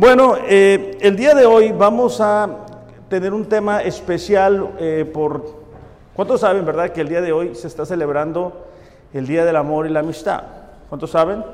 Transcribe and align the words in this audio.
Bueno, 0.00 0.38
eh, 0.48 0.96
el 1.02 1.14
día 1.14 1.34
de 1.34 1.44
hoy 1.44 1.72
vamos 1.72 2.22
a 2.22 2.48
tener 3.10 3.34
un 3.34 3.44
tema 3.44 3.82
especial 3.82 4.70
eh, 4.78 5.04
por... 5.04 5.60
¿Cuántos 6.14 6.40
saben, 6.40 6.64
verdad, 6.64 6.88
que 6.88 7.02
el 7.02 7.08
día 7.10 7.20
de 7.20 7.32
hoy 7.32 7.54
se 7.54 7.66
está 7.66 7.84
celebrando 7.84 8.64
el 9.12 9.26
Día 9.26 9.44
del 9.44 9.56
Amor 9.56 9.86
y 9.86 9.90
la 9.90 10.00
Amistad? 10.00 10.42
¿Cuántos 10.88 11.10
saben? 11.10 11.44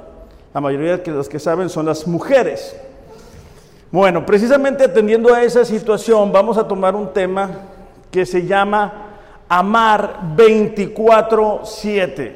La 0.54 0.60
mayoría 0.60 0.96
de 0.98 1.10
los 1.10 1.28
que 1.28 1.40
saben 1.40 1.68
son 1.68 1.86
las 1.86 2.06
mujeres. 2.06 2.80
Bueno, 3.90 4.24
precisamente 4.24 4.84
atendiendo 4.84 5.34
a 5.34 5.42
esa 5.42 5.64
situación, 5.64 6.30
vamos 6.30 6.56
a 6.56 6.68
tomar 6.68 6.94
un 6.94 7.12
tema 7.12 7.50
que 8.12 8.24
se 8.24 8.46
llama 8.46 9.08
Amar 9.48 10.20
24-7. 10.36 12.32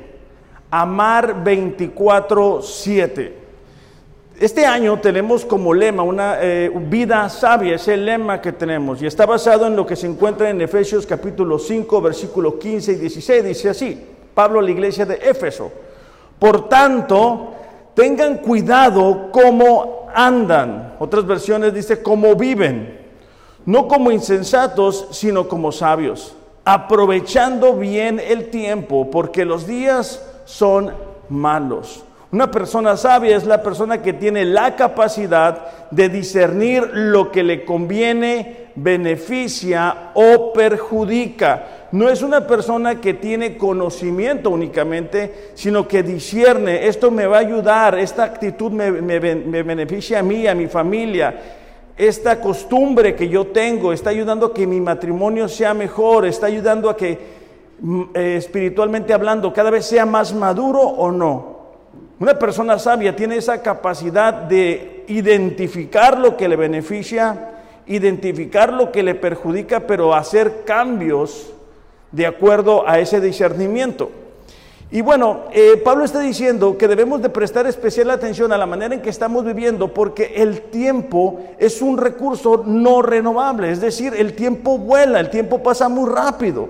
Amar 0.72 1.44
24-7. 1.44 3.39
Este 4.40 4.64
año 4.64 4.98
tenemos 4.98 5.44
como 5.44 5.74
lema 5.74 6.02
una 6.02 6.38
eh, 6.40 6.70
vida 6.74 7.28
sabia, 7.28 7.74
es 7.74 7.86
el 7.88 8.06
lema 8.06 8.40
que 8.40 8.52
tenemos 8.52 9.02
y 9.02 9.06
está 9.06 9.26
basado 9.26 9.66
en 9.66 9.76
lo 9.76 9.84
que 9.84 9.96
se 9.96 10.06
encuentra 10.06 10.48
en 10.48 10.62
Efesios 10.62 11.04
capítulo 11.04 11.58
5, 11.58 12.00
versículo 12.00 12.58
15 12.58 12.92
y 12.92 12.94
16. 12.94 13.44
Dice 13.44 13.68
así, 13.68 14.02
Pablo 14.32 14.60
a 14.60 14.62
la 14.62 14.70
iglesia 14.70 15.04
de 15.04 15.16
Éfeso. 15.16 15.70
Por 16.38 16.70
tanto, 16.70 17.52
tengan 17.92 18.38
cuidado 18.38 19.28
cómo 19.30 20.08
andan. 20.14 20.94
Otras 20.98 21.26
versiones 21.26 21.74
dice 21.74 22.02
cómo 22.02 22.34
viven. 22.34 22.98
No 23.66 23.88
como 23.88 24.10
insensatos, 24.10 25.08
sino 25.10 25.48
como 25.48 25.70
sabios. 25.70 26.34
Aprovechando 26.64 27.74
bien 27.74 28.18
el 28.18 28.48
tiempo, 28.48 29.10
porque 29.10 29.44
los 29.44 29.66
días 29.66 30.24
son 30.46 30.94
malos. 31.28 32.04
Una 32.32 32.48
persona 32.48 32.96
sabia 32.96 33.36
es 33.36 33.44
la 33.44 33.60
persona 33.60 34.02
que 34.02 34.12
tiene 34.12 34.44
la 34.44 34.76
capacidad 34.76 35.88
de 35.90 36.08
discernir 36.08 36.88
lo 36.92 37.32
que 37.32 37.42
le 37.42 37.64
conviene, 37.64 38.68
beneficia 38.76 40.12
o 40.14 40.52
perjudica. 40.52 41.88
No 41.90 42.08
es 42.08 42.22
una 42.22 42.46
persona 42.46 43.00
que 43.00 43.14
tiene 43.14 43.56
conocimiento 43.56 44.50
únicamente, 44.50 45.50
sino 45.54 45.88
que 45.88 46.04
discierne, 46.04 46.86
esto 46.86 47.10
me 47.10 47.26
va 47.26 47.38
a 47.38 47.40
ayudar, 47.40 47.98
esta 47.98 48.22
actitud 48.22 48.70
me, 48.70 48.92
beneficia 48.92 50.20
a 50.20 50.22
mí, 50.22 50.46
a 50.46 50.54
mi 50.54 50.68
familia, 50.68 51.34
esta 51.96 52.40
costumbre 52.40 53.16
que 53.16 53.28
yo 53.28 53.48
tengo 53.48 53.92
está 53.92 54.10
ayudando 54.10 54.46
a 54.46 54.54
que 54.54 54.68
mi 54.68 54.80
matrimonio 54.80 55.48
sea 55.48 55.74
mejor, 55.74 56.26
está 56.26 56.46
ayudando 56.46 56.88
a 56.88 56.96
que 56.96 57.18
mm, 57.80 58.02
eh, 58.14 58.36
espiritualmente 58.36 59.12
hablando 59.12 59.52
cada 59.52 59.70
vez 59.70 59.84
sea 59.84 60.06
más 60.06 60.32
maduro 60.32 60.80
o 60.80 61.10
no. 61.10 61.49
Una 62.20 62.38
persona 62.38 62.78
sabia 62.78 63.16
tiene 63.16 63.38
esa 63.38 63.62
capacidad 63.62 64.34
de 64.34 65.04
identificar 65.08 66.18
lo 66.18 66.36
que 66.36 66.50
le 66.50 66.56
beneficia, 66.56 67.52
identificar 67.86 68.74
lo 68.74 68.92
que 68.92 69.02
le 69.02 69.14
perjudica, 69.14 69.80
pero 69.80 70.14
hacer 70.14 70.64
cambios 70.66 71.50
de 72.12 72.26
acuerdo 72.26 72.86
a 72.86 72.98
ese 72.98 73.22
discernimiento. 73.22 74.10
Y 74.90 75.00
bueno, 75.00 75.44
eh, 75.50 75.80
Pablo 75.82 76.04
está 76.04 76.20
diciendo 76.20 76.76
que 76.76 76.88
debemos 76.88 77.22
de 77.22 77.30
prestar 77.30 77.66
especial 77.66 78.10
atención 78.10 78.52
a 78.52 78.58
la 78.58 78.66
manera 78.66 78.94
en 78.94 79.00
que 79.00 79.08
estamos 79.08 79.42
viviendo 79.42 79.94
porque 79.94 80.34
el 80.36 80.60
tiempo 80.60 81.40
es 81.58 81.80
un 81.80 81.96
recurso 81.96 82.64
no 82.66 83.00
renovable, 83.00 83.70
es 83.70 83.80
decir, 83.80 84.12
el 84.14 84.34
tiempo 84.34 84.76
vuela, 84.76 85.20
el 85.20 85.30
tiempo 85.30 85.62
pasa 85.62 85.88
muy 85.88 86.10
rápido. 86.10 86.68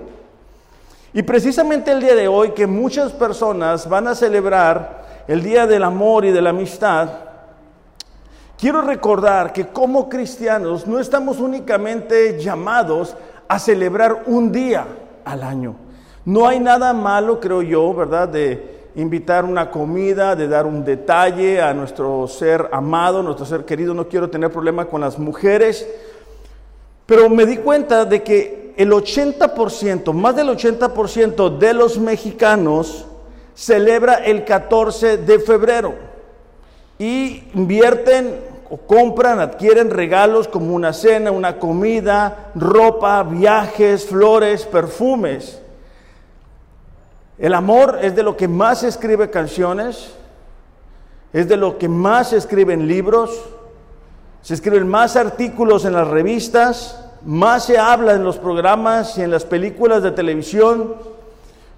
Y 1.13 1.23
precisamente 1.23 1.91
el 1.91 1.99
día 1.99 2.15
de 2.15 2.29
hoy 2.29 2.51
que 2.51 2.67
muchas 2.67 3.11
personas 3.11 3.89
van 3.89 4.07
a 4.07 4.15
celebrar 4.15 5.00
el 5.27 5.43
Día 5.43 5.67
del 5.67 5.83
Amor 5.83 6.25
y 6.25 6.31
de 6.31 6.41
la 6.41 6.51
Amistad, 6.51 7.09
quiero 8.57 8.81
recordar 8.81 9.53
que 9.53 9.67
como 9.67 10.09
cristianos 10.09 10.87
no 10.87 10.99
estamos 10.99 11.39
únicamente 11.39 12.39
llamados 12.39 13.15
a 13.47 13.59
celebrar 13.59 14.23
un 14.27 14.51
día 14.51 14.85
al 15.25 15.43
año. 15.43 15.75
No 16.25 16.47
hay 16.47 16.59
nada 16.59 16.93
malo, 16.93 17.39
creo 17.39 17.61
yo, 17.61 17.93
¿verdad?, 17.93 18.29
de 18.29 18.81
invitar 18.95 19.45
una 19.45 19.71
comida, 19.71 20.35
de 20.35 20.47
dar 20.47 20.65
un 20.65 20.83
detalle 20.83 21.61
a 21.61 21.73
nuestro 21.73 22.27
ser 22.27 22.69
amado, 22.71 23.23
nuestro 23.23 23.45
ser 23.45 23.65
querido. 23.65 23.93
No 23.93 24.07
quiero 24.07 24.29
tener 24.29 24.51
problema 24.51 24.85
con 24.85 25.01
las 25.01 25.17
mujeres, 25.17 25.87
pero 27.05 27.29
me 27.29 27.45
di 27.45 27.57
cuenta 27.57 28.05
de 28.05 28.21
que 28.21 28.73
el 28.77 28.91
80%, 28.91 30.13
más 30.13 30.35
del 30.35 30.49
80% 30.49 31.57
de 31.57 31.73
los 31.73 31.97
mexicanos 31.97 33.07
celebra 33.61 34.15
el 34.15 34.43
14 34.43 35.17
de 35.17 35.39
febrero 35.39 35.93
y 36.97 37.43
invierten 37.53 38.39
o 38.71 38.77
compran, 38.77 39.39
adquieren 39.39 39.91
regalos 39.91 40.47
como 40.47 40.73
una 40.73 40.93
cena, 40.93 41.29
una 41.29 41.59
comida, 41.59 42.51
ropa, 42.55 43.21
viajes, 43.21 44.07
flores, 44.07 44.65
perfumes. 44.65 45.61
El 47.37 47.53
amor 47.53 47.99
es 48.01 48.15
de 48.15 48.23
lo 48.23 48.35
que 48.35 48.47
más 48.47 48.79
se 48.79 48.87
escribe 48.87 49.29
canciones, 49.29 50.15
es 51.31 51.47
de 51.47 51.57
lo 51.57 51.77
que 51.77 51.87
más 51.87 52.29
se 52.29 52.37
escriben 52.37 52.87
libros, 52.87 53.43
se 54.41 54.55
escriben 54.55 54.87
más 54.87 55.15
artículos 55.15 55.85
en 55.85 55.93
las 55.93 56.07
revistas, 56.07 56.99
más 57.23 57.65
se 57.65 57.77
habla 57.77 58.13
en 58.13 58.23
los 58.23 58.39
programas 58.39 59.19
y 59.19 59.21
en 59.21 59.29
las 59.29 59.45
películas 59.45 60.01
de 60.01 60.09
televisión, 60.09 60.95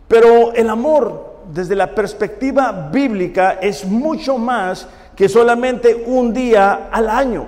pero 0.07 0.53
el 0.53 0.69
amor 0.69 1.32
desde 1.51 1.75
la 1.75 1.93
perspectiva 1.93 2.89
bíblica 2.91 3.59
es 3.61 3.85
mucho 3.85 4.37
más 4.37 4.87
que 5.15 5.29
solamente 5.29 6.03
un 6.07 6.33
día 6.33 6.89
al 6.91 7.09
año. 7.09 7.45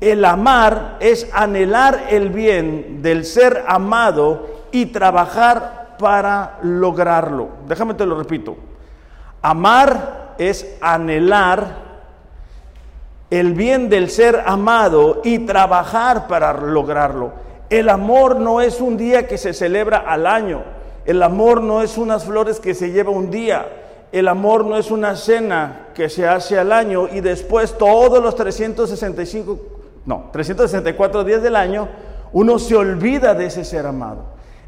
El 0.00 0.24
amar 0.24 0.96
es 1.00 1.28
anhelar 1.32 2.06
el 2.10 2.30
bien 2.30 3.02
del 3.02 3.24
ser 3.24 3.64
amado 3.66 4.46
y 4.70 4.86
trabajar 4.86 5.96
para 5.98 6.58
lograrlo. 6.62 7.48
Déjame 7.66 7.94
te 7.94 8.06
lo 8.06 8.16
repito. 8.16 8.56
Amar 9.42 10.34
es 10.38 10.76
anhelar 10.80 11.88
el 13.30 13.54
bien 13.54 13.88
del 13.88 14.08
ser 14.08 14.42
amado 14.46 15.20
y 15.24 15.40
trabajar 15.40 16.28
para 16.28 16.52
lograrlo. 16.52 17.32
El 17.68 17.88
amor 17.88 18.36
no 18.36 18.60
es 18.60 18.80
un 18.80 18.96
día 18.96 19.26
que 19.26 19.36
se 19.36 19.52
celebra 19.52 19.98
al 19.98 20.26
año. 20.26 20.62
El 21.08 21.22
amor 21.22 21.62
no 21.62 21.80
es 21.80 21.96
unas 21.96 22.26
flores 22.26 22.60
que 22.60 22.74
se 22.74 22.90
lleva 22.90 23.10
un 23.10 23.30
día. 23.30 23.66
El 24.12 24.28
amor 24.28 24.66
no 24.66 24.76
es 24.76 24.90
una 24.90 25.16
cena 25.16 25.86
que 25.94 26.10
se 26.10 26.28
hace 26.28 26.58
al 26.58 26.70
año 26.70 27.08
y 27.10 27.22
después 27.22 27.78
todos 27.78 28.22
los 28.22 28.36
365, 28.36 29.58
no, 30.04 30.28
364 30.32 31.24
días 31.24 31.42
del 31.42 31.56
año, 31.56 31.88
uno 32.34 32.58
se 32.58 32.76
olvida 32.76 33.32
de 33.32 33.46
ese 33.46 33.64
ser 33.64 33.86
amado. 33.86 34.18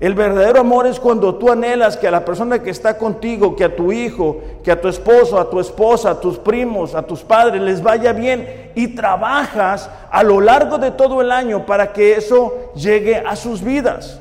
El 0.01 0.15
verdadero 0.15 0.61
amor 0.61 0.87
es 0.87 0.99
cuando 0.99 1.35
tú 1.35 1.53
anhelas 1.53 1.99
que 1.99 2.09
a 2.09 2.11
la 2.11 2.25
persona 2.25 2.63
que 2.63 2.71
está 2.71 2.97
contigo, 2.97 3.55
que 3.55 3.65
a 3.65 3.77
tu 3.77 3.93
hijo, 3.93 4.41
que 4.65 4.73
a 4.73 4.81
tu 4.81 4.89
esposo, 4.89 5.39
a 5.39 5.51
tu 5.51 5.61
esposa, 5.61 6.09
a 6.09 6.21
tus 6.21 6.39
primos, 6.39 6.95
a 6.95 7.03
tus 7.03 7.21
padres 7.23 7.61
les 7.61 7.83
vaya 7.83 8.15
bien 8.15 8.71
y 8.75 8.95
trabajas 8.95 9.91
a 10.11 10.23
lo 10.23 10.41
largo 10.41 10.79
de 10.79 10.91
todo 10.91 11.21
el 11.21 11.33
año 11.33 11.67
para 11.67 11.93
que 11.93 12.15
eso 12.15 12.73
llegue 12.75 13.19
a 13.19 13.37
sus 13.37 13.63
vidas. 13.63 14.21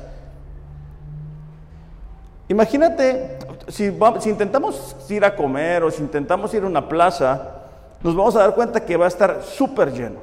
Imagínate, 2.50 3.38
si, 3.68 3.94
intentamos 4.26 4.96
ir 5.08 5.24
a 5.24 5.36
comer 5.36 5.84
o 5.84 5.90
si 5.90 6.02
intentamos 6.02 6.52
ir 6.52 6.64
a 6.64 6.66
una 6.66 6.88
plaza, 6.88 7.62
nos 8.02 8.16
vamos 8.16 8.34
a 8.34 8.40
dar 8.40 8.56
cuenta 8.56 8.84
que 8.84 8.96
va 8.96 9.04
a 9.04 9.08
estar 9.08 9.44
súper 9.44 9.92
lleno. 9.92 10.18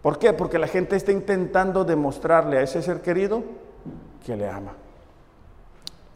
¿Por 0.00 0.16
qué? 0.16 0.32
Porque 0.32 0.60
la 0.60 0.68
gente 0.68 0.94
está 0.94 1.10
intentando 1.10 1.84
demostrarle 1.84 2.58
a 2.58 2.62
ese 2.62 2.82
ser 2.82 3.00
querido 3.00 3.42
que 4.24 4.36
le 4.36 4.48
ama. 4.48 4.74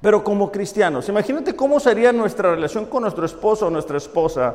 Pero 0.01 0.23
como 0.23 0.53
cristianos, 0.53 1.09
imagínate 1.09 1.57
cómo 1.57 1.81
sería 1.81 2.13
nuestra 2.13 2.55
relación 2.55 2.87
con 2.87 3.03
nuestro 3.03 3.27
esposo 3.27 3.67
o 3.67 3.71
nuestra 3.71 3.97
esposa, 3.97 4.55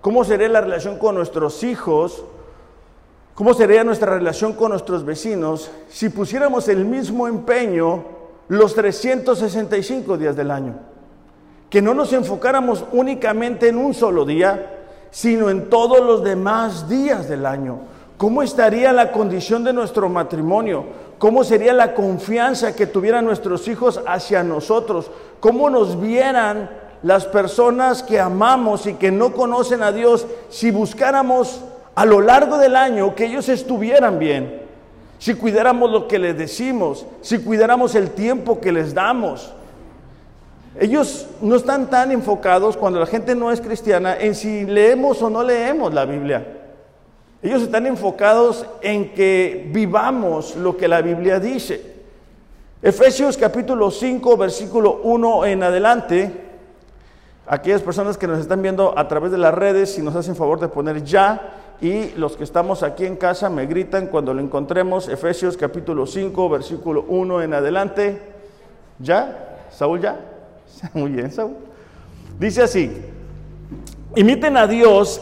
cómo 0.00 0.22
sería 0.22 0.48
la 0.50 0.60
relación 0.60 0.98
con 0.98 1.16
nuestros 1.16 1.64
hijos, 1.64 2.24
cómo 3.34 3.54
sería 3.54 3.82
nuestra 3.82 4.14
relación 4.14 4.52
con 4.52 4.70
nuestros 4.70 5.04
vecinos 5.04 5.68
si 5.88 6.10
pusiéramos 6.10 6.68
el 6.68 6.84
mismo 6.84 7.26
empeño 7.26 8.21
los 8.48 8.74
365 8.74 10.16
días 10.16 10.36
del 10.36 10.50
año. 10.50 10.74
Que 11.70 11.80
no 11.80 11.94
nos 11.94 12.12
enfocáramos 12.12 12.84
únicamente 12.92 13.68
en 13.68 13.78
un 13.78 13.94
solo 13.94 14.24
día, 14.24 14.80
sino 15.10 15.50
en 15.50 15.70
todos 15.70 16.00
los 16.00 16.22
demás 16.22 16.88
días 16.88 17.28
del 17.28 17.46
año. 17.46 17.80
¿Cómo 18.16 18.42
estaría 18.42 18.92
la 18.92 19.10
condición 19.10 19.64
de 19.64 19.72
nuestro 19.72 20.08
matrimonio? 20.08 20.84
¿Cómo 21.18 21.44
sería 21.44 21.72
la 21.72 21.94
confianza 21.94 22.74
que 22.74 22.86
tuvieran 22.86 23.24
nuestros 23.24 23.68
hijos 23.68 24.00
hacia 24.06 24.42
nosotros? 24.42 25.10
¿Cómo 25.40 25.70
nos 25.70 26.00
vieran 26.00 26.70
las 27.02 27.26
personas 27.26 28.02
que 28.02 28.20
amamos 28.20 28.86
y 28.86 28.94
que 28.94 29.10
no 29.10 29.32
conocen 29.32 29.82
a 29.82 29.92
Dios 29.92 30.26
si 30.50 30.70
buscáramos 30.70 31.60
a 31.94 32.04
lo 32.04 32.20
largo 32.20 32.58
del 32.58 32.76
año 32.76 33.14
que 33.14 33.26
ellos 33.26 33.48
estuvieran 33.48 34.18
bien? 34.18 34.61
Si 35.22 35.34
cuidáramos 35.34 35.88
lo 35.88 36.08
que 36.08 36.18
les 36.18 36.36
decimos, 36.36 37.06
si 37.20 37.38
cuidáramos 37.38 37.94
el 37.94 38.10
tiempo 38.10 38.60
que 38.60 38.72
les 38.72 38.92
damos. 38.92 39.52
Ellos 40.80 41.28
no 41.40 41.54
están 41.54 41.88
tan 41.88 42.10
enfocados 42.10 42.76
cuando 42.76 42.98
la 42.98 43.06
gente 43.06 43.36
no 43.36 43.52
es 43.52 43.60
cristiana 43.60 44.16
en 44.16 44.34
si 44.34 44.64
leemos 44.64 45.22
o 45.22 45.30
no 45.30 45.44
leemos 45.44 45.94
la 45.94 46.06
Biblia. 46.06 46.44
Ellos 47.40 47.62
están 47.62 47.86
enfocados 47.86 48.66
en 48.80 49.14
que 49.14 49.70
vivamos 49.72 50.56
lo 50.56 50.76
que 50.76 50.88
la 50.88 51.00
Biblia 51.00 51.38
dice. 51.38 51.80
Efesios 52.82 53.36
capítulo 53.36 53.92
5, 53.92 54.36
versículo 54.36 55.02
1 55.04 55.46
en 55.46 55.62
adelante. 55.62 56.32
Aquellas 57.46 57.82
personas 57.82 58.18
que 58.18 58.26
nos 58.26 58.40
están 58.40 58.60
viendo 58.60 58.98
a 58.98 59.06
través 59.06 59.30
de 59.30 59.38
las 59.38 59.54
redes, 59.54 59.94
si 59.94 60.02
nos 60.02 60.16
hacen 60.16 60.34
favor 60.34 60.58
de 60.58 60.66
poner 60.66 61.04
ya, 61.04 61.61
y 61.82 62.12
los 62.16 62.36
que 62.36 62.44
estamos 62.44 62.84
aquí 62.84 63.04
en 63.04 63.16
casa 63.16 63.50
me 63.50 63.66
gritan 63.66 64.06
cuando 64.06 64.32
lo 64.32 64.40
encontremos, 64.40 65.08
Efesios 65.08 65.56
capítulo 65.56 66.06
5, 66.06 66.48
versículo 66.48 67.04
1 67.08 67.42
en 67.42 67.54
adelante. 67.54 68.22
¿Ya? 69.00 69.66
¿Saúl 69.72 70.00
ya? 70.00 70.20
Muy 70.94 71.10
bien, 71.10 71.32
Saúl. 71.32 71.56
Dice 72.38 72.62
así, 72.62 73.02
imiten 74.14 74.56
a 74.56 74.68
Dios 74.68 75.20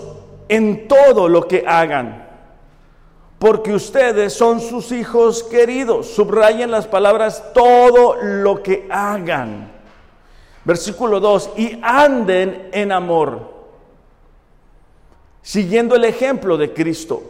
en 0.50 0.86
todo 0.86 1.30
lo 1.30 1.48
que 1.48 1.64
hagan, 1.66 2.28
porque 3.38 3.72
ustedes 3.72 4.34
son 4.34 4.60
sus 4.60 4.92
hijos 4.92 5.42
queridos. 5.44 6.08
Subrayen 6.08 6.70
las 6.70 6.86
palabras 6.86 7.42
todo 7.54 8.16
lo 8.22 8.62
que 8.62 8.86
hagan. 8.90 9.72
Versículo 10.66 11.20
2, 11.20 11.52
y 11.56 11.80
anden 11.82 12.68
en 12.72 12.92
amor, 12.92 13.59
siguiendo 15.42 15.94
el 15.94 16.04
ejemplo 16.04 16.56
de 16.56 16.72
Cristo. 16.72 17.22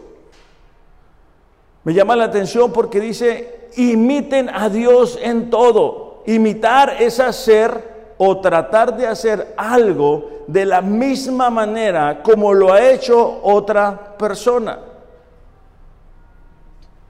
Me 1.83 1.93
llama 1.93 2.15
la 2.15 2.25
atención 2.25 2.71
porque 2.71 2.99
dice, 2.99 3.69
imiten 3.75 4.49
a 4.49 4.69
Dios 4.69 5.17
en 5.21 5.49
todo. 5.49 6.23
Imitar 6.27 7.01
es 7.01 7.19
hacer 7.19 8.13
o 8.17 8.39
tratar 8.39 8.95
de 8.95 9.07
hacer 9.07 9.53
algo 9.57 10.43
de 10.45 10.65
la 10.65 10.81
misma 10.81 11.49
manera 11.49 12.21
como 12.21 12.53
lo 12.53 12.71
ha 12.71 12.91
hecho 12.91 13.39
otra 13.41 14.15
persona. 14.17 14.77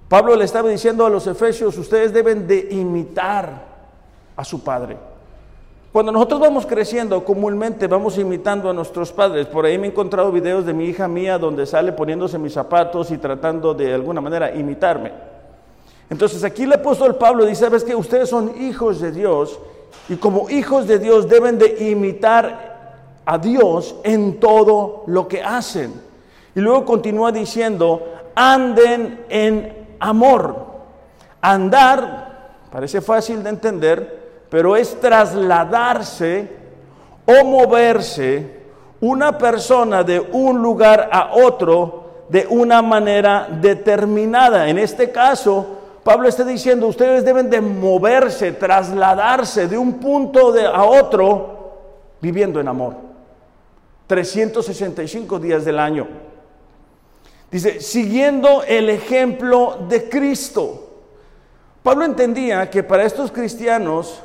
Pablo 0.08 0.36
le 0.36 0.46
estaba 0.46 0.70
diciendo 0.70 1.06
a 1.06 1.10
los 1.10 1.28
efesios, 1.28 1.78
ustedes 1.78 2.14
deben 2.14 2.48
de 2.48 2.68
imitar 2.72 3.66
a 4.36 4.44
su 4.44 4.64
padre. 4.64 5.11
Cuando 5.92 6.14
nosotros 6.14 6.40
vamos 6.40 6.66
creciendo, 6.66 7.26
comúnmente 7.26 7.86
vamos 7.86 8.18
imitando 8.18 8.70
a 8.70 8.74
nuestros 8.74 9.12
padres. 9.12 9.48
Por 9.48 9.66
ahí 9.66 9.78
me 9.78 9.88
he 9.88 9.90
encontrado 9.90 10.32
videos 10.32 10.66
de 10.66 10.74
mi 10.74 10.86
hija 10.86 11.10
mía 11.10 11.38
donde 11.38 11.66
sale 11.66 11.92
poniéndose 11.92 12.38
mis 12.38 12.54
zapatos 12.54 13.12
y 13.12 13.18
tratando 13.18 13.74
de 13.74 13.94
alguna 13.94 14.22
manera 14.22 14.56
imitarme. 14.56 15.12
Entonces 16.10 16.46
aquí 16.46 16.64
el 16.64 16.72
apóstol 16.72 17.16
Pablo 17.16 17.46
dice, 17.46 17.66
¿sabes 17.66 17.84
que 17.84 17.94
Ustedes 17.94 18.30
son 18.30 18.54
hijos 18.62 19.02
de 19.02 19.12
Dios 19.12 19.60
y 20.08 20.16
como 20.16 20.50
hijos 20.50 20.88
de 20.88 20.98
Dios 20.98 21.28
deben 21.28 21.58
de 21.58 21.90
imitar 21.90 23.18
a 23.26 23.38
Dios 23.38 23.96
en 24.04 24.40
todo 24.40 25.04
lo 25.08 25.28
que 25.28 25.44
hacen. 25.44 25.94
Y 26.56 26.62
luego 26.62 26.86
continúa 26.86 27.34
diciendo, 27.34 28.02
anden 28.34 29.26
en 29.28 29.88
amor. 30.00 30.68
Andar, 31.42 32.60
parece 32.72 33.02
fácil 33.02 33.44
de 33.44 33.50
entender, 33.50 34.21
pero 34.52 34.76
es 34.76 35.00
trasladarse 35.00 36.46
o 37.26 37.46
moverse 37.46 38.60
una 39.00 39.38
persona 39.38 40.04
de 40.04 40.20
un 40.20 40.62
lugar 40.62 41.10
a 41.10 41.32
otro 41.36 42.26
de 42.28 42.46
una 42.50 42.82
manera 42.82 43.48
determinada. 43.50 44.68
En 44.68 44.78
este 44.78 45.10
caso, 45.10 45.78
Pablo 46.04 46.28
está 46.28 46.44
diciendo, 46.44 46.88
ustedes 46.88 47.24
deben 47.24 47.50
de 47.50 47.62
moverse, 47.62 48.52
trasladarse 48.52 49.70
de 49.70 49.78
un 49.78 49.94
punto 49.94 50.54
a 50.54 50.84
otro 50.84 51.78
viviendo 52.20 52.60
en 52.60 52.68
amor. 52.68 52.96
365 54.08 55.40
días 55.40 55.64
del 55.64 55.80
año. 55.80 56.10
Dice, 57.50 57.80
siguiendo 57.80 58.64
el 58.64 58.90
ejemplo 58.90 59.78
de 59.88 60.10
Cristo. 60.10 60.90
Pablo 61.82 62.04
entendía 62.04 62.70
que 62.70 62.84
para 62.84 63.06
estos 63.06 63.32
cristianos 63.32 64.22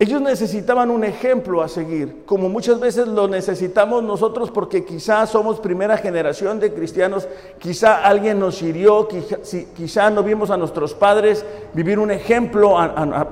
ellos 0.00 0.20
necesitaban 0.20 0.90
un 0.92 1.02
ejemplo 1.02 1.60
a 1.60 1.66
seguir, 1.66 2.22
como 2.24 2.48
muchas 2.48 2.78
veces 2.78 3.08
lo 3.08 3.26
necesitamos 3.26 4.04
nosotros 4.04 4.48
porque 4.52 4.84
quizás 4.84 5.30
somos 5.30 5.58
primera 5.58 5.96
generación 5.96 6.60
de 6.60 6.72
cristianos, 6.72 7.26
quizá 7.58 8.04
alguien 8.04 8.38
nos 8.38 8.62
hirió, 8.62 9.08
quizá, 9.08 10.08
no 10.10 10.22
vimos 10.22 10.50
a 10.50 10.56
nuestros 10.56 10.94
padres 10.94 11.44
vivir 11.74 11.98
un 11.98 12.12
ejemplo 12.12 12.76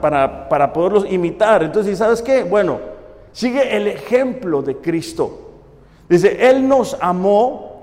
para, 0.01 0.49
para 0.49 0.73
poderlos 0.73 1.07
imitar. 1.09 1.63
Entonces, 1.63 1.99
¿sabes 1.99 2.21
qué? 2.21 2.43
Bueno, 2.43 2.81
sigue 3.31 3.77
el 3.77 3.87
ejemplo 3.87 4.61
de 4.61 4.79
Cristo. 4.79 5.43
Dice, 6.09 6.49
Él 6.49 6.67
nos 6.67 6.97
amó 7.01 7.83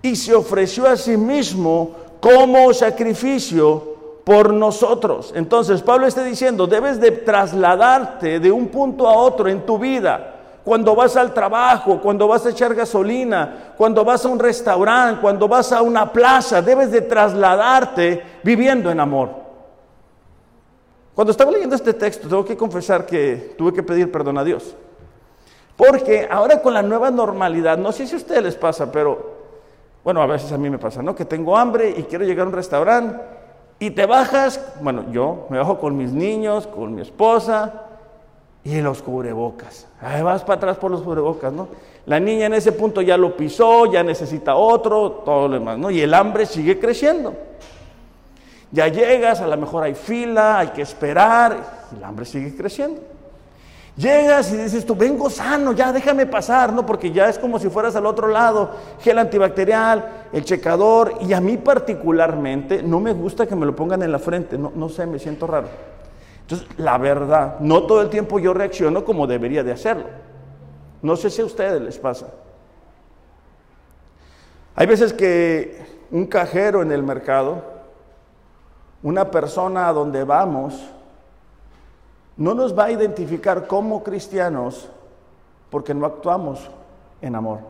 y 0.00 0.14
se 0.14 0.32
ofreció 0.32 0.86
a 0.86 0.96
sí 0.96 1.16
mismo 1.16 1.96
como 2.20 2.72
sacrificio 2.72 3.91
por 4.24 4.52
nosotros. 4.52 5.32
Entonces 5.34 5.82
Pablo 5.82 6.06
está 6.06 6.22
diciendo, 6.22 6.66
debes 6.66 7.00
de 7.00 7.10
trasladarte 7.10 8.38
de 8.38 8.52
un 8.52 8.68
punto 8.68 9.08
a 9.08 9.16
otro 9.16 9.48
en 9.48 9.66
tu 9.66 9.78
vida. 9.78 10.28
Cuando 10.64 10.94
vas 10.94 11.16
al 11.16 11.34
trabajo, 11.34 12.00
cuando 12.00 12.28
vas 12.28 12.46
a 12.46 12.50
echar 12.50 12.72
gasolina, 12.74 13.72
cuando 13.76 14.04
vas 14.04 14.24
a 14.24 14.28
un 14.28 14.38
restaurante, 14.38 15.20
cuando 15.20 15.48
vas 15.48 15.72
a 15.72 15.82
una 15.82 16.12
plaza, 16.12 16.62
debes 16.62 16.92
de 16.92 17.00
trasladarte 17.00 18.22
viviendo 18.44 18.88
en 18.90 19.00
amor. 19.00 19.30
Cuando 21.14 21.32
estaba 21.32 21.50
leyendo 21.50 21.74
este 21.74 21.94
texto, 21.94 22.28
tengo 22.28 22.44
que 22.44 22.56
confesar 22.56 23.04
que 23.04 23.54
tuve 23.58 23.72
que 23.72 23.82
pedir 23.82 24.10
perdón 24.10 24.38
a 24.38 24.44
Dios. 24.44 24.76
Porque 25.76 26.28
ahora 26.30 26.62
con 26.62 26.74
la 26.74 26.82
nueva 26.82 27.10
normalidad, 27.10 27.76
no 27.76 27.90
sé 27.90 28.06
si 28.06 28.14
a 28.14 28.18
ustedes 28.18 28.42
les 28.42 28.54
pasa, 28.54 28.92
pero 28.92 29.42
bueno, 30.04 30.22
a 30.22 30.26
veces 30.26 30.52
a 30.52 30.58
mí 30.58 30.70
me 30.70 30.78
pasa, 30.78 31.02
¿no? 31.02 31.14
Que 31.14 31.24
tengo 31.24 31.56
hambre 31.56 31.90
y 31.90 32.04
quiero 32.04 32.24
llegar 32.24 32.46
a 32.46 32.50
un 32.50 32.54
restaurante 32.54 33.41
y 33.82 33.90
te 33.90 34.06
bajas, 34.06 34.64
bueno, 34.80 35.06
yo 35.10 35.48
me 35.50 35.58
bajo 35.58 35.80
con 35.80 35.96
mis 35.96 36.12
niños, 36.12 36.68
con 36.68 36.94
mi 36.94 37.02
esposa 37.02 37.82
y 38.62 38.80
los 38.80 39.02
cubrebocas. 39.02 39.88
Ahí 40.00 40.22
vas 40.22 40.42
para 40.42 40.58
atrás 40.58 40.76
por 40.76 40.92
los 40.92 41.02
cubrebocas, 41.02 41.52
¿no? 41.52 41.66
La 42.06 42.20
niña 42.20 42.46
en 42.46 42.54
ese 42.54 42.70
punto 42.70 43.02
ya 43.02 43.16
lo 43.16 43.36
pisó, 43.36 43.86
ya 43.86 44.04
necesita 44.04 44.54
otro, 44.54 45.10
todo 45.24 45.48
lo 45.48 45.54
demás, 45.54 45.78
¿no? 45.78 45.90
Y 45.90 46.00
el 46.00 46.14
hambre 46.14 46.46
sigue 46.46 46.78
creciendo. 46.78 47.34
Ya 48.70 48.86
llegas, 48.86 49.40
a 49.40 49.48
lo 49.48 49.56
mejor 49.56 49.82
hay 49.82 49.96
fila, 49.96 50.60
hay 50.60 50.68
que 50.68 50.82
esperar, 50.82 51.56
y 51.92 51.96
el 51.96 52.04
hambre 52.04 52.24
sigue 52.24 52.56
creciendo. 52.56 53.00
Llegas 53.96 54.50
y 54.52 54.56
dices 54.56 54.86
tú, 54.86 54.96
vengo 54.96 55.28
sano, 55.28 55.72
ya 55.72 55.92
déjame 55.92 56.24
pasar, 56.24 56.72
¿no? 56.72 56.86
Porque 56.86 57.12
ya 57.12 57.28
es 57.28 57.38
como 57.38 57.58
si 57.58 57.68
fueras 57.68 57.94
al 57.94 58.06
otro 58.06 58.28
lado, 58.28 58.70
gel 59.00 59.18
antibacterial, 59.18 60.28
el 60.32 60.44
checador, 60.44 61.18
y 61.20 61.34
a 61.34 61.40
mí 61.42 61.58
particularmente 61.58 62.82
no 62.82 63.00
me 63.00 63.12
gusta 63.12 63.46
que 63.46 63.54
me 63.54 63.66
lo 63.66 63.76
pongan 63.76 64.02
en 64.02 64.10
la 64.10 64.18
frente, 64.18 64.56
no, 64.56 64.72
no 64.74 64.88
sé, 64.88 65.04
me 65.04 65.18
siento 65.18 65.46
raro. 65.46 65.68
Entonces, 66.40 66.66
la 66.78 66.96
verdad, 66.96 67.60
no 67.60 67.82
todo 67.82 68.00
el 68.00 68.08
tiempo 68.08 68.38
yo 68.38 68.54
reacciono 68.54 69.04
como 69.04 69.26
debería 69.26 69.62
de 69.62 69.72
hacerlo. 69.72 70.06
No 71.02 71.16
sé 71.16 71.28
si 71.28 71.42
a 71.42 71.44
ustedes 71.44 71.80
les 71.82 71.98
pasa. 71.98 72.28
Hay 74.74 74.86
veces 74.86 75.12
que 75.12 75.84
un 76.10 76.26
cajero 76.26 76.80
en 76.80 76.92
el 76.92 77.02
mercado, 77.02 77.62
una 79.02 79.30
persona 79.30 79.88
a 79.88 79.92
donde 79.92 80.24
vamos, 80.24 80.82
no 82.36 82.54
nos 82.54 82.76
va 82.78 82.84
a 82.84 82.90
identificar 82.90 83.66
como 83.66 84.02
cristianos 84.02 84.88
porque 85.70 85.94
no 85.94 86.06
actuamos 86.06 86.70
en 87.20 87.34
amor. 87.34 87.60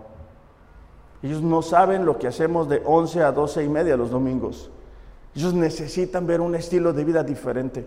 Ellos 1.23 1.41
no 1.41 1.63
saben 1.63 2.05
lo 2.05 2.19
que 2.19 2.27
hacemos 2.27 2.69
de 2.69 2.83
11 2.85 3.23
a 3.23 3.33
12 3.33 3.65
y 3.65 3.69
media 3.69 3.97
los 3.97 4.11
domingos. 4.11 4.71
Ellos 5.35 5.55
necesitan 5.55 6.27
ver 6.27 6.41
un 6.41 6.55
estilo 6.55 6.93
de 6.93 7.05
vida 7.05 7.23
diferente. 7.23 7.87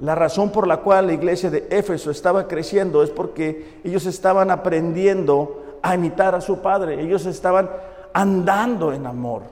La 0.00 0.14
razón 0.14 0.50
por 0.50 0.66
la 0.66 0.78
cual 0.78 1.06
la 1.06 1.12
iglesia 1.12 1.50
de 1.50 1.68
Éfeso 1.70 2.10
estaba 2.10 2.48
creciendo 2.48 3.02
es 3.02 3.10
porque 3.10 3.80
ellos 3.84 4.06
estaban 4.06 4.50
aprendiendo 4.50 5.78
a 5.82 5.94
imitar 5.94 6.34
a 6.34 6.40
su 6.40 6.58
padre. 6.58 7.00
Ellos 7.00 7.26
estaban 7.26 7.70
andando 8.12 8.92
en 8.92 9.06
amor. 9.06 9.42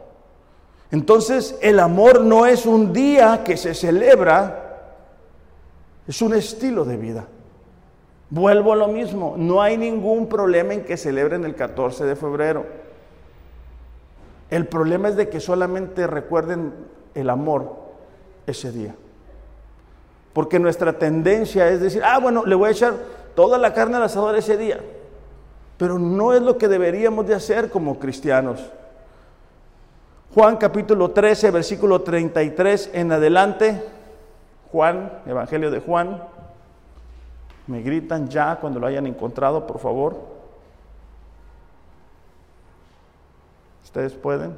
Entonces 0.90 1.58
el 1.62 1.78
amor 1.78 2.22
no 2.22 2.46
es 2.46 2.66
un 2.66 2.92
día 2.92 3.42
que 3.44 3.56
se 3.56 3.74
celebra, 3.74 4.61
es 6.06 6.20
un 6.22 6.34
estilo 6.34 6.84
de 6.84 6.96
vida. 6.96 7.26
Vuelvo 8.30 8.72
a 8.72 8.76
lo 8.76 8.88
mismo, 8.88 9.34
no 9.36 9.60
hay 9.60 9.76
ningún 9.76 10.28
problema 10.28 10.72
en 10.72 10.84
que 10.84 10.96
celebren 10.96 11.44
el 11.44 11.54
14 11.54 12.04
de 12.04 12.16
febrero. 12.16 12.64
El 14.50 14.66
problema 14.66 15.08
es 15.08 15.16
de 15.16 15.28
que 15.28 15.40
solamente 15.40 16.06
recuerden 16.06 16.72
el 17.14 17.30
amor 17.30 17.76
ese 18.46 18.72
día. 18.72 18.94
Porque 20.32 20.58
nuestra 20.58 20.94
tendencia 20.94 21.68
es 21.68 21.80
decir, 21.80 22.02
ah, 22.04 22.18
bueno, 22.18 22.44
le 22.46 22.54
voy 22.54 22.68
a 22.68 22.72
echar 22.72 22.94
toda 23.34 23.58
la 23.58 23.74
carne 23.74 23.96
al 23.96 24.04
asador 24.04 24.34
ese 24.36 24.56
día. 24.56 24.80
Pero 25.76 25.98
no 25.98 26.32
es 26.32 26.42
lo 26.42 26.58
que 26.58 26.68
deberíamos 26.68 27.26
de 27.26 27.34
hacer 27.34 27.70
como 27.70 27.98
cristianos. 27.98 28.60
Juan 30.34 30.56
capítulo 30.56 31.10
13, 31.10 31.50
versículo 31.50 32.00
33 32.00 32.90
en 32.94 33.12
adelante. 33.12 33.82
Juan, 34.72 35.20
Evangelio 35.26 35.70
de 35.70 35.80
Juan. 35.80 36.22
Me 37.66 37.82
gritan 37.82 38.28
ya 38.28 38.56
cuando 38.56 38.80
lo 38.80 38.86
hayan 38.86 39.06
encontrado, 39.06 39.66
por 39.66 39.78
favor. 39.78 40.16
¿Ustedes 43.84 44.14
pueden? 44.14 44.56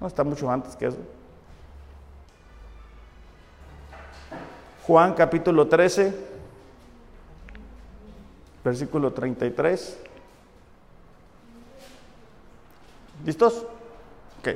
No, 0.00 0.08
está 0.08 0.24
mucho 0.24 0.50
antes 0.50 0.74
que 0.74 0.86
eso. 0.86 0.98
Juan 4.86 5.14
capítulo 5.14 5.68
13, 5.68 6.12
versículo 8.64 9.12
33. 9.12 9.98
¿Listos? 13.24 13.64
Ok. 14.40 14.48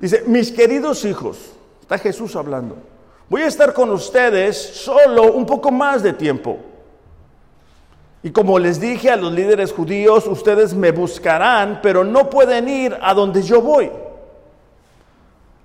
Dice, 0.00 0.24
mis 0.26 0.52
queridos 0.52 1.04
hijos, 1.04 1.52
está 1.80 1.98
Jesús 1.98 2.36
hablando, 2.36 2.76
voy 3.28 3.42
a 3.42 3.46
estar 3.46 3.72
con 3.72 3.90
ustedes 3.90 4.56
solo 4.56 5.32
un 5.32 5.46
poco 5.46 5.70
más 5.70 6.02
de 6.02 6.12
tiempo. 6.12 6.58
Y 8.22 8.30
como 8.30 8.58
les 8.58 8.80
dije 8.80 9.10
a 9.10 9.16
los 9.16 9.32
líderes 9.32 9.72
judíos, 9.72 10.26
ustedes 10.26 10.74
me 10.74 10.90
buscarán, 10.90 11.80
pero 11.82 12.02
no 12.02 12.28
pueden 12.28 12.68
ir 12.68 12.96
a 13.00 13.14
donde 13.14 13.42
yo 13.42 13.62
voy. 13.62 13.90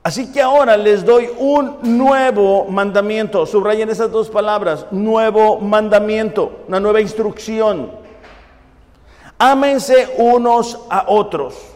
Así 0.04 0.32
que 0.32 0.42
ahora 0.42 0.78
les 0.78 1.06
doy 1.06 1.30
un 1.38 1.78
nuevo 1.82 2.66
mandamiento. 2.66 3.46
Subrayen 3.46 3.90
esas 3.90 4.12
dos 4.12 4.30
palabras, 4.30 4.86
nuevo 4.92 5.60
mandamiento, 5.60 6.64
una 6.68 6.80
nueva 6.80 7.02
instrucción. 7.02 7.92
Ámense 9.38 10.14
unos 10.18 10.80
a 10.90 11.06
otros. 11.08 11.71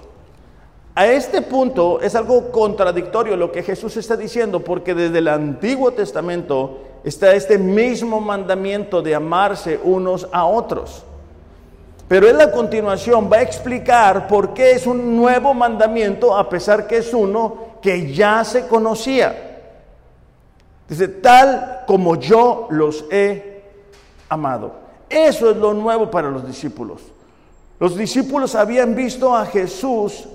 A 0.97 1.07
este 1.07 1.41
punto 1.41 1.99
es 1.99 2.15
algo 2.15 2.51
contradictorio 2.51 3.35
lo 3.35 3.51
que 3.51 3.63
Jesús 3.63 3.97
está 3.97 4.15
diciendo, 4.15 4.61
porque 4.61 4.95
desde 4.95 5.17
el 5.17 5.27
Antiguo 5.27 5.91
Testamento 5.91 6.79
está 7.03 7.33
este 7.33 7.57
mismo 7.57 8.21
mandamiento 8.21 9.01
de 9.01 9.13
amarse 9.13 9.77
unos 9.83 10.25
a 10.31 10.45
otros. 10.45 11.03
Pero 12.07 12.29
en 12.29 12.37
la 12.37 12.49
continuación 12.49 13.29
va 13.31 13.37
a 13.37 13.41
explicar 13.41 14.27
por 14.27 14.53
qué 14.53 14.71
es 14.71 14.87
un 14.87 15.17
nuevo 15.17 15.53
mandamiento 15.53 16.37
a 16.37 16.47
pesar 16.47 16.87
que 16.87 16.97
es 16.97 17.13
uno 17.13 17.57
que 17.81 18.13
ya 18.13 18.45
se 18.45 18.65
conocía. 18.67 19.73
Dice, 20.87 21.09
tal 21.09 21.83
como 21.87 22.15
yo 22.15 22.67
los 22.69 23.03
he 23.11 23.63
amado. 24.29 24.71
Eso 25.09 25.51
es 25.51 25.57
lo 25.57 25.73
nuevo 25.73 26.09
para 26.09 26.29
los 26.29 26.47
discípulos. 26.47 27.01
Los 27.79 27.97
discípulos 27.97 28.55
habían 28.55 28.95
visto 28.95 29.35
a 29.35 29.45
Jesús 29.45 30.29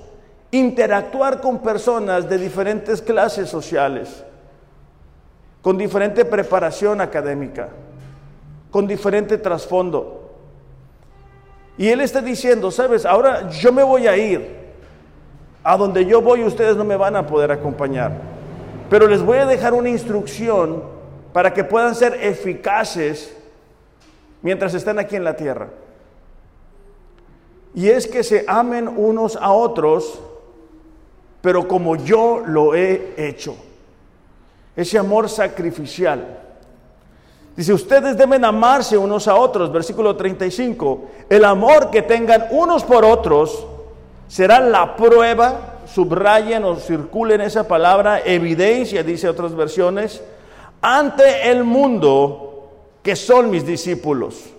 interactuar 0.51 1.41
con 1.41 1.59
personas 1.59 2.29
de 2.29 2.39
diferentes 2.39 3.01
clases 3.01 3.49
sociales, 3.49 4.25
con 5.63 5.79
diferente 5.79 6.25
preparación 6.25 7.01
académica, 7.01 7.69
con 8.71 8.87
diferente 8.87 9.39
trasfondo. 9.39 10.31
Y 11.79 11.89
Él 11.89 12.01
está 12.01 12.21
diciendo, 12.21 12.71
sabes, 12.71 13.07
ahora 13.07 13.49
yo 13.51 13.73
me 13.73 13.83
voy 13.83 14.07
a 14.07 14.17
ir 14.17 14.61
a 15.63 15.77
donde 15.77 16.05
yo 16.05 16.21
voy 16.21 16.45
ustedes 16.45 16.77
no 16.77 16.85
me 16.85 16.97
van 16.97 17.17
a 17.17 17.27
poder 17.27 17.53
acompañar. 17.53 18.13
Pero 18.89 19.07
les 19.07 19.23
voy 19.23 19.39
a 19.39 19.47
dejar 19.47 19.73
una 19.73 19.89
instrucción 19.89 20.83
para 21.33 21.55
que 21.55 21.65
puedan 21.65 21.95
ser 21.95 22.15
eficaces 22.23 23.37
mientras 24.43 24.75
están 24.75 24.99
aquí 24.99 25.17
en 25.17 25.25
la 25.25 25.37
tierra. 25.37 25.69
Y 27.75 27.89
es 27.89 28.07
que 28.07 28.25
se 28.25 28.45
amen 28.49 28.89
unos 28.89 29.37
a 29.37 29.53
otros, 29.53 30.21
pero 31.43 31.67
como 31.67 31.97
yo 31.97 32.43
lo 32.45 32.75
he 32.75 33.15
hecho. 33.17 33.57
Ese 34.77 34.99
amor 34.99 35.29
sacrificial. 35.29 36.39
Dice, 37.57 37.73
ustedes 37.73 38.17
deben 38.17 38.45
amarse 38.45 38.97
unos 38.97 39.29
a 39.29 39.35
otros, 39.35 39.73
versículo 39.73 40.17
35. 40.17 41.03
El 41.29 41.45
amor 41.45 41.91
que 41.91 42.03
tengan 42.03 42.47
unos 42.51 42.85
por 42.85 43.05
otros 43.05 43.67
será 44.29 44.61
la 44.61 44.97
prueba, 44.97 45.81
subrayen 45.87 46.65
o 46.65 46.77
circulen 46.77 47.41
esa 47.41 47.67
palabra, 47.67 48.21
evidencia, 48.25 49.03
dice 49.03 49.29
otras 49.29 49.55
versiones, 49.55 50.23
ante 50.81 51.51
el 51.51 51.65
mundo 51.65 52.71
que 53.03 53.17
son 53.17 53.51
mis 53.51 53.67
discípulos. 53.67 54.51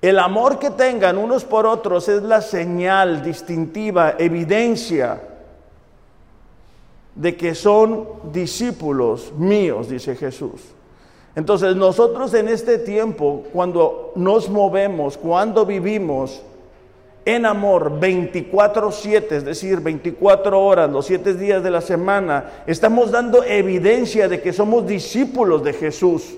El 0.00 0.18
amor 0.20 0.58
que 0.58 0.70
tengan 0.70 1.18
unos 1.18 1.44
por 1.44 1.66
otros 1.66 2.08
es 2.08 2.22
la 2.22 2.40
señal 2.40 3.22
distintiva, 3.22 4.14
evidencia 4.18 5.20
de 7.16 7.36
que 7.36 7.56
son 7.56 8.06
discípulos 8.32 9.32
míos, 9.36 9.88
dice 9.88 10.14
Jesús. 10.14 10.62
Entonces 11.34 11.74
nosotros 11.74 12.32
en 12.34 12.48
este 12.48 12.78
tiempo, 12.78 13.44
cuando 13.52 14.12
nos 14.14 14.48
movemos, 14.48 15.16
cuando 15.16 15.66
vivimos, 15.66 16.42
en 17.24 17.44
amor 17.44 17.98
24/7, 18.00 19.36
es 19.36 19.44
decir, 19.44 19.80
24 19.80 20.64
horas, 20.64 20.90
los 20.90 21.06
7 21.06 21.34
días 21.34 21.62
de 21.62 21.70
la 21.70 21.80
semana, 21.80 22.62
estamos 22.66 23.10
dando 23.10 23.44
evidencia 23.44 24.28
de 24.28 24.40
que 24.40 24.52
somos 24.52 24.86
discípulos 24.86 25.62
de 25.62 25.74
Jesús. 25.74 26.36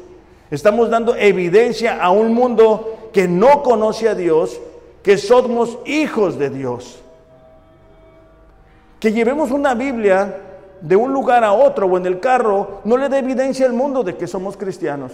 Estamos 0.51 0.91
dando 0.91 1.15
evidencia 1.15 2.03
a 2.03 2.11
un 2.11 2.35
mundo 2.35 3.11
que 3.13 3.29
no 3.29 3.63
conoce 3.63 4.09
a 4.09 4.15
Dios, 4.15 4.61
que 5.03 5.17
somos 5.17 5.79
hijos 5.87 6.39
de 6.39 6.51
Dios. 6.51 7.01
Que 8.99 9.13
llevemos 9.13 9.51
una 9.51 9.75
Biblia 9.75 10.37
de 10.81 10.97
un 10.97 11.13
lugar 11.13 11.45
a 11.45 11.53
otro 11.53 11.87
o 11.87 11.97
en 11.97 12.07
el 12.07 12.21
carro 12.21 12.81
no 12.85 12.97
le 12.97 13.09
da 13.09 13.19
evidencia 13.19 13.67
al 13.67 13.73
mundo 13.73 14.03
de 14.03 14.17
que 14.17 14.27
somos 14.27 14.57
cristianos. 14.57 15.13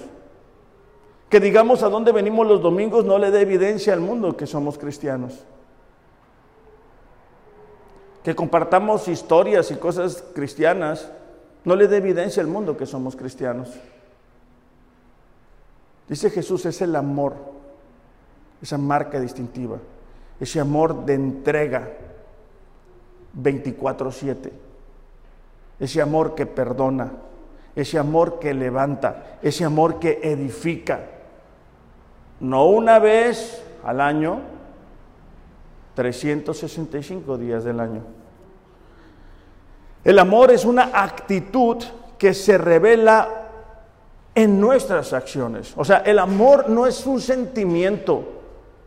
Que 1.28 1.40
digamos 1.40 1.82
a 1.82 1.88
dónde 1.88 2.12
venimos 2.12 2.46
los 2.46 2.62
domingos 2.62 3.04
no 3.04 3.18
le 3.18 3.30
da 3.30 3.40
evidencia 3.40 3.92
al 3.92 4.00
mundo 4.00 4.36
que 4.36 4.46
somos 4.46 4.78
cristianos 4.78 5.44
que 8.26 8.34
compartamos 8.34 9.06
historias 9.06 9.70
y 9.70 9.76
cosas 9.76 10.24
cristianas, 10.34 11.08
no 11.62 11.76
le 11.76 11.86
dé 11.86 11.98
evidencia 11.98 12.42
al 12.42 12.48
mundo 12.48 12.76
que 12.76 12.84
somos 12.84 13.14
cristianos. 13.14 13.68
Dice 16.08 16.30
Jesús, 16.30 16.64
es 16.66 16.80
el 16.82 16.94
amor, 16.94 17.34
esa 18.62 18.78
marca 18.78 19.18
distintiva, 19.18 19.78
ese 20.38 20.60
amor 20.60 21.04
de 21.04 21.14
entrega 21.14 21.88
24/7, 23.34 24.52
ese 25.80 26.00
amor 26.00 26.34
que 26.34 26.46
perdona, 26.46 27.12
ese 27.74 27.98
amor 27.98 28.38
que 28.38 28.54
levanta, 28.54 29.38
ese 29.42 29.64
amor 29.64 29.98
que 29.98 30.20
edifica, 30.22 31.00
no 32.40 32.66
una 32.66 32.98
vez 32.98 33.62
al 33.84 34.00
año, 34.00 34.40
365 35.94 37.38
días 37.38 37.64
del 37.64 37.80
año. 37.80 38.02
El 40.04 40.18
amor 40.18 40.52
es 40.52 40.64
una 40.64 40.90
actitud 40.92 41.78
que 42.18 42.32
se 42.32 42.58
revela 42.58 43.45
en 44.36 44.60
nuestras 44.60 45.14
acciones. 45.14 45.72
O 45.76 45.84
sea, 45.84 45.98
el 46.04 46.18
amor 46.18 46.68
no 46.68 46.86
es 46.86 47.06
un 47.06 47.20
sentimiento, 47.22 48.22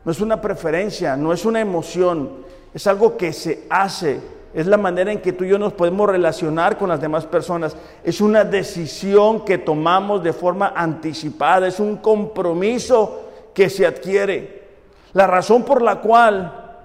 no 0.06 0.12
es 0.12 0.22
una 0.22 0.40
preferencia, 0.40 1.18
no 1.18 1.34
es 1.34 1.44
una 1.44 1.60
emoción, 1.60 2.46
es 2.72 2.86
algo 2.86 3.18
que 3.18 3.34
se 3.34 3.66
hace, 3.68 4.22
es 4.54 4.68
la 4.68 4.78
manera 4.78 5.12
en 5.12 5.22
que 5.22 5.34
tú 5.34 5.44
y 5.44 5.50
yo 5.50 5.58
nos 5.58 5.74
podemos 5.74 6.08
relacionar 6.08 6.78
con 6.78 6.88
las 6.88 7.02
demás 7.02 7.26
personas, 7.26 7.76
es 8.04 8.22
una 8.22 8.44
decisión 8.44 9.44
que 9.44 9.58
tomamos 9.58 10.24
de 10.24 10.34
forma 10.34 10.72
anticipada, 10.76 11.68
es 11.68 11.80
un 11.80 11.98
compromiso 11.98 13.24
que 13.52 13.72
se 13.72 13.88
adquiere. 13.88 14.68
La 15.14 15.26
razón 15.26 15.64
por 15.64 15.82
la 15.82 16.00
cual 16.00 16.78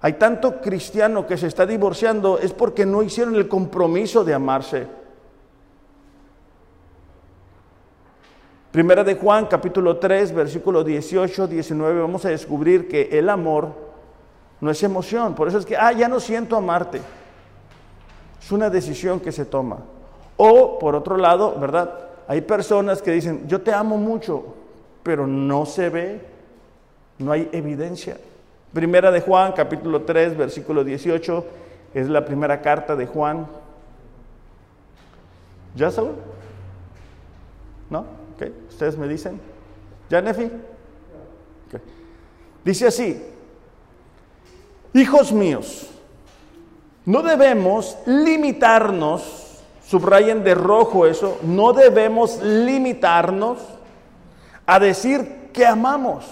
hay 0.00 0.14
tanto 0.14 0.60
cristiano 0.60 1.28
que 1.28 1.36
se 1.36 1.46
está 1.46 1.64
divorciando 1.64 2.40
es 2.40 2.52
porque 2.52 2.84
no 2.84 3.04
hicieron 3.04 3.36
el 3.36 3.46
compromiso 3.46 4.24
de 4.24 4.34
amarse. 4.34 4.98
Primera 8.70 9.02
de 9.02 9.14
Juan, 9.14 9.46
capítulo 9.46 9.96
3, 9.96 10.34
versículo 10.34 10.84
18, 10.84 11.46
19, 11.46 12.00
vamos 12.00 12.24
a 12.26 12.28
descubrir 12.28 12.86
que 12.86 13.08
el 13.18 13.30
amor 13.30 13.72
no 14.60 14.70
es 14.70 14.82
emoción. 14.82 15.34
Por 15.34 15.48
eso 15.48 15.58
es 15.58 15.64
que, 15.64 15.74
ah, 15.74 15.92
ya 15.92 16.06
no 16.06 16.20
siento 16.20 16.54
amarte. 16.54 17.00
Es 18.42 18.52
una 18.52 18.68
decisión 18.68 19.20
que 19.20 19.32
se 19.32 19.46
toma. 19.46 19.78
O, 20.36 20.78
por 20.78 20.94
otro 20.94 21.16
lado, 21.16 21.58
¿verdad? 21.58 21.94
Hay 22.28 22.42
personas 22.42 23.00
que 23.00 23.10
dicen, 23.10 23.48
yo 23.48 23.62
te 23.62 23.72
amo 23.72 23.96
mucho, 23.96 24.54
pero 25.02 25.26
no 25.26 25.64
se 25.64 25.88
ve, 25.88 26.20
no 27.18 27.32
hay 27.32 27.48
evidencia. 27.52 28.18
Primera 28.74 29.10
de 29.10 29.22
Juan, 29.22 29.52
capítulo 29.52 30.02
3, 30.02 30.36
versículo 30.36 30.84
18, 30.84 31.44
es 31.94 32.06
la 32.10 32.22
primera 32.26 32.60
carta 32.60 32.94
de 32.94 33.06
Juan. 33.06 33.46
¿Ya 35.74 35.90
saben? 35.90 36.12
¿No? 37.88 38.17
¿Ustedes 38.68 38.96
me 38.96 39.08
dicen? 39.08 39.40
¿Ya, 40.08 40.20
Nefi? 40.20 40.50
Dice 42.64 42.86
así, 42.86 43.22
hijos 44.92 45.32
míos, 45.32 45.88
no 47.04 47.22
debemos 47.22 47.96
limitarnos, 48.06 49.62
subrayen 49.86 50.44
de 50.44 50.54
rojo 50.54 51.06
eso, 51.06 51.38
no 51.42 51.72
debemos 51.72 52.42
limitarnos 52.42 53.58
a 54.66 54.78
decir 54.78 55.50
que 55.52 55.64
amamos 55.64 56.24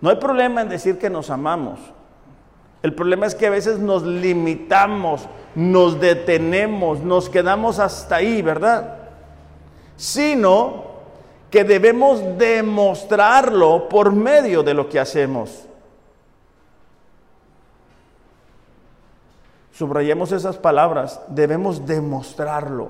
no 0.00 0.10
hay 0.10 0.16
problema 0.16 0.62
en 0.62 0.68
decir 0.68 0.98
que 0.98 1.10
nos 1.10 1.30
amamos. 1.30 1.78
El 2.82 2.94
problema 2.94 3.26
es 3.26 3.34
que 3.34 3.46
a 3.46 3.50
veces 3.50 3.78
nos 3.78 4.02
limitamos, 4.02 5.26
nos 5.54 5.98
detenemos, 5.98 7.00
nos 7.00 7.28
quedamos 7.28 7.78
hasta 7.78 8.16
ahí, 8.16 8.42
¿verdad? 8.42 8.98
Sino 9.96 10.84
que 11.50 11.64
debemos 11.64 12.38
demostrarlo 12.38 13.88
por 13.88 14.12
medio 14.12 14.62
de 14.62 14.74
lo 14.74 14.88
que 14.88 15.00
hacemos. 15.00 15.66
Subrayemos 19.72 20.32
esas 20.32 20.56
palabras, 20.56 21.20
debemos 21.28 21.86
demostrarlo 21.86 22.88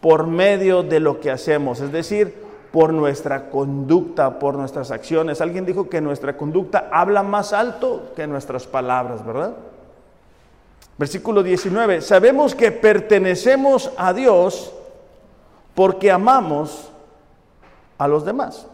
por 0.00 0.26
medio 0.26 0.82
de 0.82 1.00
lo 1.00 1.20
que 1.20 1.30
hacemos, 1.30 1.80
es 1.80 1.90
decir, 1.90 2.48
por 2.70 2.92
nuestra 2.92 3.50
conducta, 3.50 4.38
por 4.38 4.54
nuestras 4.54 4.90
acciones. 4.90 5.40
Alguien 5.40 5.64
dijo 5.64 5.88
que 5.88 6.00
nuestra 6.00 6.36
conducta 6.36 6.88
habla 6.92 7.22
más 7.22 7.52
alto 7.52 8.12
que 8.14 8.26
nuestras 8.26 8.66
palabras, 8.66 9.24
¿verdad? 9.24 9.54
Versículo 10.98 11.42
19, 11.42 12.02
sabemos 12.02 12.54
que 12.54 12.72
pertenecemos 12.72 13.90
a 13.96 14.12
Dios 14.12 14.74
porque 15.78 16.10
amamos 16.10 16.90
a 17.98 18.08
los 18.08 18.24
demás. 18.24 18.66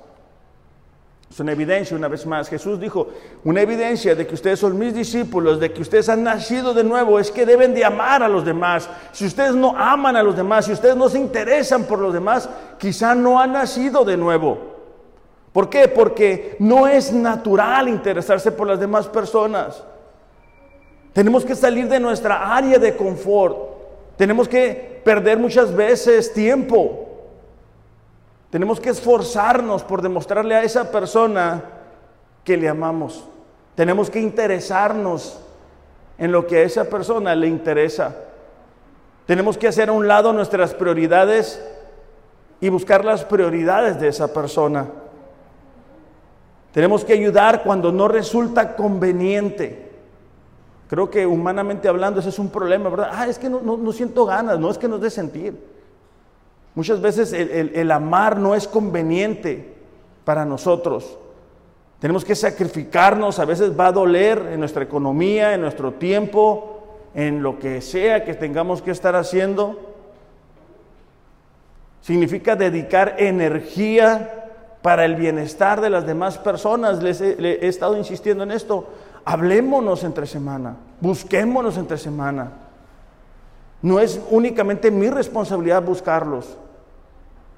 Es 1.30 1.38
una 1.38 1.52
evidencia, 1.52 1.94
una 1.94 2.08
vez 2.08 2.24
más. 2.24 2.48
Jesús 2.48 2.80
dijo, 2.80 3.08
una 3.44 3.60
evidencia 3.60 4.14
de 4.14 4.26
que 4.26 4.32
ustedes 4.32 4.58
son 4.58 4.78
mis 4.78 4.94
discípulos, 4.94 5.60
de 5.60 5.70
que 5.70 5.82
ustedes 5.82 6.08
han 6.08 6.22
nacido 6.22 6.72
de 6.72 6.82
nuevo, 6.82 7.20
es 7.20 7.30
que 7.30 7.44
deben 7.44 7.74
de 7.74 7.84
amar 7.84 8.22
a 8.22 8.28
los 8.28 8.42
demás. 8.42 8.88
Si 9.12 9.26
ustedes 9.26 9.54
no 9.54 9.76
aman 9.76 10.16
a 10.16 10.22
los 10.22 10.34
demás, 10.34 10.64
si 10.64 10.72
ustedes 10.72 10.96
no 10.96 11.10
se 11.10 11.18
interesan 11.18 11.84
por 11.84 11.98
los 11.98 12.14
demás, 12.14 12.48
quizá 12.78 13.14
no 13.14 13.38
han 13.38 13.52
nacido 13.52 14.02
de 14.06 14.16
nuevo. 14.16 14.56
¿Por 15.52 15.68
qué? 15.68 15.88
Porque 15.88 16.56
no 16.58 16.86
es 16.88 17.12
natural 17.12 17.86
interesarse 17.90 18.50
por 18.50 18.66
las 18.66 18.80
demás 18.80 19.08
personas. 19.08 19.84
Tenemos 21.12 21.44
que 21.44 21.54
salir 21.54 21.86
de 21.86 22.00
nuestra 22.00 22.56
área 22.56 22.78
de 22.78 22.96
confort. 22.96 23.73
Tenemos 24.16 24.48
que 24.48 25.00
perder 25.04 25.38
muchas 25.38 25.74
veces 25.74 26.32
tiempo 26.32 27.04
tenemos 28.54 28.78
que 28.78 28.90
esforzarnos 28.90 29.82
por 29.82 30.00
demostrarle 30.00 30.54
a 30.54 30.62
esa 30.62 30.92
persona 30.92 31.60
que 32.44 32.56
le 32.56 32.68
amamos. 32.68 33.24
Tenemos 33.74 34.10
que 34.10 34.20
interesarnos 34.20 35.40
en 36.18 36.30
lo 36.30 36.46
que 36.46 36.58
a 36.58 36.62
esa 36.62 36.84
persona 36.84 37.34
le 37.34 37.48
interesa. 37.48 38.14
Tenemos 39.26 39.58
que 39.58 39.66
hacer 39.66 39.88
a 39.88 39.92
un 39.92 40.06
lado 40.06 40.32
nuestras 40.32 40.72
prioridades 40.72 41.60
y 42.60 42.68
buscar 42.68 43.04
las 43.04 43.24
prioridades 43.24 43.98
de 43.98 44.06
esa 44.06 44.32
persona. 44.32 44.86
Tenemos 46.70 47.04
que 47.04 47.14
ayudar 47.14 47.64
cuando 47.64 47.90
no 47.90 48.06
resulta 48.06 48.76
conveniente. 48.76 49.83
Creo 50.94 51.10
que 51.10 51.26
humanamente 51.26 51.88
hablando 51.88 52.20
ese 52.20 52.28
es 52.28 52.38
un 52.38 52.50
problema, 52.50 52.88
¿verdad? 52.88 53.10
Ah, 53.10 53.26
es 53.26 53.36
que 53.36 53.50
no, 53.50 53.60
no 53.60 53.90
siento 53.90 54.24
ganas, 54.24 54.60
no 54.60 54.70
es 54.70 54.78
que 54.78 54.86
nos 54.86 55.00
dé 55.00 55.10
sentir. 55.10 55.58
Muchas 56.76 57.00
veces 57.00 57.32
el, 57.32 57.90
amar 57.90 58.38
no 58.38 58.54
es 58.54 58.68
conveniente 58.68 59.74
para 60.24 60.44
nosotros. 60.44 61.18
Tenemos 61.98 62.24
que 62.24 62.36
sacrificarnos, 62.36 63.40
a 63.40 63.44
veces 63.44 63.76
va 63.76 63.88
a 63.88 63.92
doler 63.92 64.50
en 64.52 64.60
nuestra 64.60 64.84
economía, 64.84 65.54
en 65.54 65.62
nuestro 65.62 65.94
tiempo, 65.94 66.84
en 67.12 67.42
lo 67.42 67.58
que 67.58 67.80
sea 67.80 68.24
que 68.24 68.34
tengamos 68.34 68.80
que 68.80 68.92
estar 68.92 69.16
haciendo. 69.16 69.76
Significa 72.02 72.54
dedicar 72.54 73.16
energía 73.18 74.52
para 74.80 75.04
el 75.04 75.16
bienestar 75.16 75.80
de 75.80 75.90
las 75.90 76.06
demás 76.06 76.38
personas. 76.38 77.02
Les 77.02 77.20
he 77.20 77.66
estado 77.66 77.96
insistiendo 77.96 78.44
en 78.44 78.52
esto. 78.52 78.86
Hablémonos 79.24 80.04
entre 80.04 80.26
semana, 80.26 80.76
busquémonos 81.00 81.78
entre 81.78 81.96
semana. 81.96 82.52
No 83.80 84.00
es 84.00 84.20
únicamente 84.30 84.90
mi 84.90 85.08
responsabilidad 85.08 85.82
buscarlos. 85.82 86.56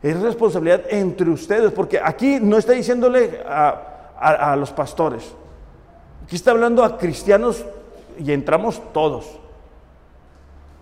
Es 0.03 0.21
responsabilidad 0.21 0.83
entre 0.89 1.31
ustedes, 1.31 1.73
porque 1.73 2.01
aquí 2.03 2.39
no 2.41 2.59
está 2.59 2.73
diciéndole 2.73 3.41
a, 3.45 4.57
los 4.57 4.71
pastores, 4.71 5.35
aquí 6.25 6.37
está 6.37 6.53
hablando 6.53 6.85
a 6.85 6.97
cristianos 6.97 7.65
y 8.19 8.33
entramos 8.33 8.81
todos. 8.93 9.39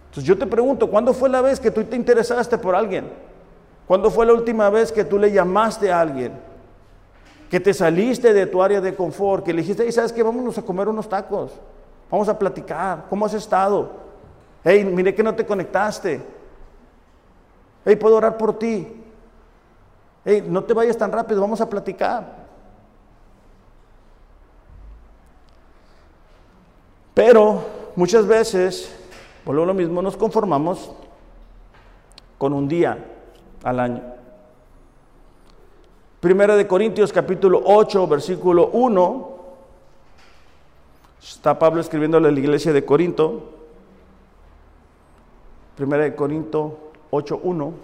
Entonces 0.06 0.24
yo 0.24 0.38
te 0.38 0.46
pregunto, 0.46 0.88
¿cuándo 0.88 1.12
fue 1.12 1.28
la 1.28 1.40
vez 1.40 1.58
que 1.58 1.70
tú 1.70 1.82
te 1.84 1.96
interesaste 1.96 2.58
por 2.58 2.74
alguien? 2.74 3.10
¿Cuándo 3.86 4.10
fue 4.10 4.26
la 4.26 4.32
última 4.32 4.70
vez 4.70 4.92
que 4.92 5.04
tú 5.04 5.18
le 5.18 5.32
llamaste 5.32 5.90
a 5.90 6.00
alguien? 6.00 6.32
Que 7.54 7.60
te 7.60 7.72
saliste 7.72 8.32
de 8.32 8.46
tu 8.48 8.60
área 8.60 8.80
de 8.80 8.96
confort, 8.96 9.44
que 9.44 9.52
le 9.52 9.62
dijiste, 9.62 9.92
¿sabes 9.92 10.12
qué? 10.12 10.24
Vámonos 10.24 10.58
a 10.58 10.62
comer 10.62 10.88
unos 10.88 11.08
tacos, 11.08 11.52
vamos 12.10 12.28
a 12.28 12.36
platicar, 12.36 13.06
¿cómo 13.08 13.24
has 13.24 13.34
estado? 13.34 13.92
Hey, 14.64 14.84
mire 14.84 15.14
que 15.14 15.22
no 15.22 15.32
te 15.36 15.46
conectaste. 15.46 16.20
Hey, 17.84 17.94
puedo 17.94 18.16
orar 18.16 18.36
por 18.36 18.58
ti 18.58 19.04
no 20.48 20.64
te 20.64 20.74
vayas 20.74 20.96
tan 20.96 21.12
rápido, 21.12 21.40
vamos 21.40 21.60
a 21.60 21.68
platicar. 21.68 22.24
Pero 27.14 27.64
muchas 27.94 28.26
veces, 28.26 28.90
por 29.44 29.54
lo 29.54 29.72
mismo, 29.74 30.02
nos 30.02 30.16
conformamos 30.16 30.90
con 32.36 32.52
un 32.52 32.66
día 32.66 32.98
al 33.62 33.78
año. 33.78 34.23
Primera 36.24 36.56
de 36.56 36.66
Corintios 36.66 37.12
capítulo 37.12 37.60
8, 37.66 38.06
versículo 38.06 38.70
1. 38.72 39.38
Está 41.22 41.58
Pablo 41.58 41.82
escribiéndole 41.82 42.28
a 42.28 42.32
la 42.32 42.40
iglesia 42.40 42.72
de 42.72 42.82
Corinto. 42.82 43.52
Primera 45.76 46.04
de 46.04 46.14
Corinto 46.14 46.92
8, 47.10 47.40
1. 47.42 47.74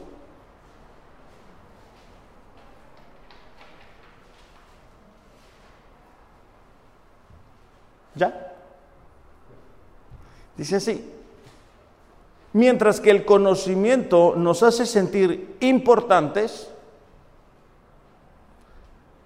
¿Ya? 8.15 8.55
Dice 10.57 10.77
así. 10.77 11.13
Mientras 12.55 13.03
que 13.03 13.11
el 13.11 13.27
conocimiento 13.27 14.33
nos 14.35 14.63
hace 14.63 14.87
sentir 14.87 15.59
importantes, 15.61 16.70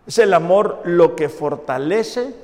es 0.07 0.19
el 0.19 0.35
amor 0.35 0.83
lo 0.85 1.17
que 1.17 1.29
fortalece 1.29 2.35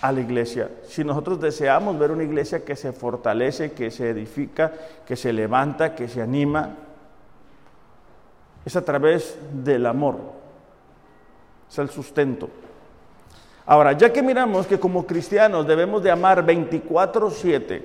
a 0.00 0.12
la 0.12 0.20
iglesia. 0.20 0.70
Si 0.86 1.02
nosotros 1.02 1.40
deseamos 1.40 1.98
ver 1.98 2.10
una 2.10 2.22
iglesia 2.22 2.64
que 2.64 2.76
se 2.76 2.92
fortalece, 2.92 3.72
que 3.72 3.90
se 3.90 4.10
edifica, 4.10 4.72
que 5.06 5.16
se 5.16 5.32
levanta, 5.32 5.94
que 5.94 6.08
se 6.08 6.22
anima, 6.22 6.76
es 8.64 8.76
a 8.76 8.84
través 8.84 9.38
del 9.52 9.86
amor. 9.86 10.16
Es 11.70 11.78
el 11.78 11.88
sustento. 11.90 12.48
Ahora, 13.66 13.92
ya 13.92 14.12
que 14.12 14.22
miramos 14.22 14.66
que 14.66 14.78
como 14.78 15.06
cristianos 15.06 15.66
debemos 15.66 16.02
de 16.02 16.10
amar 16.10 16.44
24/7, 16.44 17.82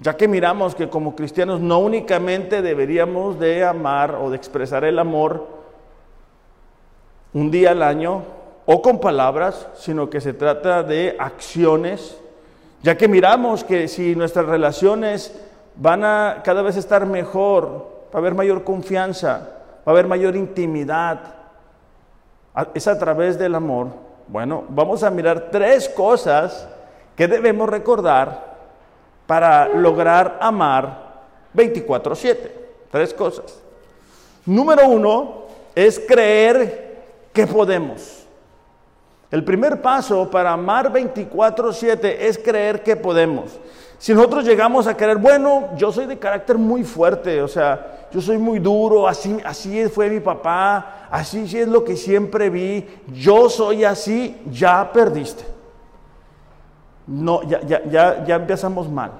ya 0.00 0.16
que 0.16 0.28
miramos 0.28 0.74
que 0.74 0.88
como 0.88 1.14
cristianos 1.14 1.60
no 1.60 1.78
únicamente 1.78 2.60
deberíamos 2.60 3.38
de 3.38 3.64
amar 3.64 4.16
o 4.16 4.30
de 4.30 4.36
expresar 4.36 4.84
el 4.84 4.98
amor 4.98 5.63
un 7.34 7.50
día 7.50 7.72
al 7.72 7.82
año 7.82 8.22
o 8.64 8.80
con 8.80 8.98
palabras, 8.98 9.68
sino 9.76 10.08
que 10.08 10.20
se 10.20 10.32
trata 10.32 10.82
de 10.82 11.16
acciones, 11.18 12.16
ya 12.82 12.96
que 12.96 13.08
miramos 13.08 13.62
que 13.62 13.88
si 13.88 14.16
nuestras 14.16 14.46
relaciones 14.46 15.38
van 15.76 16.04
a 16.04 16.40
cada 16.42 16.62
vez 16.62 16.76
estar 16.76 17.04
mejor, 17.04 17.86
va 18.06 18.14
a 18.14 18.18
haber 18.18 18.34
mayor 18.34 18.64
confianza, 18.64 19.48
va 19.80 19.82
a 19.86 19.90
haber 19.90 20.06
mayor 20.06 20.36
intimidad, 20.36 21.34
es 22.72 22.88
a 22.88 22.98
través 22.98 23.38
del 23.38 23.54
amor, 23.54 23.88
bueno, 24.28 24.64
vamos 24.70 25.02
a 25.02 25.10
mirar 25.10 25.48
tres 25.50 25.88
cosas 25.88 26.66
que 27.16 27.28
debemos 27.28 27.68
recordar 27.68 28.54
para 29.26 29.68
lograr 29.68 30.38
amar 30.40 31.04
24/7. 31.54 32.50
Tres 32.90 33.12
cosas. 33.12 33.60
Número 34.46 34.86
uno 34.88 35.44
es 35.74 35.98
creer 35.98 36.83
que 37.34 37.46
podemos. 37.46 38.24
El 39.30 39.44
primer 39.44 39.82
paso 39.82 40.30
para 40.30 40.52
amar 40.52 40.92
24/7 40.92 42.26
es 42.26 42.38
creer 42.38 42.82
que 42.82 42.94
podemos. 42.94 43.58
Si 43.98 44.14
nosotros 44.14 44.44
llegamos 44.44 44.86
a 44.86 44.96
creer, 44.96 45.18
bueno, 45.18 45.70
yo 45.76 45.90
soy 45.90 46.06
de 46.06 46.18
carácter 46.18 46.56
muy 46.56 46.84
fuerte, 46.84 47.42
o 47.42 47.48
sea, 47.48 48.06
yo 48.12 48.20
soy 48.20 48.38
muy 48.38 48.60
duro, 48.60 49.08
así, 49.08 49.36
así 49.44 49.88
fue 49.88 50.08
mi 50.08 50.20
papá, 50.20 51.08
así 51.10 51.42
es 51.58 51.66
lo 51.66 51.82
que 51.82 51.96
siempre 51.96 52.50
vi, 52.50 52.86
yo 53.08 53.50
soy 53.50 53.84
así, 53.84 54.40
ya 54.50 54.92
perdiste. 54.92 55.44
No, 57.06 57.42
ya, 57.42 57.60
ya, 57.62 57.82
ya, 57.84 58.24
ya 58.24 58.36
empezamos 58.36 58.88
mal. 58.88 59.10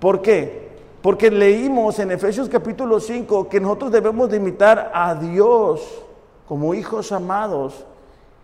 ¿Por 0.00 0.22
qué? 0.22 0.70
Porque 1.02 1.30
leímos 1.30 1.98
en 1.98 2.12
Efesios 2.12 2.48
capítulo 2.48 3.00
5 3.00 3.48
que 3.48 3.60
nosotros 3.60 3.92
debemos 3.92 4.30
de 4.30 4.38
imitar 4.38 4.90
a 4.94 5.14
Dios 5.14 6.05
como 6.48 6.74
hijos 6.74 7.12
amados 7.12 7.84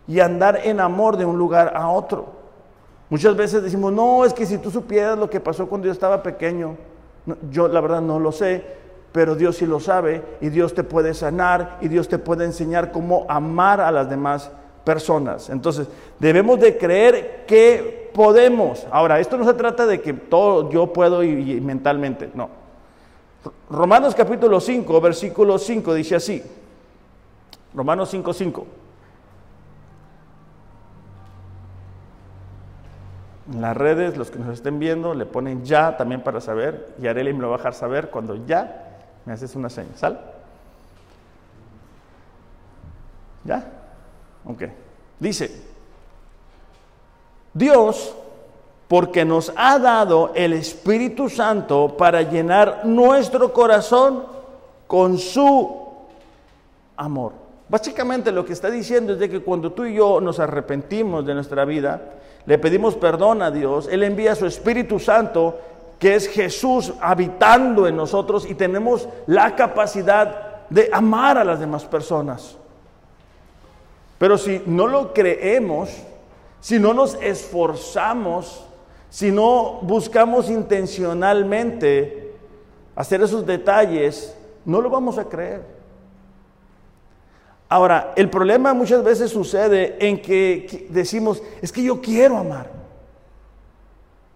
y 0.06 0.20
andar 0.20 0.60
en 0.64 0.80
amor 0.80 1.16
de 1.16 1.24
un 1.24 1.38
lugar 1.38 1.72
a 1.76 1.88
otro. 1.88 2.26
Muchas 3.08 3.36
veces 3.36 3.62
decimos, 3.62 3.92
no, 3.92 4.24
es 4.24 4.32
que 4.32 4.46
si 4.46 4.58
tú 4.58 4.70
supieras 4.70 5.18
lo 5.18 5.28
que 5.28 5.40
pasó 5.40 5.68
cuando 5.68 5.86
yo 5.86 5.92
estaba 5.92 6.22
pequeño, 6.22 6.76
yo 7.50 7.68
la 7.68 7.80
verdad 7.80 8.00
no 8.00 8.18
lo 8.18 8.32
sé, 8.32 8.64
pero 9.12 9.34
Dios 9.34 9.56
sí 9.56 9.66
lo 9.66 9.80
sabe 9.80 10.22
y 10.40 10.48
Dios 10.48 10.74
te 10.74 10.82
puede 10.82 11.14
sanar 11.14 11.76
y 11.80 11.88
Dios 11.88 12.08
te 12.08 12.18
puede 12.18 12.44
enseñar 12.44 12.90
cómo 12.90 13.26
amar 13.28 13.80
a 13.80 13.92
las 13.92 14.08
demás 14.08 14.50
personas. 14.84 15.50
Entonces, 15.50 15.86
debemos 16.18 16.58
de 16.58 16.76
creer 16.78 17.44
que 17.46 18.10
podemos. 18.14 18.86
Ahora, 18.90 19.20
esto 19.20 19.36
no 19.36 19.44
se 19.44 19.54
trata 19.54 19.86
de 19.86 20.00
que 20.00 20.14
todo 20.14 20.70
yo 20.70 20.92
puedo 20.92 21.22
y, 21.22 21.52
y 21.52 21.60
mentalmente, 21.60 22.30
no. 22.34 22.48
Romanos 23.70 24.14
capítulo 24.14 24.60
5, 24.60 25.00
versículo 25.00 25.58
5 25.58 25.94
dice 25.94 26.16
así. 26.16 26.42
Romanos 27.74 28.10
5, 28.10 28.32
5. 28.32 28.66
En 33.52 33.60
las 33.60 33.76
redes, 33.76 34.16
los 34.16 34.30
que 34.30 34.38
nos 34.38 34.54
estén 34.54 34.78
viendo, 34.78 35.14
le 35.14 35.26
ponen 35.26 35.64
ya 35.64 35.96
también 35.96 36.22
para 36.22 36.40
saber, 36.40 36.94
y 37.00 37.06
Arely 37.06 37.32
me 37.32 37.40
lo 37.40 37.48
va 37.48 37.56
a 37.56 37.58
dejar 37.58 37.74
saber 37.74 38.10
cuando 38.10 38.46
ya 38.46 38.98
me 39.24 39.32
haces 39.32 39.54
una 39.56 39.68
señal. 39.68 39.96
¿Sal? 39.96 40.20
¿Ya? 43.44 43.64
Ok. 44.44 44.62
Dice, 45.18 45.62
Dios, 47.52 48.14
porque 48.88 49.24
nos 49.24 49.52
ha 49.56 49.78
dado 49.78 50.32
el 50.34 50.52
Espíritu 50.52 51.28
Santo 51.28 51.96
para 51.96 52.22
llenar 52.22 52.84
nuestro 52.84 53.52
corazón 53.52 54.24
con 54.86 55.18
su 55.18 56.06
amor. 56.96 57.41
Básicamente 57.72 58.32
lo 58.32 58.44
que 58.44 58.52
está 58.52 58.70
diciendo 58.70 59.14
es 59.14 59.18
de 59.18 59.30
que 59.30 59.40
cuando 59.40 59.72
tú 59.72 59.86
y 59.86 59.94
yo 59.94 60.20
nos 60.20 60.38
arrepentimos 60.38 61.24
de 61.24 61.32
nuestra 61.32 61.64
vida, 61.64 62.02
le 62.44 62.58
pedimos 62.58 62.96
perdón 62.96 63.40
a 63.40 63.50
Dios, 63.50 63.88
Él 63.90 64.02
envía 64.02 64.34
su 64.34 64.44
Espíritu 64.44 64.98
Santo, 64.98 65.58
que 65.98 66.14
es 66.14 66.28
Jesús 66.28 66.92
habitando 67.00 67.88
en 67.88 67.96
nosotros 67.96 68.44
y 68.46 68.54
tenemos 68.56 69.08
la 69.26 69.56
capacidad 69.56 70.68
de 70.68 70.90
amar 70.92 71.38
a 71.38 71.44
las 71.44 71.60
demás 71.60 71.86
personas. 71.86 72.58
Pero 74.18 74.36
si 74.36 74.60
no 74.66 74.86
lo 74.86 75.14
creemos, 75.14 75.88
si 76.60 76.78
no 76.78 76.92
nos 76.92 77.14
esforzamos, 77.22 78.66
si 79.08 79.32
no 79.32 79.78
buscamos 79.80 80.50
intencionalmente 80.50 82.34
hacer 82.94 83.22
esos 83.22 83.46
detalles, 83.46 84.36
no 84.66 84.82
lo 84.82 84.90
vamos 84.90 85.16
a 85.16 85.24
creer. 85.24 85.81
Ahora, 87.72 88.12
el 88.16 88.28
problema 88.28 88.74
muchas 88.74 89.02
veces 89.02 89.30
sucede 89.30 89.96
en 89.98 90.20
que 90.20 90.88
decimos, 90.90 91.42
es 91.62 91.72
que 91.72 91.82
yo 91.82 92.02
quiero 92.02 92.36
amar. 92.36 92.68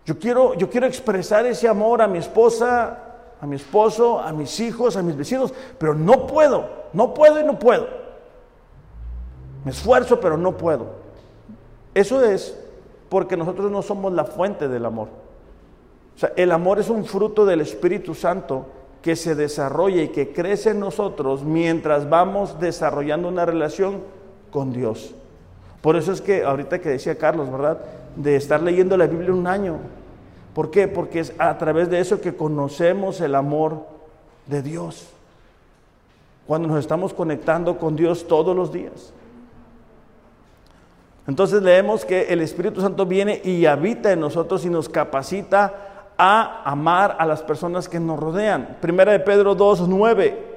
Yo 0.06 0.18
quiero, 0.18 0.54
yo 0.54 0.70
quiero 0.70 0.86
expresar 0.86 1.44
ese 1.44 1.68
amor 1.68 2.00
a 2.00 2.08
mi 2.08 2.16
esposa, 2.16 2.98
a 3.38 3.46
mi 3.46 3.56
esposo, 3.56 4.18
a 4.20 4.32
mis 4.32 4.58
hijos, 4.58 4.96
a 4.96 5.02
mis 5.02 5.14
vecinos, 5.14 5.52
pero 5.76 5.92
no 5.92 6.26
puedo, 6.26 6.66
no 6.94 7.12
puedo 7.12 7.38
y 7.38 7.44
no 7.44 7.58
puedo. 7.58 7.86
Me 9.66 9.70
esfuerzo, 9.70 10.18
pero 10.18 10.38
no 10.38 10.56
puedo. 10.56 10.86
Eso 11.92 12.24
es 12.24 12.58
porque 13.10 13.36
nosotros 13.36 13.70
no 13.70 13.82
somos 13.82 14.14
la 14.14 14.24
fuente 14.24 14.66
del 14.66 14.86
amor. 14.86 15.08
O 16.14 16.18
sea, 16.18 16.32
el 16.36 16.52
amor 16.52 16.78
es 16.78 16.88
un 16.88 17.04
fruto 17.04 17.44
del 17.44 17.60
Espíritu 17.60 18.14
Santo 18.14 18.64
que 19.06 19.14
se 19.14 19.36
desarrolla 19.36 20.02
y 20.02 20.08
que 20.08 20.32
crece 20.32 20.70
en 20.70 20.80
nosotros 20.80 21.44
mientras 21.44 22.10
vamos 22.10 22.58
desarrollando 22.58 23.28
una 23.28 23.46
relación 23.46 24.00
con 24.50 24.72
Dios. 24.72 25.14
Por 25.80 25.94
eso 25.94 26.10
es 26.10 26.20
que 26.20 26.42
ahorita 26.42 26.80
que 26.80 26.88
decía 26.88 27.16
Carlos, 27.16 27.48
¿verdad? 27.48 27.78
De 28.16 28.34
estar 28.34 28.60
leyendo 28.60 28.96
la 28.96 29.06
Biblia 29.06 29.32
un 29.32 29.46
año. 29.46 29.76
¿Por 30.54 30.72
qué? 30.72 30.88
Porque 30.88 31.20
es 31.20 31.32
a 31.38 31.56
través 31.56 31.88
de 31.88 32.00
eso 32.00 32.20
que 32.20 32.34
conocemos 32.34 33.20
el 33.20 33.36
amor 33.36 33.86
de 34.46 34.60
Dios. 34.60 35.06
Cuando 36.44 36.66
nos 36.66 36.80
estamos 36.80 37.14
conectando 37.14 37.78
con 37.78 37.94
Dios 37.94 38.26
todos 38.26 38.56
los 38.56 38.72
días. 38.72 39.12
Entonces 41.28 41.62
leemos 41.62 42.04
que 42.04 42.22
el 42.22 42.40
Espíritu 42.40 42.80
Santo 42.80 43.06
viene 43.06 43.40
y 43.44 43.66
habita 43.66 44.10
en 44.10 44.18
nosotros 44.18 44.64
y 44.64 44.68
nos 44.68 44.88
capacita 44.88 45.95
a 46.18 46.62
amar 46.64 47.16
a 47.18 47.26
las 47.26 47.42
personas 47.42 47.88
que 47.88 48.00
nos 48.00 48.18
rodean. 48.18 48.78
Primera 48.80 49.12
de 49.12 49.20
Pedro 49.20 49.54
2, 49.54 49.88
9. 49.88 50.56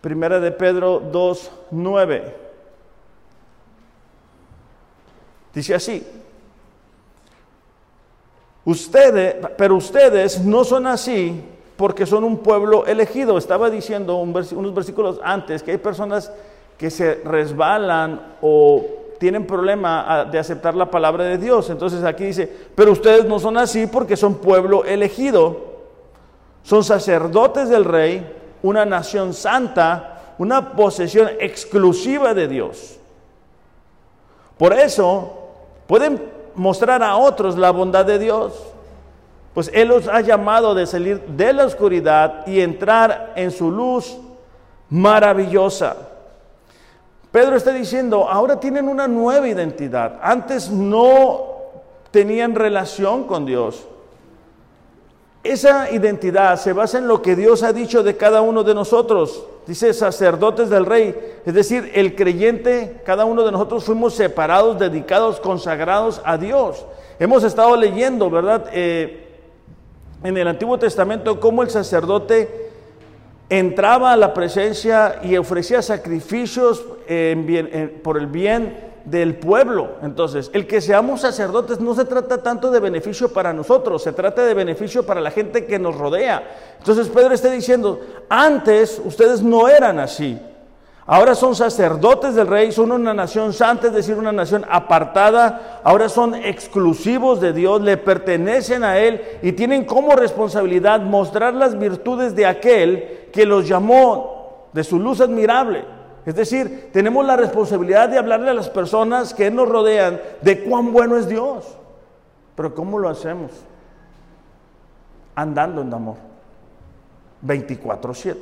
Primera 0.00 0.40
de 0.40 0.52
Pedro 0.52 1.00
2, 1.00 1.50
9. 1.70 2.36
Dice 5.54 5.74
así. 5.74 6.06
Ustedes, 8.64 9.36
pero 9.58 9.76
ustedes 9.76 10.40
no 10.40 10.64
son 10.64 10.86
así 10.86 11.44
porque 11.76 12.06
son 12.06 12.24
un 12.24 12.38
pueblo 12.38 12.86
elegido. 12.86 13.36
Estaba 13.36 13.68
diciendo 13.68 14.16
unos 14.16 14.74
versículos 14.74 15.20
antes 15.22 15.62
que 15.62 15.72
hay 15.72 15.78
personas 15.78 16.32
que 16.78 16.90
se 16.90 17.16
resbalan 17.24 18.36
o 18.40 19.03
tienen 19.18 19.46
problema 19.46 20.26
de 20.30 20.38
aceptar 20.38 20.74
la 20.74 20.90
palabra 20.90 21.24
de 21.24 21.38
Dios. 21.38 21.70
Entonces 21.70 22.04
aquí 22.04 22.24
dice, 22.24 22.50
pero 22.74 22.92
ustedes 22.92 23.24
no 23.26 23.38
son 23.38 23.56
así 23.56 23.86
porque 23.86 24.16
son 24.16 24.36
pueblo 24.36 24.84
elegido, 24.84 25.74
son 26.62 26.84
sacerdotes 26.84 27.68
del 27.68 27.84
rey, 27.84 28.26
una 28.62 28.84
nación 28.84 29.34
santa, 29.34 30.34
una 30.38 30.72
posesión 30.72 31.28
exclusiva 31.38 32.34
de 32.34 32.48
Dios. 32.48 32.98
Por 34.58 34.72
eso 34.72 35.48
pueden 35.86 36.22
mostrar 36.54 37.02
a 37.02 37.16
otros 37.16 37.56
la 37.56 37.70
bondad 37.70 38.04
de 38.04 38.18
Dios, 38.18 38.54
pues 39.52 39.70
Él 39.72 39.88
los 39.88 40.08
ha 40.08 40.20
llamado 40.20 40.74
de 40.74 40.86
salir 40.86 41.20
de 41.20 41.52
la 41.52 41.64
oscuridad 41.64 42.46
y 42.46 42.60
entrar 42.60 43.32
en 43.36 43.50
su 43.50 43.70
luz 43.70 44.16
maravillosa. 44.88 45.96
Pedro 47.34 47.56
está 47.56 47.72
diciendo, 47.72 48.28
ahora 48.30 48.60
tienen 48.60 48.86
una 48.86 49.08
nueva 49.08 49.48
identidad. 49.48 50.20
Antes 50.22 50.70
no 50.70 51.46
tenían 52.12 52.54
relación 52.54 53.24
con 53.24 53.44
Dios. 53.44 53.88
Esa 55.42 55.90
identidad 55.90 56.56
se 56.60 56.72
basa 56.72 56.98
en 56.98 57.08
lo 57.08 57.22
que 57.22 57.34
Dios 57.34 57.64
ha 57.64 57.72
dicho 57.72 58.04
de 58.04 58.16
cada 58.16 58.40
uno 58.40 58.62
de 58.62 58.72
nosotros. 58.72 59.44
Dice 59.66 59.92
sacerdotes 59.94 60.70
del 60.70 60.86
rey. 60.86 61.12
Es 61.44 61.54
decir, 61.54 61.90
el 61.96 62.14
creyente, 62.14 63.02
cada 63.04 63.24
uno 63.24 63.42
de 63.42 63.50
nosotros 63.50 63.82
fuimos 63.82 64.14
separados, 64.14 64.78
dedicados, 64.78 65.40
consagrados 65.40 66.22
a 66.24 66.38
Dios. 66.38 66.86
Hemos 67.18 67.42
estado 67.42 67.74
leyendo, 67.74 68.30
¿verdad? 68.30 68.66
Eh, 68.72 69.26
en 70.22 70.36
el 70.38 70.46
Antiguo 70.46 70.78
Testamento 70.78 71.40
cómo 71.40 71.64
el 71.64 71.70
sacerdote 71.70 72.73
entraba 73.48 74.12
a 74.12 74.16
la 74.16 74.32
presencia 74.34 75.20
y 75.22 75.36
ofrecía 75.36 75.82
sacrificios 75.82 76.84
por 78.02 78.18
el 78.18 78.26
bien 78.26 78.94
del 79.04 79.36
pueblo. 79.36 79.96
Entonces, 80.02 80.50
el 80.54 80.66
que 80.66 80.80
seamos 80.80 81.20
sacerdotes 81.20 81.78
no 81.78 81.94
se 81.94 82.06
trata 82.06 82.42
tanto 82.42 82.70
de 82.70 82.80
beneficio 82.80 83.32
para 83.32 83.52
nosotros, 83.52 84.02
se 84.02 84.12
trata 84.12 84.44
de 84.44 84.54
beneficio 84.54 85.04
para 85.04 85.20
la 85.20 85.30
gente 85.30 85.66
que 85.66 85.78
nos 85.78 85.96
rodea. 85.96 86.42
Entonces, 86.78 87.08
Pedro 87.08 87.34
está 87.34 87.50
diciendo, 87.50 88.00
antes 88.28 89.00
ustedes 89.04 89.42
no 89.42 89.68
eran 89.68 89.98
así. 89.98 90.38
Ahora 91.06 91.34
son 91.34 91.54
sacerdotes 91.54 92.34
del 92.34 92.46
rey, 92.46 92.72
son 92.72 92.90
una 92.90 93.12
nación 93.12 93.52
santa, 93.52 93.88
es 93.88 93.92
decir, 93.92 94.14
una 94.14 94.32
nación 94.32 94.64
apartada. 94.70 95.82
Ahora 95.84 96.08
son 96.08 96.34
exclusivos 96.34 97.42
de 97.42 97.52
Dios, 97.52 97.82
le 97.82 97.98
pertenecen 97.98 98.82
a 98.84 98.96
Él 98.96 99.20
y 99.42 99.52
tienen 99.52 99.84
como 99.84 100.16
responsabilidad 100.16 101.02
mostrar 101.02 101.52
las 101.52 101.78
virtudes 101.78 102.34
de 102.34 102.46
aquel 102.46 103.23
que 103.34 103.44
los 103.44 103.66
llamó 103.66 104.68
de 104.72 104.84
su 104.84 105.00
luz 105.00 105.20
admirable. 105.20 105.84
Es 106.24 106.36
decir, 106.36 106.90
tenemos 106.92 107.26
la 107.26 107.36
responsabilidad 107.36 108.08
de 108.08 108.16
hablarle 108.16 108.50
a 108.50 108.54
las 108.54 108.70
personas 108.70 109.34
que 109.34 109.50
nos 109.50 109.68
rodean 109.68 110.20
de 110.40 110.62
cuán 110.62 110.92
bueno 110.92 111.16
es 111.16 111.28
Dios. 111.28 111.76
Pero 112.54 112.72
¿cómo 112.76 112.96
lo 112.96 113.08
hacemos? 113.08 113.50
Andando 115.34 115.82
en 115.82 115.92
amor. 115.92 116.16
24/7 117.42 118.36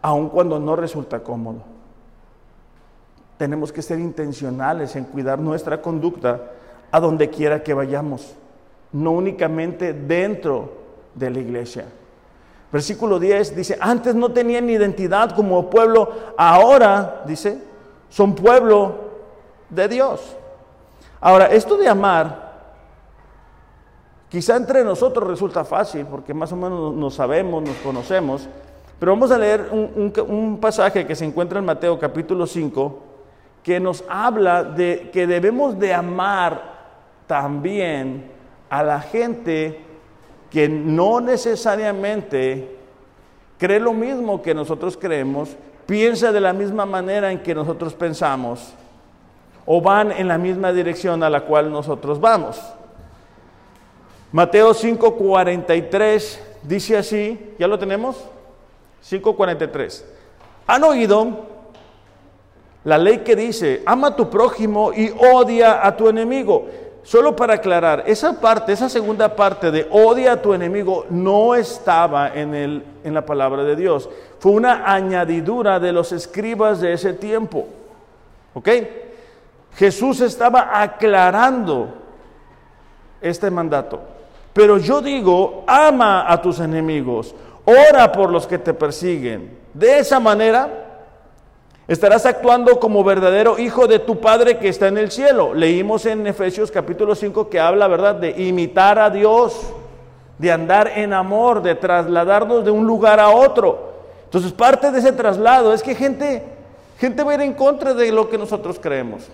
aun 0.00 0.28
cuando 0.28 0.58
no 0.58 0.76
resulta 0.76 1.20
cómodo. 1.20 1.62
Tenemos 3.36 3.72
que 3.72 3.82
ser 3.82 3.98
intencionales 3.98 4.96
en 4.96 5.04
cuidar 5.04 5.38
nuestra 5.38 5.82
conducta 5.82 6.52
a 6.90 7.00
donde 7.00 7.28
quiera 7.28 7.62
que 7.62 7.74
vayamos, 7.74 8.34
no 8.92 9.10
únicamente 9.10 9.92
dentro 9.92 10.72
de 11.14 11.30
la 11.30 11.38
iglesia. 11.40 11.84
Versículo 12.70 13.18
10 13.18 13.56
dice, 13.56 13.78
antes 13.80 14.14
no 14.14 14.30
tenían 14.30 14.68
identidad 14.68 15.34
como 15.34 15.70
pueblo, 15.70 16.12
ahora, 16.36 17.22
dice, 17.26 17.58
son 18.10 18.34
pueblo 18.34 18.94
de 19.70 19.88
Dios. 19.88 20.36
Ahora, 21.20 21.46
esto 21.46 21.78
de 21.78 21.88
amar, 21.88 22.48
quizá 24.28 24.56
entre 24.56 24.84
nosotros 24.84 25.26
resulta 25.26 25.64
fácil, 25.64 26.06
porque 26.06 26.34
más 26.34 26.52
o 26.52 26.56
menos 26.56 26.94
nos 26.94 27.14
sabemos, 27.14 27.62
nos 27.62 27.76
conocemos, 27.78 28.46
pero 28.98 29.12
vamos 29.12 29.30
a 29.30 29.38
leer 29.38 29.70
un, 29.70 30.58
pasaje 30.60 31.06
que 31.06 31.14
se 31.14 31.24
encuentra 31.24 31.58
en 31.60 31.64
Mateo 31.64 31.98
capítulo 31.98 32.46
5, 32.46 32.98
que 33.62 33.80
nos 33.80 34.04
habla 34.08 34.62
de 34.64 35.10
que 35.12 35.26
debemos 35.26 35.78
de 35.78 35.94
amar 35.94 36.76
también 37.26 38.30
a 38.68 38.82
la 38.82 39.00
gente 39.00 39.87
que 40.50 40.68
no 40.68 41.20
necesariamente 41.20 42.76
cree 43.58 43.80
lo 43.80 43.92
mismo 43.92 44.40
que 44.40 44.54
nosotros 44.54 44.96
creemos, 44.96 45.56
piensa 45.86 46.32
de 46.32 46.40
la 46.40 46.52
misma 46.52 46.86
manera 46.86 47.30
en 47.32 47.42
que 47.42 47.54
nosotros 47.54 47.94
pensamos 47.94 48.74
o 49.66 49.80
van 49.80 50.12
en 50.12 50.28
la 50.28 50.38
misma 50.38 50.72
dirección 50.72 51.22
a 51.22 51.30
la 51.30 51.42
cual 51.42 51.70
nosotros 51.70 52.20
vamos. 52.20 52.58
Mateo 54.32 54.72
5:43 54.74 56.38
dice 56.62 56.96
así, 56.96 57.54
¿ya 57.58 57.66
lo 57.66 57.78
tenemos? 57.78 58.16
5:43. 59.02 60.04
¿Han 60.66 60.84
oído 60.84 61.46
la 62.84 62.98
ley 62.98 63.18
que 63.18 63.34
dice, 63.36 63.82
ama 63.86 64.08
a 64.08 64.16
tu 64.16 64.28
prójimo 64.30 64.92
y 64.92 65.12
odia 65.34 65.86
a 65.86 65.96
tu 65.96 66.08
enemigo? 66.08 66.66
Solo 67.08 67.34
para 67.34 67.54
aclarar, 67.54 68.04
esa 68.06 68.38
parte, 68.38 68.70
esa 68.70 68.90
segunda 68.90 69.34
parte 69.34 69.70
de 69.70 69.88
odia 69.90 70.32
a 70.32 70.42
tu 70.42 70.52
enemigo 70.52 71.06
no 71.08 71.54
estaba 71.54 72.34
en, 72.34 72.54
el, 72.54 72.84
en 73.02 73.14
la 73.14 73.24
palabra 73.24 73.64
de 73.64 73.76
Dios. 73.76 74.10
Fue 74.38 74.52
una 74.52 74.92
añadidura 74.92 75.80
de 75.80 75.90
los 75.90 76.12
escribas 76.12 76.82
de 76.82 76.92
ese 76.92 77.14
tiempo. 77.14 77.66
¿Ok? 78.52 78.68
Jesús 79.76 80.20
estaba 80.20 80.82
aclarando 80.82 81.94
este 83.22 83.50
mandato. 83.50 84.00
Pero 84.52 84.76
yo 84.76 85.00
digo, 85.00 85.64
ama 85.66 86.30
a 86.30 86.42
tus 86.42 86.60
enemigos, 86.60 87.34
ora 87.64 88.12
por 88.12 88.28
los 88.28 88.46
que 88.46 88.58
te 88.58 88.74
persiguen. 88.74 89.56
De 89.72 90.00
esa 90.00 90.20
manera 90.20 90.87
estarás 91.88 92.26
actuando 92.26 92.78
como 92.78 93.02
verdadero 93.02 93.58
hijo 93.58 93.86
de 93.86 93.98
tu 93.98 94.20
Padre 94.20 94.58
que 94.58 94.68
está 94.68 94.88
en 94.88 94.98
el 94.98 95.10
cielo. 95.10 95.54
Leímos 95.54 96.04
en 96.06 96.26
Efesios 96.26 96.70
capítulo 96.70 97.14
5 97.14 97.48
que 97.48 97.58
habla, 97.58 97.88
¿verdad?, 97.88 98.14
de 98.14 98.30
imitar 98.30 98.98
a 98.98 99.08
Dios, 99.08 99.72
de 100.38 100.52
andar 100.52 100.92
en 100.94 101.14
amor, 101.14 101.62
de 101.62 101.74
trasladarnos 101.74 102.64
de 102.64 102.70
un 102.70 102.86
lugar 102.86 103.18
a 103.18 103.30
otro. 103.30 103.88
Entonces, 104.24 104.52
parte 104.52 104.90
de 104.90 104.98
ese 104.98 105.12
traslado 105.12 105.72
es 105.72 105.82
que 105.82 105.94
gente, 105.94 106.44
gente 106.98 107.24
va 107.24 107.32
a 107.32 107.34
ir 107.36 107.40
en 107.40 107.54
contra 107.54 107.94
de 107.94 108.12
lo 108.12 108.28
que 108.28 108.36
nosotros 108.36 108.78
creemos. 108.78 109.26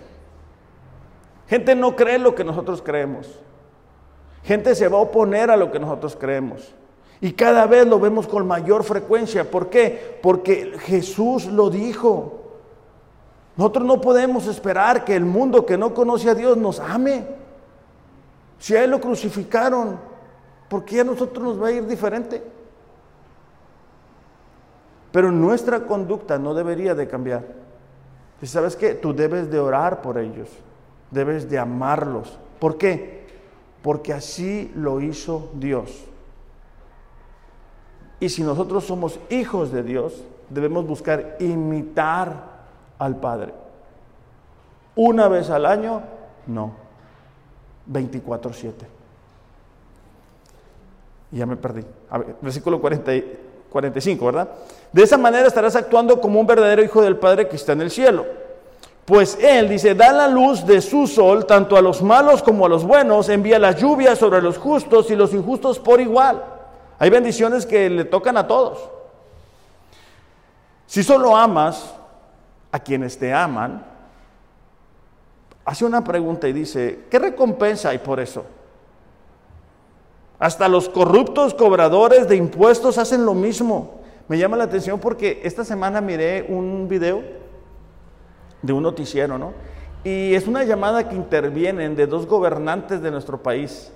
Gente 1.47 1.75
no 1.75 1.95
cree 1.95 2.17
lo 2.17 2.33
que 2.33 2.45
nosotros 2.45 2.81
creemos. 2.81 3.29
Gente 4.45 4.73
se 4.75 4.87
va 4.87 4.97
a 4.97 5.01
oponer 5.01 5.51
a 5.51 5.57
lo 5.57 5.71
que 5.71 5.79
nosotros 5.79 6.15
creemos. 6.17 6.73
Y 7.19 7.33
cada 7.33 7.65
vez 7.65 7.85
lo 7.85 7.99
vemos 7.99 8.27
con 8.27 8.47
mayor 8.47 8.83
frecuencia. 8.83 9.49
¿Por 9.49 9.69
qué? 9.69 10.19
Porque 10.21 10.73
Jesús 10.79 11.45
lo 11.47 11.69
dijo. 11.69 12.44
Nosotros 13.57 13.85
no 13.85 14.01
podemos 14.01 14.47
esperar 14.47 15.05
que 15.05 15.15
el 15.15 15.25
mundo 15.25 15.65
que 15.65 15.77
no 15.77 15.93
conoce 15.93 16.29
a 16.29 16.35
Dios 16.35 16.57
nos 16.57 16.79
ame. 16.79 17.25
Si 18.59 18.75
a 18.75 18.83
Él 18.83 18.91
lo 18.91 18.99
crucificaron, 18.99 19.99
¿por 20.69 20.83
qué 20.83 21.01
a 21.01 21.03
nosotros 21.03 21.43
nos 21.43 21.61
va 21.61 21.67
a 21.67 21.71
ir 21.71 21.85
diferente? 21.87 22.43
Pero 25.11 25.31
nuestra 25.31 25.85
conducta 25.85 26.37
no 26.37 26.53
debería 26.53 26.93
de 26.95 27.07
cambiar. 27.07 27.43
Y 28.41 28.47
sabes 28.47 28.75
qué, 28.75 28.95
tú 28.95 29.13
debes 29.13 29.49
de 29.49 29.59
orar 29.59 30.01
por 30.01 30.17
ellos 30.17 30.49
debes 31.15 31.49
de 31.49 31.57
amarlos. 31.57 32.37
¿Por 32.59 32.77
qué? 32.77 33.25
Porque 33.81 34.13
así 34.13 34.71
lo 34.75 35.01
hizo 35.01 35.49
Dios. 35.55 36.05
Y 38.19 38.29
si 38.29 38.43
nosotros 38.43 38.85
somos 38.85 39.19
hijos 39.29 39.71
de 39.71 39.83
Dios, 39.83 40.23
debemos 40.49 40.85
buscar 40.85 41.37
imitar 41.39 42.54
al 42.99 43.17
Padre. 43.17 43.53
Una 44.95 45.27
vez 45.27 45.49
al 45.49 45.65
año, 45.65 46.01
no. 46.47 46.73
24-7. 47.91 48.71
Ya 51.31 51.45
me 51.45 51.57
perdí. 51.57 51.83
Versículo 52.41 52.79
40, 52.79 53.11
45, 53.69 54.25
¿verdad? 54.25 54.49
De 54.91 55.03
esa 55.03 55.17
manera 55.17 55.47
estarás 55.47 55.75
actuando 55.75 56.21
como 56.21 56.39
un 56.39 56.47
verdadero 56.47 56.83
hijo 56.83 57.01
del 57.01 57.17
Padre 57.17 57.47
que 57.47 57.57
está 57.57 57.73
en 57.73 57.81
el 57.81 57.91
cielo. 57.91 58.25
Pues 59.03 59.37
Él 59.39 59.69
dice, 59.69 59.93
da 59.93 60.11
la 60.11 60.27
luz 60.27 60.65
de 60.65 60.81
su 60.81 61.05
sol 61.05 61.45
tanto 61.45 61.77
a 61.77 61.81
los 61.81 62.01
malos 62.01 62.41
como 62.41 62.65
a 62.65 62.69
los 62.69 62.83
buenos, 62.83 63.29
envía 63.29 63.59
la 63.59 63.71
lluvia 63.71 64.15
sobre 64.15 64.41
los 64.41 64.57
justos 64.57 65.11
y 65.11 65.15
los 65.15 65.33
injustos 65.33 65.77
por 65.77 66.01
igual. 66.01 66.43
Hay 66.97 67.09
bendiciones 67.09 67.65
que 67.65 67.89
le 67.89 68.05
tocan 68.05 68.37
a 68.37 68.47
todos. 68.47 68.79
Si 70.87 71.03
solo 71.03 71.35
amas 71.35 71.93
a 72.75 72.79
quienes 72.79 73.17
te 73.17 73.33
aman, 73.33 73.85
hace 75.63 75.85
una 75.85 76.03
pregunta 76.03 76.49
y 76.49 76.51
dice, 76.51 77.05
¿qué 77.09 77.19
recompensa 77.19 77.87
hay 77.87 77.99
por 77.99 78.19
eso? 78.19 78.43
Hasta 80.39 80.67
los 80.67 80.89
corruptos 80.89 81.53
cobradores 81.53 82.27
de 82.27 82.35
impuestos 82.35 82.97
hacen 82.97 83.25
lo 83.25 83.33
mismo. 83.33 84.01
Me 84.27 84.37
llama 84.37 84.57
la 84.57 84.65
atención 84.65 84.99
porque 84.99 85.39
esta 85.45 85.63
semana 85.63 86.01
miré 86.01 86.45
un 86.49 86.89
video 86.89 87.23
de 88.61 88.73
un 88.73 88.83
noticiero, 88.83 89.37
¿no? 89.37 89.53
Y 90.03 90.35
es 90.35 90.45
una 90.45 90.65
llamada 90.65 91.07
que 91.07 91.15
intervienen 91.15 91.95
de 91.95 92.07
dos 92.07 92.25
gobernantes 92.25 93.01
de 93.01 93.09
nuestro 93.09 93.41
país. 93.41 93.89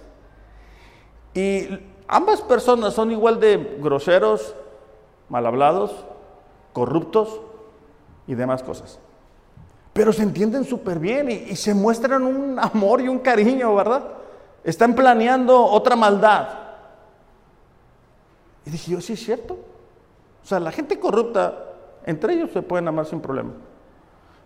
Y 1.33 1.67
ambas 2.07 2.41
personas 2.41 2.93
son 2.93 3.11
igual 3.11 3.41
de 3.41 3.77
groseros, 3.81 4.55
mal 5.27 5.45
hablados, 5.45 6.05
corruptos 6.71 7.41
y 8.29 8.35
demás 8.35 8.61
cosas. 8.61 8.99
Pero 9.91 10.13
se 10.13 10.21
entienden 10.21 10.63
súper 10.63 10.99
bien 10.99 11.31
y, 11.31 11.33
y, 11.33 11.55
se 11.55 11.73
muestran 11.73 12.21
un 12.21 12.59
amor 12.59 13.01
y 13.01 13.07
un 13.07 13.17
cariño, 13.17 13.73
¿verdad? 13.73 14.03
Están 14.63 14.93
planeando 14.93 15.65
otra 15.65 15.95
maldad. 15.95 16.47
Y 18.67 18.69
dije 18.69 18.91
yo, 18.91 19.01
sí 19.01 19.13
es 19.13 19.25
cierto. 19.25 19.57
O 20.43 20.45
sea, 20.45 20.59
la 20.59 20.71
gente 20.71 20.99
corrupta, 20.99 21.55
entre 22.05 22.33
ellos 22.33 22.51
se 22.53 22.61
pueden 22.61 22.87
amar 22.87 23.07
sin 23.07 23.19
problema. 23.19 23.51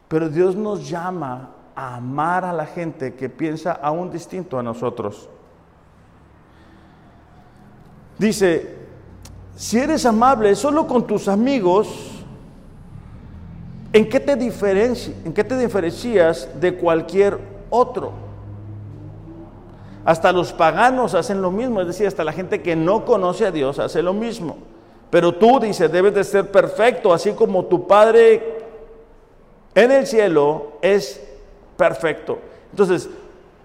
Pero 0.08 0.30
Dios 0.30 0.56
nos 0.56 0.89
llama 0.89 1.50
a 1.76 1.96
amar 1.98 2.46
a 2.46 2.54
la 2.54 2.65
gente 2.65 3.15
que 3.15 3.28
piensa 3.28 3.74
aún 3.74 4.10
distinto 4.12 4.58
a 4.58 4.63
nosotros. 4.63 5.28
Dice, 8.17 8.78
si 9.58 9.78
eres 9.78 10.06
amable 10.06 10.56
solo 10.56 10.88
con 10.88 11.06
tus 11.06 11.28
amigos, 11.28 12.23
¿en 13.94 14.10
qué 14.10 14.20
te, 14.20 14.34
¿en 14.34 15.34
qué 15.34 15.44
te 15.44 15.58
diferencias 15.58 16.50
de 16.60 16.76
cualquier 16.76 17.38
otro? 17.70 18.12
Hasta 20.04 20.34
los 20.34 20.52
paganos 20.52 21.14
hacen 21.14 21.42
lo 21.42 21.52
mismo, 21.52 21.80
es 21.80 21.88
decir, 21.88 22.08
hasta 22.08 22.24
la 22.24 22.34
gente 22.34 22.62
que 22.62 22.76
no 22.76 23.06
conoce 23.06 23.46
a 23.46 23.52
Dios 23.52 23.80
hace 23.80 24.02
lo 24.02 24.14
mismo. 24.14 24.58
Pero 25.10 25.36
tú, 25.36 25.60
dice, 25.60 25.88
debes 25.88 26.14
de 26.16 26.24
ser 26.24 26.52
perfecto, 26.52 27.14
así 27.14 27.32
como 27.34 27.66
tu 27.66 27.88
Padre 27.88 28.58
en 29.76 29.92
el 29.92 30.08
cielo 30.08 30.74
es 30.82 31.24
perfecto. 31.78 32.40
Entonces, 32.72 33.10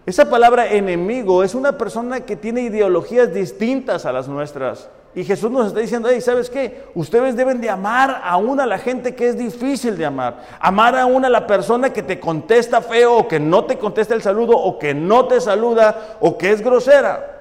esa 0.07 0.31
palabra 0.31 0.73
enemigo 0.73 1.43
es 1.43 1.55
una 1.55 1.77
persona 1.77 2.21
que 2.21 2.37
tiene 2.37 2.62
ideologías 2.62 3.33
distintas 3.35 4.07
a 4.07 4.12
las 4.12 4.29
nuestras. 4.29 4.88
Y 5.14 5.25
Jesús 5.25 5.51
nos 5.51 5.68
está 5.68 5.81
diciendo, 5.81 6.09
hey, 6.11 6.21
¿sabes 6.21 6.51
qué? 6.51 6.85
Ustedes 6.94 7.35
deben 7.35 7.61
de 7.61 7.71
amar 7.71 8.21
aún 8.25 8.61
a 8.61 8.66
la 8.66 8.79
gente 8.79 9.14
que 9.14 9.29
es 9.29 9.38
difícil 9.38 9.97
de 9.97 10.05
amar. 10.05 10.44
Amar 10.61 10.97
aún 10.97 11.25
a 11.25 11.29
la 11.29 11.47
persona 11.47 11.92
que 11.92 12.03
te 12.03 12.21
contesta 12.21 12.81
feo 12.81 13.16
o 13.16 13.29
que 13.29 13.40
no 13.40 13.64
te 13.64 13.79
contesta 13.79 14.14
el 14.14 14.23
saludo 14.23 14.57
o 14.57 14.79
que 14.79 14.94
no 14.94 15.27
te 15.27 15.40
saluda 15.40 16.18
o 16.21 16.37
que 16.37 16.53
es 16.53 16.61
grosera. 16.61 17.37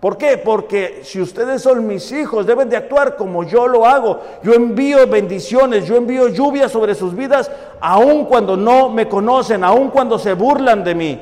¿Por 0.00 0.16
qué? 0.16 0.36
Porque 0.36 1.02
si 1.04 1.20
ustedes 1.20 1.62
son 1.62 1.86
mis 1.86 2.10
hijos, 2.10 2.44
deben 2.44 2.68
de 2.68 2.76
actuar 2.76 3.14
como 3.14 3.44
yo 3.44 3.68
lo 3.68 3.86
hago. 3.86 4.20
Yo 4.42 4.52
envío 4.54 5.06
bendiciones, 5.06 5.86
yo 5.86 5.94
envío 5.94 6.26
lluvia 6.26 6.68
sobre 6.68 6.96
sus 6.96 7.14
vidas, 7.14 7.52
aun 7.80 8.24
cuando 8.24 8.56
no 8.56 8.88
me 8.88 9.06
conocen, 9.06 9.62
aun 9.62 9.90
cuando 9.90 10.18
se 10.18 10.34
burlan 10.34 10.82
de 10.82 10.94
mí. 10.96 11.20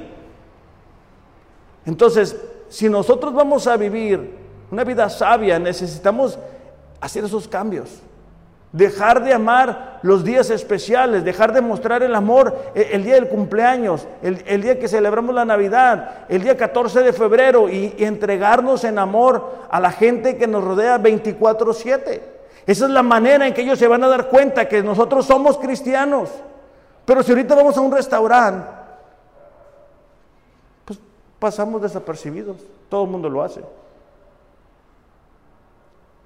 Entonces, 1.84 2.40
si 2.70 2.88
nosotros 2.88 3.34
vamos 3.34 3.66
a 3.66 3.76
vivir 3.76 4.39
una 4.70 4.84
vida 4.84 5.08
sabia, 5.10 5.58
necesitamos 5.58 6.38
hacer 7.00 7.24
esos 7.24 7.48
cambios. 7.48 8.00
Dejar 8.72 9.24
de 9.24 9.34
amar 9.34 9.98
los 10.02 10.22
días 10.22 10.48
especiales, 10.50 11.24
dejar 11.24 11.52
de 11.52 11.60
mostrar 11.60 12.04
el 12.04 12.14
amor 12.14 12.56
eh, 12.76 12.90
el, 12.92 13.02
día 13.02 13.14
del 13.14 13.28
cumpleaños, 13.28 14.06
el, 14.22 14.62
día 14.62 14.78
que 14.78 14.86
celebramos 14.86 15.34
la 15.34 15.44
Navidad, 15.44 16.26
el 16.28 16.42
día 16.42 16.56
14 16.56 17.02
de 17.02 17.12
febrero 17.12 17.68
y, 17.68 17.94
y 17.98 18.04
entregarnos 18.04 18.84
en 18.84 19.00
amor 19.00 19.66
a 19.68 19.80
la 19.80 19.90
gente 19.90 20.36
que 20.36 20.46
nos 20.46 20.62
rodea 20.62 20.98
24/7. 20.98 22.20
Esa 22.64 22.84
es 22.84 22.90
la 22.92 23.02
manera 23.02 23.48
en 23.48 23.54
que 23.54 23.62
ellos 23.62 23.78
se 23.78 23.88
van 23.88 24.04
a 24.04 24.08
dar 24.08 24.28
cuenta 24.28 24.68
que 24.68 24.84
nosotros 24.84 25.26
somos 25.26 25.58
cristianos. 25.58 26.30
Pero 27.04 27.24
si 27.24 27.32
ahorita 27.32 27.56
vamos 27.56 27.76
a 27.76 27.80
un 27.80 27.90
restaurante, 27.90 28.68
pues 30.84 31.00
pasamos 31.40 31.82
desapercibidos. 31.82 32.58
Todo 32.88 33.02
el 33.02 33.10
mundo 33.10 33.28
lo 33.28 33.42
hace. 33.42 33.62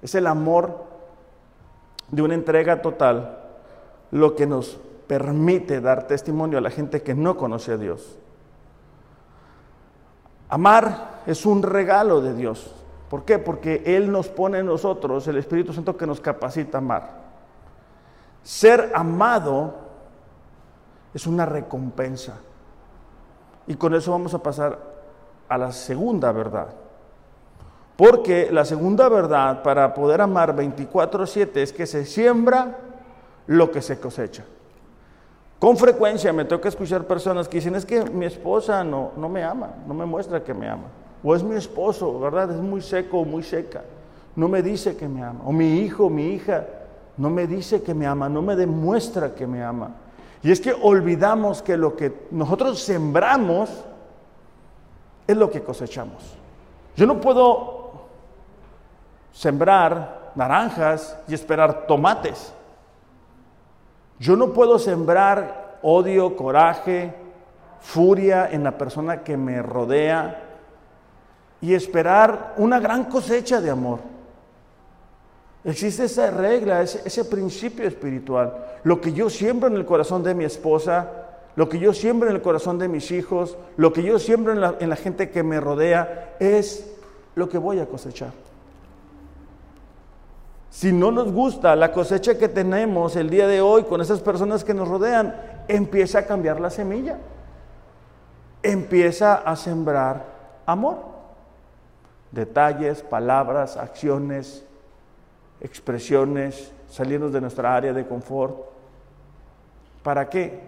Es 0.05 0.13
el 0.13 0.27
amor 0.27 0.83
de 2.11 2.21
una 2.21 2.35
entrega 2.35 2.83
total 2.83 3.39
lo 4.11 4.35
que 4.35 4.45
nos 4.45 4.77
permite 5.07 5.81
dar 5.81 6.05
testimonio 6.05 6.59
a 6.59 6.61
la 6.61 6.69
gente 6.69 7.01
que 7.01 7.15
no 7.15 7.35
conoce 7.35 7.71
a 7.71 7.77
Dios. 7.77 8.15
Amar 10.47 11.23
es 11.25 11.43
un 11.47 11.63
regalo 11.63 12.21
de 12.21 12.35
Dios. 12.35 12.71
¿Por 13.09 13.25
qué? 13.25 13.39
Porque 13.39 13.81
Él 13.83 14.11
nos 14.11 14.27
pone 14.27 14.59
en 14.59 14.67
nosotros 14.67 15.27
el 15.27 15.37
Espíritu 15.37 15.73
Santo 15.73 15.97
que 15.97 16.05
nos 16.05 16.21
capacita 16.21 16.77
a 16.77 16.81
amar. 16.81 17.09
Ser 18.43 18.91
amado 18.93 19.73
es 21.15 21.25
una 21.25 21.47
recompensa. 21.47 22.37
Y 23.65 23.73
con 23.73 23.95
eso 23.95 24.11
vamos 24.11 24.35
a 24.35 24.43
pasar 24.43 24.77
a 25.49 25.57
la 25.57 25.71
segunda 25.71 26.31
verdad. 26.31 26.84
Porque 27.97 28.49
la 28.51 28.65
segunda 28.65 29.07
verdad 29.07 29.63
para 29.63 29.93
poder 29.93 30.21
amar 30.21 30.55
24/7 30.55 31.61
es 31.61 31.71
que 31.71 31.85
se 31.85 32.05
siembra 32.05 32.77
lo 33.47 33.71
que 33.71 33.81
se 33.81 33.99
cosecha. 33.99 34.43
Con 35.59 35.77
frecuencia 35.77 36.33
me 36.33 36.45
toca 36.45 36.67
escuchar 36.67 37.05
personas 37.05 37.47
que 37.47 37.57
dicen, 37.57 37.75
es 37.75 37.85
que 37.85 38.03
mi 38.09 38.25
esposa 38.25 38.83
no, 38.83 39.11
no 39.15 39.29
me 39.29 39.43
ama, 39.43 39.69
no 39.87 39.93
me 39.93 40.05
muestra 40.05 40.43
que 40.43 40.53
me 40.53 40.67
ama. 40.69 40.87
O 41.23 41.33
es 41.33 41.41
mi 41.41 41.55
esposo, 41.55 42.19
¿verdad? 42.19 42.51
Es 42.51 42.57
muy 42.57 42.81
seco 42.81 43.19
o 43.19 43.25
muy 43.25 43.41
seca. 43.41 43.83
No 44.35 44.49
me 44.49 44.61
dice 44.61 44.97
que 44.97 45.07
me 45.07 45.23
ama. 45.23 45.41
O 45.45 45.51
mi 45.53 45.79
hijo, 45.79 46.09
mi 46.09 46.27
hija, 46.27 46.65
no 47.17 47.29
me 47.29 47.47
dice 47.47 47.81
que 47.81 47.93
me 47.93 48.05
ama, 48.05 48.27
no 48.27 48.41
me 48.41 48.55
demuestra 48.55 49.33
que 49.33 49.47
me 49.47 49.63
ama. 49.63 49.91
Y 50.43 50.51
es 50.51 50.59
que 50.59 50.73
olvidamos 50.73 51.61
que 51.61 51.77
lo 51.77 51.95
que 51.95 52.27
nosotros 52.31 52.79
sembramos 52.83 53.69
es 55.25 55.37
lo 55.37 55.49
que 55.49 55.63
cosechamos. 55.63 56.35
Yo 56.95 57.07
no 57.07 57.19
puedo 57.19 57.84
sembrar 59.35 60.31
naranjas 60.35 61.17
y 61.27 61.33
esperar 61.33 61.87
tomates. 61.87 62.53
Yo 64.17 64.37
no 64.37 64.53
puedo 64.53 64.79
sembrar 64.79 65.77
odio, 65.81 66.37
coraje, 66.37 67.13
furia 67.81 68.49
en 68.49 68.63
la 68.63 68.77
persona 68.77 69.23
que 69.23 69.35
me 69.35 69.61
rodea 69.61 70.41
y 71.59 71.73
esperar 71.73 72.53
una 72.57 72.79
gran 72.79 73.05
cosecha 73.05 73.59
de 73.59 73.69
amor. 73.69 73.99
Existe 75.65 76.05
esa 76.05 76.31
regla, 76.31 76.81
ese, 76.81 77.25
principio 77.25 77.85
espiritual. 77.85 78.53
Lo 78.83 79.01
que 79.01 79.11
yo 79.11 79.29
siembro 79.29 79.67
en 79.67 79.75
el 79.75 79.85
corazón 79.85 80.23
de 80.23 80.33
mi 80.33 80.45
esposa, 80.45 81.09
lo 81.57 81.67
que 81.67 81.79
yo 81.79 81.93
siembro 81.93 82.29
en 82.29 82.35
el 82.35 82.41
corazón 82.41 82.79
de 82.79 82.87
mis 82.87 83.11
hijos, 83.11 83.57
lo 83.75 83.91
que 83.91 84.01
yo 84.03 84.17
siembro 84.17 84.53
en 84.53 84.61
la, 84.61 84.75
en 84.79 84.89
la 84.89 84.95
gente 84.95 85.29
que 85.29 85.43
me 85.43 85.59
rodea, 85.59 86.35
es 86.39 86.89
lo 87.35 87.49
que 87.49 87.57
voy 87.57 87.79
a 87.79 87.87
cosechar. 87.87 88.44
Si 90.75 90.91
no 90.91 91.09
nos 91.09 91.31
gusta 91.31 91.73
la 91.77 91.93
cosecha 91.93 92.37
que 92.37 92.49
tenemos 92.49 93.15
el 93.15 93.29
día 93.29 93.47
de 93.47 93.61
hoy 93.61 93.85
con 93.85 94.01
esas 94.01 94.19
personas 94.19 94.65
que 94.65 94.73
nos 94.73 94.89
rodean, 94.89 95.33
empieza 95.69 96.19
a 96.19 96.25
cambiar 96.25 96.59
la 96.59 96.69
semilla. 96.69 97.17
Empieza 98.61 99.35
a 99.35 99.55
sembrar 99.55 100.25
amor. 100.65 100.97
Detalles, 102.29 103.03
palabras, 103.03 103.77
acciones, 103.77 104.65
expresiones, 105.61 106.73
salirnos 106.89 107.31
de 107.31 107.39
nuestra 107.39 107.73
área 107.73 107.93
de 107.93 108.05
confort. 108.05 108.57
¿Para 110.03 110.29
qué? 110.29 110.59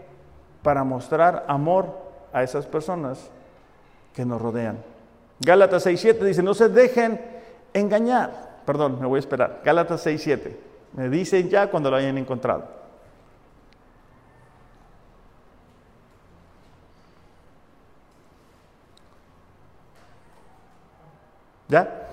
Para 0.64 0.86
mostrar 0.86 1.44
amor 1.50 1.94
a 2.32 2.44
esas 2.44 2.66
personas 2.66 3.30
que 4.14 4.24
nos 4.24 4.42
rodean. 4.42 4.78
Gálatas 5.42 5.86
6.7 5.86 6.20
dice, 6.20 6.42
no 6.42 6.54
se 6.54 6.70
dejen 6.70 7.20
engañar. 7.74 8.47
Perdón, 8.68 9.00
me 9.00 9.08
voy 9.08 9.16
a 9.16 9.20
esperar. 9.20 9.62
Gálatas 9.64 10.06
6.7. 10.06 10.58
Me 10.92 11.08
dicen 11.08 11.48
ya 11.48 11.72
cuando 11.72 11.90
lo 11.90 11.96
hayan 11.96 12.18
encontrado. 12.18 12.66
¿Ya? 21.70 22.10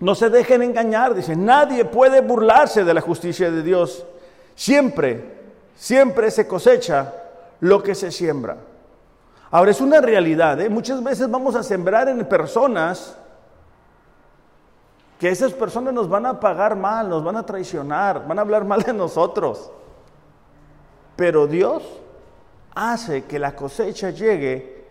No 0.00 0.14
se 0.14 0.28
dejen 0.28 0.60
engañar, 0.60 1.14
dice, 1.14 1.34
nadie 1.34 1.86
puede 1.86 2.20
burlarse 2.20 2.84
de 2.84 2.92
la 2.92 3.00
justicia 3.00 3.50
de 3.50 3.62
Dios. 3.62 4.04
Siempre, 4.54 5.24
siempre 5.74 6.30
se 6.30 6.46
cosecha 6.46 7.10
lo 7.60 7.82
que 7.82 7.94
se 7.94 8.10
siembra. 8.12 8.58
Ahora 9.50 9.70
es 9.70 9.80
una 9.80 10.02
realidad, 10.02 10.60
¿eh? 10.60 10.68
muchas 10.68 11.02
veces 11.02 11.30
vamos 11.30 11.54
a 11.54 11.62
sembrar 11.62 12.10
en 12.10 12.22
personas 12.26 13.16
que 15.22 15.28
esas 15.28 15.52
personas 15.52 15.94
nos 15.94 16.08
van 16.08 16.26
a 16.26 16.40
pagar 16.40 16.74
mal, 16.74 17.08
nos 17.08 17.22
van 17.22 17.36
a 17.36 17.46
traicionar, 17.46 18.26
van 18.26 18.40
a 18.40 18.42
hablar 18.42 18.64
mal 18.66 18.82
de 18.82 18.92
nosotros. 18.92 19.70
Pero 21.14 21.46
Dios 21.46 21.84
hace 22.74 23.22
que 23.22 23.38
la 23.38 23.54
cosecha 23.54 24.10
llegue 24.10 24.84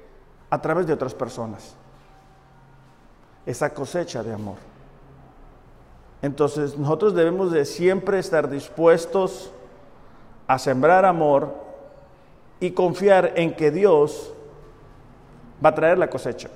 a 0.50 0.62
través 0.62 0.88
de 0.88 0.94
otras 0.94 1.14
personas. 1.14 1.76
Esa 3.46 3.74
cosecha 3.74 4.24
de 4.24 4.32
amor. 4.32 4.56
Entonces 6.22 6.78
nosotros 6.78 7.14
debemos 7.14 7.52
de 7.52 7.66
siempre 7.66 8.18
estar 8.18 8.50
dispuestos 8.50 9.52
a 10.48 10.58
sembrar 10.58 11.04
amor 11.04 11.54
y 12.62 12.72
confiar 12.72 13.34
en 13.36 13.54
que 13.54 13.70
Dios 13.70 14.32
va 15.62 15.72
a 15.72 15.76
traer 15.76 15.98
la 15.98 16.10
cosecha. 16.10 16.48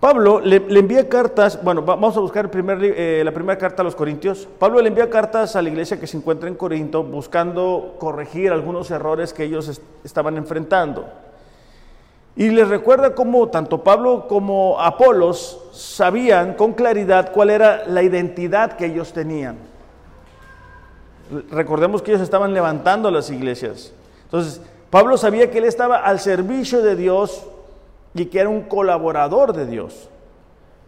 Pablo 0.00 0.40
le, 0.40 0.56
envía 0.56 1.08
cartas, 1.08 1.62
bueno, 1.62 1.80
vamos 1.80 2.16
a 2.16 2.20
buscar 2.20 2.50
eh, 2.54 3.22
la 3.24 3.32
primera 3.32 3.56
carta 3.56 3.80
a 3.80 3.84
los 3.84 3.96
Corintios. 3.96 4.46
Pablo 4.58 4.80
le 4.82 4.88
envía 4.88 5.08
cartas 5.08 5.56
a 5.56 5.62
la 5.62 5.70
iglesia 5.70 5.98
que 5.98 6.06
se 6.06 6.18
encuentra 6.18 6.48
en 6.48 6.54
Corinto 6.54 7.02
buscando 7.02 7.96
corregir 7.98 8.52
algunos 8.52 8.90
errores 8.90 9.32
que 9.32 9.44
ellos 9.44 9.80
estaban 10.04 10.36
enfrentando. 10.36 11.06
Y 12.36 12.50
les 12.50 12.68
recuerda 12.68 13.14
cómo 13.14 13.48
tanto 13.48 13.82
Pablo 13.82 14.28
como 14.28 14.78
Apolos 14.78 15.62
sabían 15.72 16.52
con 16.52 16.74
claridad 16.74 17.32
cuál 17.32 17.48
era 17.48 17.86
la 17.86 18.02
identidad 18.02 18.72
que 18.76 18.86
ellos 18.86 19.14
tenían. 19.14 19.56
Recordemos 21.50 22.02
que 22.02 22.10
ellos 22.10 22.22
estaban 22.22 22.52
levantando 22.52 23.10
las 23.10 23.30
iglesias. 23.30 23.94
Entonces, 24.24 24.60
Pablo 24.90 25.16
sabía 25.16 25.50
que 25.50 25.58
él 25.58 25.64
estaba 25.64 25.96
al 25.96 26.20
servicio 26.20 26.82
de 26.82 26.94
Dios 26.96 27.46
y 28.16 28.26
que 28.26 28.40
era 28.40 28.48
un 28.48 28.62
colaborador 28.62 29.52
de 29.52 29.66
Dios. 29.66 30.08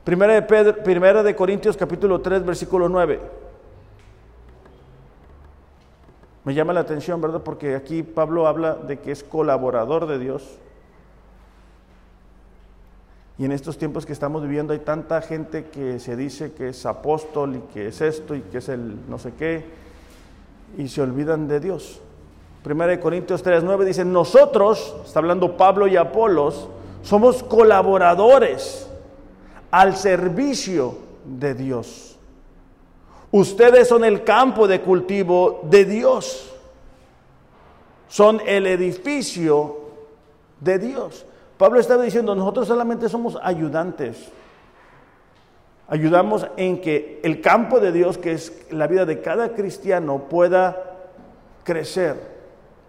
Primera 0.05 0.33
de, 0.33 0.43
Pedro, 0.43 0.83
primera 0.83 1.23
de 1.23 1.37
Corintios 1.37 1.77
capítulo 1.77 2.21
3, 2.21 2.45
versículo 2.45 2.89
9. 2.89 3.21
Me 6.45 6.55
llama 6.55 6.73
la 6.73 6.81
atención, 6.81 7.21
¿verdad? 7.21 7.43
Porque 7.43 7.77
aquí 7.77 8.03
Pablo 8.03 8.47
habla 8.47 8.75
de 8.75 8.99
que 9.01 9.13
es 9.13 9.23
colaborador 9.23 10.07
de 10.07 10.19
Dios. 10.19 10.59
Y 13.37 13.45
en 13.45 13.53
estos 13.53 13.77
tiempos 13.77 14.07
que 14.07 14.15
estamos 14.15 14.43
viviendo 14.43 14.73
hay 14.73 14.79
tanta 14.79 15.21
gente 15.21 15.67
que 15.67 16.01
se 16.01 16.17
dice 16.17 16.53
que 16.53 16.71
es 16.71 16.87
apóstol 16.87 17.57
y 17.57 17.61
que 17.73 17.89
es 17.89 18.01
esto 18.01 18.35
y 18.35 18.41
que 18.41 18.59
es 18.59 18.69
el 18.69 19.09
no 19.09 19.19
sé 19.19 19.35
qué 19.39 19.65
y 20.77 20.89
se 20.89 21.03
olvidan 21.03 21.47
de 21.49 21.61
Dios. 21.61 22.01
Primera 22.65 22.91
de 22.91 22.99
Corintios 22.99 23.43
3:9 23.43 23.85
dice, 23.85 24.05
"Nosotros, 24.05 24.97
está 25.05 25.21
hablando 25.21 25.57
Pablo 25.57 25.87
y 25.87 25.97
Apolos, 25.97 26.69
somos 27.09 27.43
colaboradores 27.43 28.87
al 29.71 29.97
servicio 29.97 30.99
de 31.25 31.55
Dios. 31.55 32.19
Ustedes 33.31 33.89
son 33.89 34.05
el 34.05 34.25
campo 34.25 34.69
de 34.69 34.83
cultivo 34.83 35.63
de 35.63 35.87
Dios. 35.87 36.55
Son 38.09 38.43
el 38.47 38.67
edificio 38.67 39.79
de 40.61 40.79
Dios. 40.79 41.25
Pablo 41.57 41.81
estaba 41.81 42.03
diciendo, 42.03 42.35
nosotros 42.35 42.69
solamente 42.69 43.09
somos 43.09 43.39
ayudantes. 43.43 44.29
Ayudamos 45.89 46.47
en 46.59 46.79
que 46.79 47.23
el 47.25 47.41
campo 47.41 47.81
de 47.81 47.91
Dios, 47.91 48.19
que 48.19 48.33
es 48.33 48.71
la 48.71 48.87
vida 48.87 49.07
de 49.07 49.23
cada 49.23 49.55
cristiano, 49.55 50.25
pueda 50.29 50.99
crecer, 51.65 52.17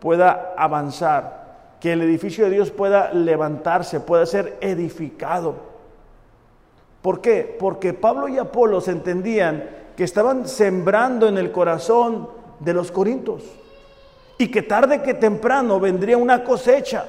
pueda 0.02 0.56
avanzar, 0.58 1.39
que 1.80 1.94
el 1.94 2.02
edificio 2.02 2.46
de 2.46 2.52
Dios 2.52 2.72
pueda 2.72 3.14
levantarse, 3.14 4.00
pueda 4.00 4.26
ser 4.26 4.58
edificado. 4.62 5.56
¿Por 7.02 7.22
qué? 7.22 7.56
Porque 7.58 7.94
Pablo 7.94 8.28
y 8.28 8.38
Apolos 8.38 8.88
entendían 8.88 9.70
que 9.96 10.04
estaban 10.04 10.48
sembrando 10.48 11.28
en 11.28 11.38
el 11.38 11.52
corazón 11.52 12.30
de 12.60 12.74
los 12.74 12.92
corintos 12.92 13.44
y 14.38 14.50
que 14.50 14.62
tarde 14.62 15.02
que 15.02 15.14
temprano 15.14 15.80
vendría 15.80 16.18
una 16.18 16.44
cosecha. 16.44 17.06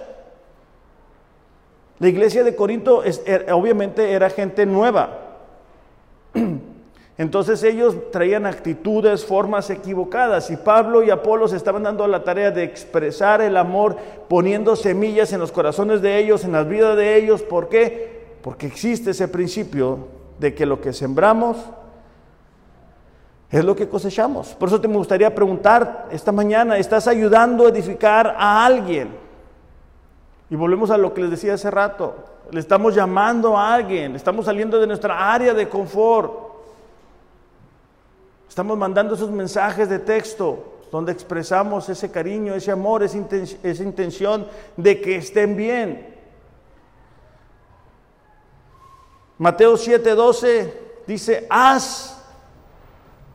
La 1.98 2.08
iglesia 2.08 2.42
de 2.42 2.56
Corinto 2.56 3.04
er, 3.04 3.52
obviamente 3.52 4.12
era 4.12 4.30
gente 4.30 4.64
nueva. 4.66 5.19
Entonces 7.20 7.62
ellos 7.64 7.94
traían 8.10 8.46
actitudes, 8.46 9.26
formas 9.26 9.68
equivocadas 9.68 10.50
y 10.50 10.56
Pablo 10.56 11.02
y 11.02 11.10
Apolos 11.10 11.52
estaban 11.52 11.82
dando 11.82 12.06
la 12.06 12.24
tarea 12.24 12.50
de 12.50 12.62
expresar 12.62 13.42
el 13.42 13.58
amor, 13.58 13.98
poniendo 14.26 14.74
semillas 14.74 15.30
en 15.34 15.40
los 15.40 15.52
corazones 15.52 16.00
de 16.00 16.16
ellos, 16.16 16.44
en 16.44 16.52
las 16.52 16.66
vidas 16.66 16.96
de 16.96 17.16
ellos. 17.16 17.42
¿Por 17.42 17.68
qué? 17.68 18.38
Porque 18.40 18.66
existe 18.66 19.10
ese 19.10 19.28
principio 19.28 20.08
de 20.38 20.54
que 20.54 20.64
lo 20.64 20.80
que 20.80 20.94
sembramos 20.94 21.58
Es 23.50 23.66
lo 23.66 23.76
que 23.76 23.86
cosechamos. 23.86 24.54
Por 24.54 24.68
eso 24.68 24.80
te 24.80 24.88
me 24.88 24.96
gustaría 24.96 25.34
preguntar 25.34 26.08
esta 26.10 26.32
mañana, 26.32 26.78
¿estás 26.78 27.06
ayudando 27.06 27.66
a 27.66 27.68
edificar 27.68 28.34
a 28.38 28.64
alguien? 28.64 29.10
Y 30.48 30.56
volvemos 30.56 30.90
a 30.90 30.96
lo 30.96 31.12
que 31.12 31.20
les 31.20 31.32
decía 31.32 31.52
hace 31.52 31.70
rato. 31.70 32.14
Le 32.50 32.60
estamos 32.60 32.94
llamando 32.94 33.58
a 33.58 33.74
alguien, 33.74 34.16
estamos 34.16 34.46
saliendo 34.46 34.80
de 34.80 34.86
nuestra 34.86 35.34
área 35.34 35.52
de 35.52 35.68
confort. 35.68 36.49
Estamos 38.50 38.76
mandando 38.76 39.14
esos 39.14 39.30
mensajes 39.30 39.88
de 39.88 40.00
texto 40.00 40.58
donde 40.90 41.12
expresamos 41.12 41.88
ese 41.88 42.10
cariño, 42.10 42.52
ese 42.52 42.72
amor, 42.72 43.04
esa, 43.04 43.16
intención 43.16 44.44
de 44.76 45.00
que 45.00 45.14
estén 45.14 45.54
bien. 45.54 46.16
Mateo 49.38 49.74
7:12 49.74 50.72
dice, 51.06 51.46
haz 51.48 52.20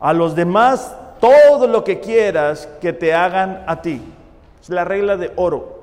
a 0.01 0.11
los 0.11 0.35
demás 0.35 0.93
todo 1.21 1.65
lo 1.65 1.81
que 1.85 2.01
quieras 2.01 2.67
que 2.81 2.91
te 2.91 3.13
hagan 3.13 3.63
a 3.67 3.81
ti. 3.81 4.01
Es 4.61 4.67
la 4.67 4.83
regla 4.83 5.15
de 5.15 5.31
oro. 5.37 5.79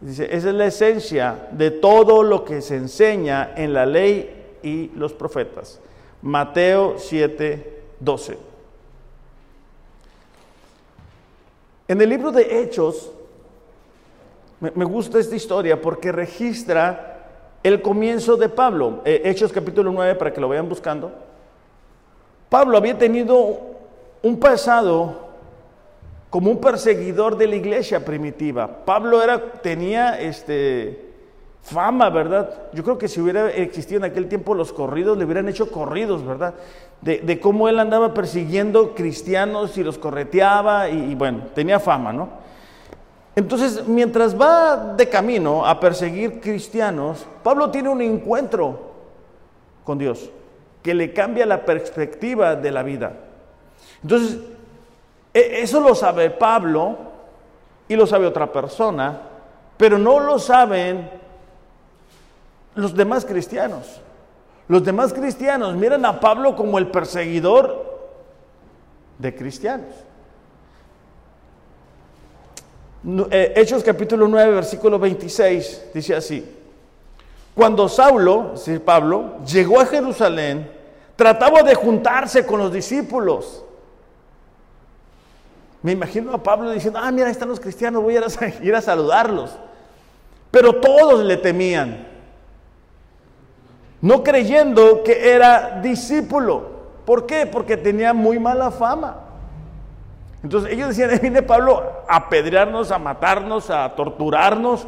Dice, 0.00 0.24
esa 0.24 0.48
es 0.48 0.54
la 0.56 0.66
esencia 0.66 1.48
de 1.52 1.70
todo 1.70 2.24
lo 2.24 2.44
que 2.44 2.62
se 2.62 2.74
enseña 2.74 3.52
en 3.54 3.72
la 3.74 3.86
ley 3.86 4.58
y 4.64 4.88
los 4.96 5.12
profetas. 5.12 5.78
Mateo 6.20 6.98
7:12. 8.02 8.36
En 11.88 12.00
el 12.00 12.08
libro 12.08 12.30
de 12.30 12.60
Hechos, 12.60 13.10
me, 14.60 14.84
gusta 14.84 15.18
esta 15.18 15.34
historia 15.34 15.80
porque 15.80 16.12
registra 16.12 17.16
el 17.62 17.82
comienzo 17.82 18.36
de 18.36 18.48
Pablo. 18.48 19.00
Eh, 19.04 19.22
Hechos 19.24 19.52
capítulo 19.52 19.90
9, 19.90 20.14
para 20.14 20.32
que 20.32 20.40
lo 20.40 20.48
vayan 20.48 20.68
buscando. 20.68 21.10
Pablo 22.48 22.76
había 22.76 22.96
tenido 22.96 23.58
un 24.22 24.38
pasado 24.38 25.30
como 26.28 26.50
un 26.50 26.60
perseguidor 26.60 27.36
de 27.36 27.48
la 27.48 27.56
iglesia 27.56 28.04
primitiva. 28.04 28.84
Pablo 28.84 29.22
era, 29.22 29.52
tenía 29.54 30.20
este, 30.20 31.10
fama, 31.62 32.10
¿verdad? 32.10 32.68
Yo 32.72 32.82
creo 32.84 32.98
que 32.98 33.08
si 33.08 33.20
hubiera 33.20 33.50
existido 33.50 33.98
en 33.98 34.04
aquel 34.04 34.28
tiempo 34.28 34.54
los 34.54 34.72
corridos, 34.72 35.18
le 35.18 35.24
hubieran 35.24 35.48
hecho 35.48 35.70
corridos, 35.70 36.24
¿verdad? 36.24 36.54
De, 37.02 37.40
cómo 37.40 37.68
él 37.68 37.78
andaba 37.78 38.12
persiguiendo 38.12 38.94
cristianos 38.94 39.78
y 39.78 39.82
los 39.82 39.96
correteaba 39.96 40.90
y, 40.90 41.14
bueno, 41.14 41.44
tenía 41.54 41.80
fama, 41.80 42.12
¿no? 42.12 42.28
Entonces, 43.34 43.86
mientras 43.86 44.38
va 44.38 44.76
de 44.96 45.08
camino 45.08 45.64
a 45.64 45.80
perseguir 45.80 46.40
cristianos, 46.40 47.24
Pablo 47.42 47.70
tiene 47.70 47.88
un 47.88 48.02
encuentro 48.02 48.90
con 49.84 49.96
Dios 49.96 50.30
que 50.82 50.94
le 50.94 51.12
cambia 51.12 51.46
la 51.46 51.64
perspectiva 51.64 52.56
de 52.56 52.70
la 52.70 52.82
vida. 52.82 53.12
Entonces, 54.02 54.38
e, 55.32 55.62
eso 55.62 55.80
lo 55.80 55.94
sabe 55.94 56.30
Pablo 56.30 56.96
y 57.88 57.96
lo 57.96 58.06
sabe 58.06 58.26
otra 58.26 58.50
persona, 58.52 59.20
pero 59.76 59.98
no 59.98 60.20
lo 60.20 60.38
saben 60.38 61.08
los 62.74 62.94
demás 62.94 63.24
cristianos. 63.24 64.00
Los 64.70 64.84
demás 64.84 65.12
cristianos 65.12 65.74
miran 65.74 66.06
a 66.06 66.20
Pablo 66.20 66.54
como 66.54 66.78
el 66.78 66.92
perseguidor 66.92 68.06
de 69.18 69.34
cristianos. 69.34 69.92
Eh, 73.32 73.52
Hechos 73.56 73.82
capítulo 73.82 74.28
9, 74.28 74.54
versículo 74.54 74.96
26, 75.00 75.86
dice 75.92 76.14
así. 76.14 76.56
Cuando 77.52 77.88
Saulo, 77.88 78.52
es 78.54 78.78
Pablo, 78.78 79.44
llegó 79.44 79.80
a 79.80 79.86
Jerusalén, 79.86 80.70
trataba 81.16 81.64
de 81.64 81.74
juntarse 81.74 82.46
con 82.46 82.60
los 82.60 82.72
discípulos. 82.72 83.64
Me 85.82 85.90
imagino 85.90 86.32
a 86.32 86.40
Pablo 86.40 86.70
diciendo, 86.70 87.00
ah, 87.02 87.10
mira, 87.10 87.26
ahí 87.26 87.32
están 87.32 87.48
los 87.48 87.58
cristianos, 87.58 88.04
voy 88.04 88.16
a 88.16 88.22
ir 88.62 88.74
a 88.76 88.80
saludarlos. 88.80 89.50
Pero 90.52 90.76
todos 90.76 91.24
le 91.24 91.38
temían 91.38 92.09
no 94.00 94.22
creyendo 94.22 95.02
que 95.02 95.32
era 95.32 95.80
discípulo. 95.82 96.70
¿Por 97.04 97.26
qué? 97.26 97.46
Porque 97.46 97.76
tenía 97.76 98.12
muy 98.14 98.38
mala 98.38 98.70
fama. 98.70 99.16
Entonces 100.42 100.72
ellos 100.72 100.88
decían, 100.88 101.18
viene 101.20 101.42
Pablo 101.42 101.82
a 102.08 102.16
apedrearnos, 102.16 102.90
a 102.90 102.98
matarnos, 102.98 103.70
a 103.70 103.94
torturarnos, 103.94 104.86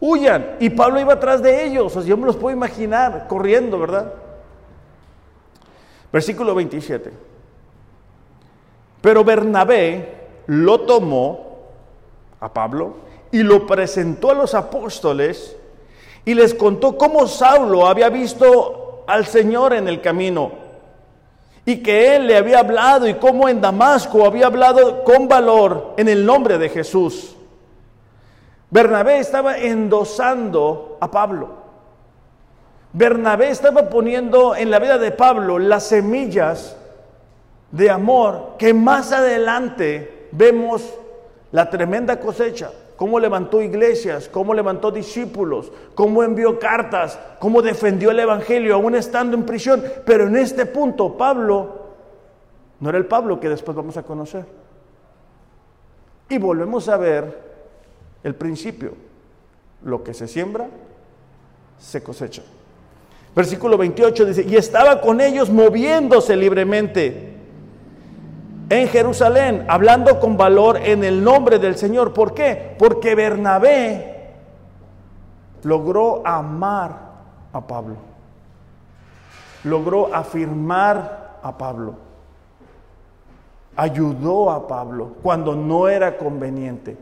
huyan. 0.00 0.56
Y 0.60 0.70
Pablo 0.70 1.00
iba 1.00 1.14
atrás 1.14 1.42
de 1.42 1.64
ellos, 1.64 1.96
o 1.96 2.00
sea, 2.00 2.08
yo 2.08 2.16
me 2.16 2.26
los 2.26 2.36
puedo 2.36 2.56
imaginar 2.56 3.26
corriendo, 3.28 3.78
¿verdad? 3.78 4.12
Versículo 6.12 6.54
27. 6.54 7.12
Pero 9.00 9.24
Bernabé 9.24 10.14
lo 10.46 10.82
tomó 10.82 11.58
a 12.40 12.52
Pablo 12.52 12.96
y 13.32 13.42
lo 13.42 13.66
presentó 13.66 14.30
a 14.30 14.34
los 14.34 14.54
apóstoles 14.54 15.56
y 16.24 16.34
les 16.34 16.54
contó 16.54 16.96
cómo 16.96 17.26
Saulo 17.26 17.86
había 17.86 18.08
visto 18.08 19.04
al 19.06 19.26
Señor 19.26 19.74
en 19.74 19.88
el 19.88 20.00
camino 20.00 20.52
y 21.66 21.82
que 21.82 22.16
él 22.16 22.26
le 22.26 22.36
había 22.36 22.60
hablado 22.60 23.06
y 23.08 23.14
cómo 23.14 23.48
en 23.48 23.60
Damasco 23.60 24.26
había 24.26 24.46
hablado 24.46 25.04
con 25.04 25.28
valor 25.28 25.94
en 25.96 26.08
el 26.08 26.24
nombre 26.24 26.58
de 26.58 26.68
Jesús. 26.68 27.34
Bernabé 28.70 29.18
estaba 29.18 29.58
endosando 29.58 30.98
a 31.00 31.10
Pablo. 31.10 31.64
Bernabé 32.92 33.50
estaba 33.50 33.88
poniendo 33.88 34.54
en 34.54 34.70
la 34.70 34.78
vida 34.78 34.98
de 34.98 35.10
Pablo 35.10 35.58
las 35.58 35.84
semillas 35.84 36.76
de 37.70 37.90
amor 37.90 38.54
que 38.58 38.72
más 38.72 39.12
adelante 39.12 40.28
vemos 40.32 40.82
la 41.50 41.70
tremenda 41.70 42.20
cosecha 42.20 42.70
cómo 42.96 43.18
levantó 43.18 43.60
iglesias, 43.60 44.28
cómo 44.28 44.54
levantó 44.54 44.90
discípulos, 44.90 45.72
cómo 45.94 46.22
envió 46.22 46.58
cartas, 46.58 47.18
cómo 47.38 47.62
defendió 47.62 48.10
el 48.10 48.20
Evangelio 48.20 48.74
aún 48.74 48.94
estando 48.94 49.36
en 49.36 49.44
prisión. 49.44 49.82
Pero 50.04 50.26
en 50.26 50.36
este 50.36 50.66
punto 50.66 51.16
Pablo 51.16 51.84
no 52.80 52.88
era 52.88 52.98
el 52.98 53.06
Pablo 53.06 53.40
que 53.40 53.48
después 53.48 53.76
vamos 53.76 53.96
a 53.96 54.02
conocer. 54.02 54.44
Y 56.28 56.38
volvemos 56.38 56.88
a 56.88 56.96
ver 56.96 57.42
el 58.22 58.34
principio. 58.34 58.92
Lo 59.84 60.02
que 60.02 60.14
se 60.14 60.26
siembra, 60.26 60.66
se 61.78 62.02
cosecha. 62.02 62.42
Versículo 63.34 63.76
28 63.76 64.24
dice, 64.24 64.44
y 64.44 64.56
estaba 64.56 65.00
con 65.00 65.20
ellos 65.20 65.50
moviéndose 65.50 66.36
libremente 66.36 67.33
en 68.68 68.88
Jerusalén, 68.88 69.66
hablando 69.68 70.18
con 70.18 70.36
valor 70.36 70.78
en 70.78 71.04
el 71.04 71.22
nombre 71.22 71.58
del 71.58 71.76
Señor. 71.76 72.12
¿Por 72.12 72.34
qué? 72.34 72.74
Porque 72.78 73.14
Bernabé 73.14 74.32
logró 75.62 76.26
amar 76.26 76.96
a 77.52 77.66
Pablo, 77.66 77.96
logró 79.64 80.14
afirmar 80.14 81.38
a 81.42 81.56
Pablo, 81.56 81.94
ayudó 83.76 84.50
a 84.50 84.66
Pablo 84.66 85.16
cuando 85.22 85.54
no 85.54 85.88
era 85.88 86.16
conveniente. 86.16 86.96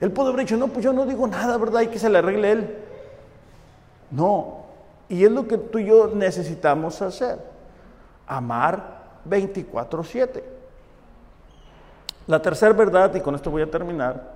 Él 0.00 0.10
pudo 0.12 0.28
haber 0.28 0.40
dicho, 0.40 0.56
no, 0.56 0.68
pues 0.68 0.84
yo 0.84 0.92
no 0.92 1.06
digo 1.06 1.26
nada, 1.26 1.56
¿verdad? 1.56 1.78
Hay 1.78 1.88
que 1.88 1.98
se 1.98 2.10
le 2.10 2.18
arregle 2.18 2.52
él. 2.52 2.78
No, 4.10 4.64
y 5.08 5.24
es 5.24 5.30
lo 5.30 5.46
que 5.48 5.58
tú 5.58 5.78
y 5.78 5.86
yo 5.86 6.08
necesitamos 6.14 7.00
hacer, 7.02 7.38
amar 8.26 9.02
24/7. 9.28 10.53
La 12.26 12.40
tercera 12.40 12.72
verdad, 12.72 13.14
y 13.14 13.20
con 13.20 13.34
esto 13.34 13.50
voy 13.50 13.62
a 13.62 13.70
terminar, 13.70 14.34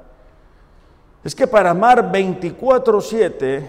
es 1.24 1.34
que 1.34 1.46
para 1.46 1.70
amar 1.70 2.12
24/7 2.12 3.68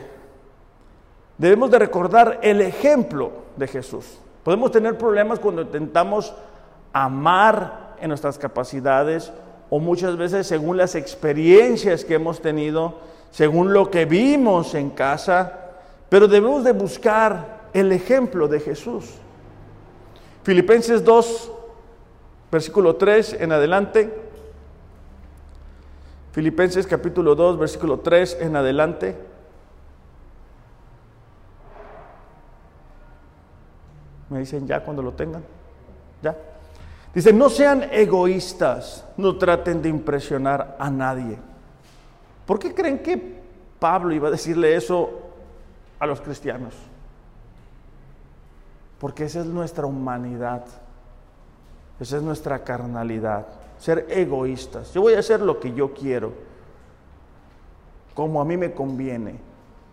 debemos 1.38 1.72
de 1.72 1.80
recordar 1.80 2.40
el 2.42 2.62
ejemplo 2.62 3.32
de 3.56 3.68
Jesús. 3.68 4.20
Podemos 4.44 4.72
tener 4.72 4.98
problemas 4.98 5.40
cuando 5.40 5.62
intentamos 5.62 6.34
amar 6.92 7.96
en 8.00 8.10
nuestras 8.10 8.38
capacidades 8.38 9.32
o 9.70 9.80
muchas 9.80 10.18
veces 10.18 10.48
según 10.48 10.78
las 10.78 10.96
experiencias 10.96 12.04
que 12.04 12.16
hemos 12.16 12.42
tenido, 12.42 13.00
según 13.32 13.74
lo 13.74 13.90
que 13.92 14.06
vimos 14.06 14.74
en 14.76 14.90
casa, 14.90 15.54
pero 16.10 16.28
debemos 16.28 16.64
de 16.64 16.72
buscar 16.72 17.60
el 17.74 17.92
ejemplo 17.92 18.48
de 18.48 18.60
Jesús. 18.60 19.14
Filipenses 20.44 21.04
2, 21.04 21.52
versículo 22.52 22.96
3 22.96 23.38
en 23.40 23.52
adelante. 23.52 24.30
Filipenses 26.32 26.88
capítulo 26.88 27.36
2, 27.36 27.58
versículo 27.58 28.00
3 28.00 28.38
en 28.42 28.56
adelante. 28.56 29.18
Me 34.30 34.40
dicen 34.40 34.68
ya 34.68 34.84
cuando 34.84 35.02
lo 35.02 35.14
tengan. 35.14 35.44
Ya. 36.22 36.36
Dice, 37.14 37.34
no 37.34 37.50
sean 37.50 37.88
egoístas, 37.92 39.04
no 39.18 39.38
traten 39.38 39.82
de 39.82 39.90
impresionar 39.90 40.76
a 40.80 40.90
nadie. 40.92 41.40
¿Por 42.46 42.60
qué 42.60 42.74
creen 42.74 43.00
que 43.00 43.40
Pablo 43.80 44.14
iba 44.14 44.28
a 44.28 44.32
decirle 44.32 44.76
eso 44.76 45.10
a 46.00 46.06
los 46.06 46.22
cristianos? 46.22 46.76
Porque 49.00 49.26
esa 49.26 49.40
es 49.40 49.48
nuestra 49.48 49.88
humanidad. 49.88 50.66
Esa 52.00 52.18
es 52.18 52.24
nuestra 52.24 52.64
carnalidad, 52.64 53.46
ser 53.78 54.06
egoístas. 54.10 54.94
Yo 54.94 55.02
voy 55.02 55.16
a 55.16 55.20
hacer 55.20 55.42
lo 55.42 55.60
que 55.60 55.74
yo 55.74 55.94
quiero, 55.94 56.32
como 58.14 58.42
a 58.42 58.46
mí 58.46 58.58
me 58.58 58.72
conviene, 58.72 59.40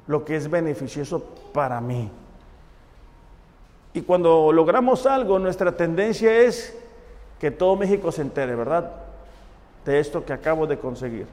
lo 0.07 0.25
que 0.25 0.37
es 0.37 0.49
beneficioso 0.49 1.23
para 1.53 1.81
mí. 1.81 2.11
Y 3.93 4.03
cuando 4.03 4.53
logramos 4.53 5.07
algo, 5.07 5.39
nuestra 5.39 5.73
tendencia 5.77 6.33
es 6.43 6.77
que 7.41 7.51
todo 7.51 7.77
México 7.77 8.13
se 8.13 8.23
entere, 8.23 8.55
¿verdad? 8.55 8.93
De 9.85 9.99
esto 9.99 10.25
que 10.25 10.33
acabo 10.33 10.67
de 10.67 10.79
conseguir. 10.79 11.27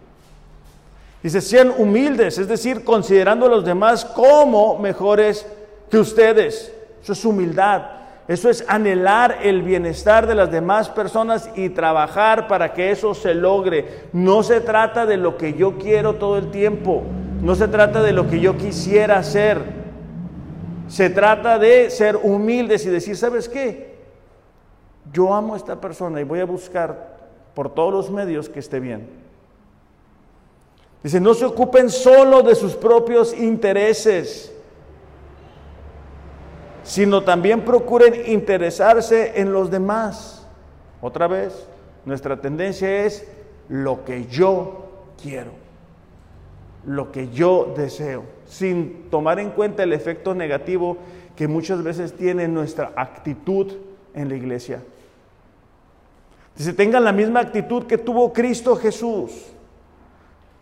Dice, 1.21 1.39
sean 1.39 1.73
humildes, 1.77 2.37
es 2.37 2.47
decir, 2.47 2.83
considerando 2.83 3.45
a 3.45 3.49
los 3.49 3.63
demás 3.63 4.03
como 4.03 4.77
mejores 4.79 5.45
que 5.89 5.97
ustedes. 5.97 6.73
Eso 7.01 7.13
es 7.13 7.25
humildad. 7.25 8.02
Eso 8.27 8.49
es 8.49 8.63
anhelar 8.69 9.39
el 9.43 9.63
bienestar 9.63 10.27
de 10.27 10.35
las 10.35 10.49
demás 10.49 10.89
personas 10.89 11.49
y 11.55 11.69
trabajar 11.69 12.47
para 12.47 12.73
que 12.73 12.91
eso 12.91 13.13
se 13.13 13.33
logre. 13.33 14.05
No 14.13 14.43
se 14.43 14.61
trata 14.61 15.05
de 15.05 15.17
lo 15.17 15.37
que 15.37 15.53
yo 15.53 15.77
quiero 15.77 16.15
todo 16.15 16.37
el 16.37 16.49
tiempo. 16.49 17.03
No 17.41 17.55
se 17.55 17.67
trata 17.67 18.01
de 18.01 18.13
lo 18.13 18.29
que 18.29 18.39
yo 18.39 18.55
quisiera 18.57 19.17
hacer. 19.17 19.61
Se 20.87 21.09
trata 21.09 21.59
de 21.59 21.89
ser 21.89 22.15
humildes 22.15 22.85
y 22.85 22.89
decir, 22.89 23.17
¿sabes 23.17 23.49
qué? 23.49 23.93
Yo 25.11 25.33
amo 25.33 25.53
a 25.53 25.57
esta 25.57 25.81
persona 25.81 26.21
y 26.21 26.23
voy 26.23 26.39
a 26.39 26.45
buscar 26.45 27.17
por 27.53 27.73
todos 27.73 27.91
los 27.91 28.09
medios 28.09 28.47
que 28.47 28.59
esté 28.59 28.79
bien. 28.79 29.23
Dice, 31.03 31.19
no 31.19 31.33
se 31.33 31.43
ocupen 31.43 31.89
solo 31.89 32.41
de 32.41 32.55
sus 32.55 32.75
propios 32.75 33.37
intereses, 33.37 34.52
sino 36.83 37.23
también 37.23 37.61
procuren 37.61 38.13
interesarse 38.27 39.39
en 39.39 39.53
los 39.53 39.71
demás. 39.71 40.45
Otra 41.01 41.27
vez, 41.27 41.67
nuestra 42.05 42.39
tendencia 42.39 43.05
es 43.05 43.27
lo 43.69 44.03
que 44.05 44.25
yo 44.27 44.85
quiero, 45.21 45.51
lo 46.85 47.11
que 47.11 47.29
yo 47.29 47.73
deseo, 47.75 48.23
sin 48.45 49.09
tomar 49.09 49.39
en 49.39 49.51
cuenta 49.51 49.83
el 49.83 49.93
efecto 49.93 50.35
negativo 50.35 50.97
que 51.35 51.47
muchas 51.47 51.83
veces 51.83 52.13
tiene 52.13 52.47
nuestra 52.47 52.91
actitud 52.95 53.73
en 54.13 54.29
la 54.29 54.35
iglesia. 54.35 54.83
Dice, 56.55 56.73
tengan 56.73 57.03
la 57.03 57.11
misma 57.11 57.39
actitud 57.39 57.83
que 57.83 57.97
tuvo 57.97 58.31
Cristo 58.31 58.75
Jesús 58.75 59.53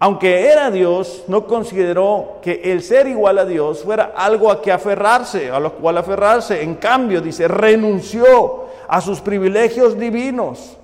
aunque 0.03 0.47
era 0.47 0.71
Dios, 0.71 1.25
no 1.27 1.45
consideró 1.45 2.39
que 2.41 2.59
el 2.63 2.81
ser 2.81 3.05
igual 3.05 3.37
a 3.37 3.45
Dios 3.45 3.83
fuera 3.83 4.13
algo 4.15 4.51
a 4.51 4.59
que 4.59 4.71
aferrarse, 4.71 5.51
a 5.51 5.59
lo 5.59 5.75
cual 5.75 5.95
aferrarse. 5.95 6.63
En 6.63 6.73
cambio, 6.73 7.21
dice, 7.21 7.47
renunció 7.47 8.65
a 8.87 8.99
sus 8.99 9.21
privilegios 9.21 9.95
divinos, 9.99 10.75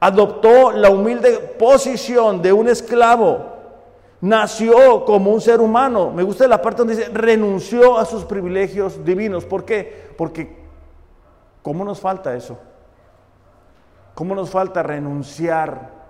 adoptó 0.00 0.72
la 0.72 0.90
humilde 0.90 1.38
posición 1.56 2.42
de 2.42 2.52
un 2.52 2.68
esclavo, 2.68 3.46
nació 4.20 5.04
como 5.04 5.30
un 5.30 5.40
ser 5.40 5.60
humano. 5.60 6.10
Me 6.10 6.24
gusta 6.24 6.48
la 6.48 6.60
parte 6.60 6.78
donde 6.78 6.96
dice, 6.96 7.10
renunció 7.12 7.96
a 7.96 8.04
sus 8.04 8.24
privilegios 8.24 9.04
divinos. 9.04 9.44
¿Por 9.44 9.64
qué? 9.64 10.10
Porque, 10.18 10.56
¿cómo 11.62 11.84
nos 11.84 12.00
falta 12.00 12.34
eso? 12.34 12.58
¿Cómo 14.16 14.34
nos 14.34 14.50
falta 14.50 14.82
renunciar? 14.82 16.01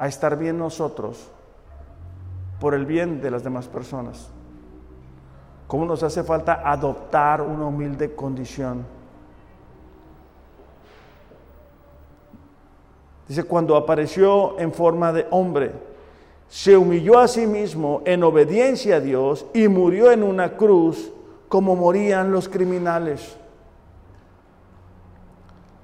A 0.00 0.08
estar 0.08 0.36
bien 0.38 0.58
nosotros 0.58 1.28
por 2.58 2.74
el 2.74 2.86
bien 2.86 3.20
de 3.20 3.30
las 3.30 3.44
demás 3.44 3.68
personas. 3.68 4.30
¿Cómo 5.66 5.84
nos 5.84 6.02
hace 6.02 6.24
falta 6.24 6.62
adoptar 6.64 7.42
una 7.42 7.66
humilde 7.66 8.14
condición? 8.14 8.84
Dice, 13.28 13.44
cuando 13.44 13.76
apareció 13.76 14.58
en 14.58 14.72
forma 14.72 15.12
de 15.12 15.26
hombre, 15.30 15.72
se 16.48 16.76
humilló 16.78 17.18
a 17.18 17.28
sí 17.28 17.46
mismo 17.46 18.00
en 18.06 18.24
obediencia 18.24 18.96
a 18.96 19.00
Dios 19.00 19.46
y 19.52 19.68
murió 19.68 20.10
en 20.10 20.22
una 20.22 20.56
cruz 20.56 21.12
como 21.48 21.76
morían 21.76 22.32
los 22.32 22.48
criminales. 22.48 23.36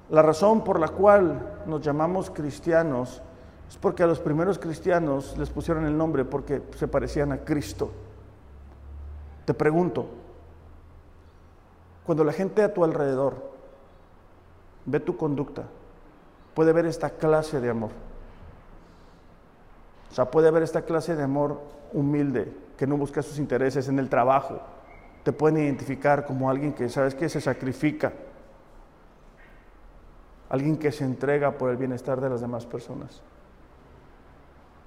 La 0.09 0.23
razón 0.23 0.63
por 0.63 0.79
la 0.79 0.87
cual 0.87 1.61
nos 1.67 1.81
llamamos 1.81 2.31
cristianos 2.31 3.21
es 3.69 3.77
porque 3.77 4.03
a 4.03 4.07
los 4.07 4.19
primeros 4.19 4.59
cristianos 4.59 5.37
les 5.37 5.49
pusieron 5.49 5.85
el 5.85 5.97
nombre 5.97 6.25
porque 6.25 6.61
se 6.77 6.87
parecían 6.87 7.31
a 7.31 7.39
Cristo. 7.39 7.91
Te 9.45 9.53
pregunto, 9.53 10.07
cuando 12.05 12.23
la 12.23 12.33
gente 12.33 12.63
a 12.63 12.73
tu 12.73 12.83
alrededor 12.83 13.51
ve 14.85 14.99
tu 14.99 15.17
conducta, 15.17 15.63
puede 16.53 16.71
ver 16.71 16.85
esta 16.85 17.09
clase 17.09 17.59
de 17.59 17.69
amor. 17.69 17.91
O 20.09 20.15
sea, 20.15 20.31
puede 20.31 20.47
haber 20.47 20.63
esta 20.63 20.83
clase 20.83 21.15
de 21.15 21.23
amor 21.23 21.61
humilde, 21.93 22.53
que 22.77 22.87
no 22.87 22.97
busca 22.97 23.21
sus 23.21 23.37
intereses 23.37 23.89
en 23.89 23.99
el 23.99 24.09
trabajo. 24.09 24.59
Te 25.23 25.33
pueden 25.33 25.63
identificar 25.63 26.25
como 26.25 26.49
alguien 26.49 26.73
que, 26.73 26.87
¿sabes 26.89 27.13
que 27.13 27.27
Se 27.27 27.41
sacrifica. 27.41 28.13
Alguien 30.49 30.77
que 30.77 30.93
se 30.93 31.03
entrega 31.03 31.51
por 31.51 31.69
el 31.69 31.75
bienestar 31.75 32.21
de 32.21 32.29
las 32.29 32.39
demás 32.39 32.65
personas. 32.65 33.21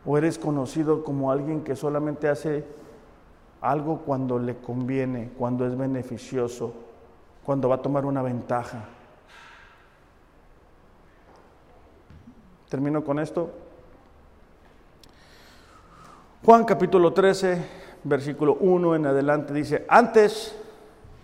¿O 0.04 0.16
eres 0.16 0.38
conocido 0.38 1.04
como 1.04 1.30
alguien 1.30 1.62
que 1.62 1.76
solamente 1.76 2.28
hace 2.28 2.64
algo 3.60 3.98
cuando 3.98 4.38
le 4.38 4.56
conviene, 4.56 5.30
cuando 5.36 5.66
es 5.66 5.76
beneficioso, 5.76 6.72
cuando 7.44 7.68
va 7.68 7.76
a 7.76 7.82
tomar 7.82 8.06
una 8.06 8.22
ventaja? 8.22 8.84
Termino 12.70 13.04
con 13.04 13.18
esto. 13.18 13.50
Juan 16.44 16.64
capítulo 16.64 17.12
13, 17.12 17.62
versículo 18.04 18.54
1 18.60 18.96
en 18.96 19.06
adelante 19.06 19.52
dice, 19.52 19.84
antes 19.88 20.56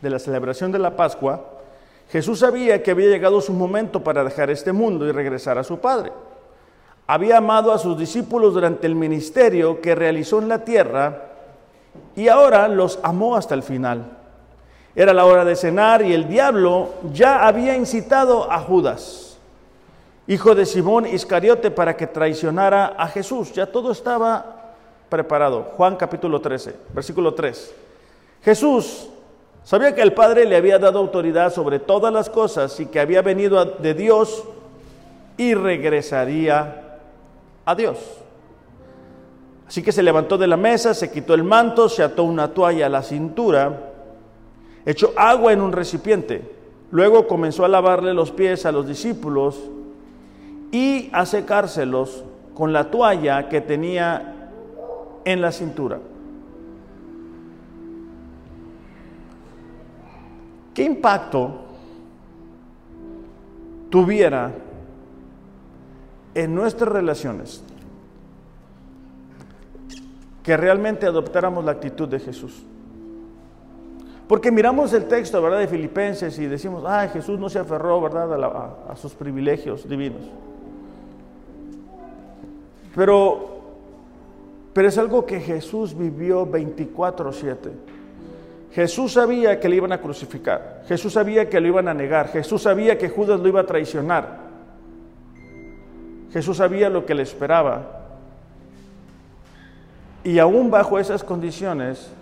de 0.03 0.11
la 0.11 0.18
celebración 0.18 0.70
de 0.70 0.79
la 0.79 0.95
Pascua, 0.95 1.43
Jesús 2.11 2.41
sabía 2.41 2.83
que 2.83 2.91
había 2.91 3.09
llegado 3.09 3.41
su 3.41 3.55
momento 3.55 4.05
para 4.05 4.22
dejar 4.22 4.51
este 4.51 4.72
mundo 4.72 5.07
y 5.07 5.12
regresar 5.12 5.57
a 5.57 5.64
su 5.64 5.79
Padre 5.79 6.12
había 7.07 7.39
amado 7.39 7.73
a 7.73 7.79
sus 7.79 7.97
discípulos 7.97 8.55
durante 8.55 8.87
el 8.87 8.95
ministerio 8.95 9.81
que 9.81 9.95
realizó 9.95 10.41
en 10.41 10.49
la 10.49 10.65
tierra 10.65 11.23
y 12.17 12.29
ahora 12.29 12.67
los 12.69 12.99
amó 13.03 13.37
hasta 13.37 13.55
el 13.55 13.63
final. 13.63 14.17
Era 14.95 15.13
la 15.13 15.25
hora 15.25 15.45
de 15.45 15.57
cenar 15.57 16.03
y 16.03 16.15
el 16.15 16.27
diablo 16.27 16.89
ya 17.13 17.47
había 17.47 17.77
incitado 17.77 18.51
a 18.51 18.59
Judas, 18.61 19.39
hijo 20.27 20.55
de 20.55 20.67
Simón 20.67 21.07
Iscariote, 21.07 21.71
para 21.71 21.97
que 21.97 22.07
traicionara 22.07 22.95
a 22.99 23.07
Jesús. 23.09 23.53
Ya 23.53 23.67
todo 23.67 23.93
estaba 23.93 24.75
preparado. 25.09 25.65
Juan 25.77 25.97
capítulo 25.97 26.41
13, 26.41 26.75
versículo 26.95 27.35
3. 27.35 27.75
Jesús 28.43 29.09
sabía 29.63 29.95
que 29.95 30.03
el 30.03 30.15
Padre 30.15 30.47
le 30.47 30.57
había 30.57 30.79
dado 30.79 30.99
autoridad 30.99 31.53
sobre 31.53 31.79
todas 31.79 32.13
las 32.13 32.31
cosas 32.31 32.81
y 32.81 32.87
que 32.87 32.99
había 32.99 33.23
venido 33.23 33.63
de 33.65 33.95
Dios 33.95 34.45
y 35.37 35.55
regresaría 35.55 36.86
a 37.67 37.75
Dios. 37.75 37.99
Así 39.69 39.83
que 39.83 39.93
se 39.93 40.03
levantó 40.03 40.39
de 40.39 40.47
la 40.47 40.57
mesa, 40.57 40.95
se 40.95 41.11
quitó 41.11 41.35
el 41.35 41.43
manto, 41.43 41.89
se 41.89 42.03
ató 42.03 42.23
una 42.23 42.55
toalla 42.55 42.87
a 42.87 42.89
la 42.89 43.03
cintura, 43.03 43.93
echó 44.87 45.12
agua 45.17 45.53
en 45.53 45.61
un 45.61 45.73
recipiente, 45.73 46.55
luego 46.93 47.27
comenzó 47.27 47.64
a 47.64 47.69
lavarle 47.69 48.14
los 48.14 48.31
pies 48.31 48.64
a 48.64 48.73
los 48.73 48.87
discípulos 48.87 49.59
y 50.71 51.11
a 51.12 51.27
secárselos 51.27 52.25
con 52.55 52.73
la 52.73 52.91
toalla 52.91 53.49
que 53.49 53.61
tenía 53.61 54.51
en 55.25 55.41
la 55.41 55.51
cintura. 55.51 55.99
¿Qué 60.73 60.85
impacto 60.85 61.62
tuviera 63.91 64.53
en 66.37 66.55
nuestras 66.55 66.93
relaciones 66.93 67.64
que 70.43 70.55
realmente 70.55 71.07
adoptáramos 71.07 71.64
la 71.64 71.72
actitud 71.72 72.07
de 72.07 72.20
Jesús. 72.20 72.62
Porque 74.28 74.53
miramos 74.53 74.93
el 74.93 75.07
texto, 75.07 75.41
¿verdad?, 75.41 75.61
de 75.61 75.66
Filipenses 75.66 76.39
y 76.39 76.47
decimos, 76.47 76.84
ah, 76.87 77.09
Jesús 77.11 77.39
no 77.39 77.49
se 77.49 77.59
aferró, 77.59 78.03
¿verdad?, 78.03 78.30
a, 78.87 78.97
sus 78.97 79.14
privilegios 79.14 79.89
divinos. 79.89 80.20
Pero, 82.95 83.61
pero 84.74 84.89
es 84.89 84.99
algo 84.99 85.24
que 85.24 85.41
Jesús 85.41 85.97
vivió 85.97 86.47
24/7. 86.47 87.70
Jesús 88.72 89.14
sabía 89.14 89.59
que 89.59 89.70
le 89.70 89.76
iban 89.76 89.93
a 89.93 90.03
crucificar, 90.03 90.82
Jesús 90.87 91.14
sabía 91.14 91.49
que 91.49 91.59
lo 91.61 91.68
iban 91.68 91.89
a 91.89 91.95
negar, 91.95 92.28
Jesús 92.28 92.62
sabía 92.62 92.99
que 92.99 93.09
Judas 93.09 93.41
lo 93.41 93.49
iba 93.49 93.62
a 93.62 93.66
traicionar. 93.66 94.45
Jesús 96.37 96.59
sabía 96.59 96.91
lo 96.91 97.07
que 97.07 97.14
le 97.14 97.22
esperaba. 97.22 98.03
Y 100.22 100.39
aún 100.39 100.70
bajo 100.70 100.99
esas 100.99 101.24
condiciones, 101.24 102.12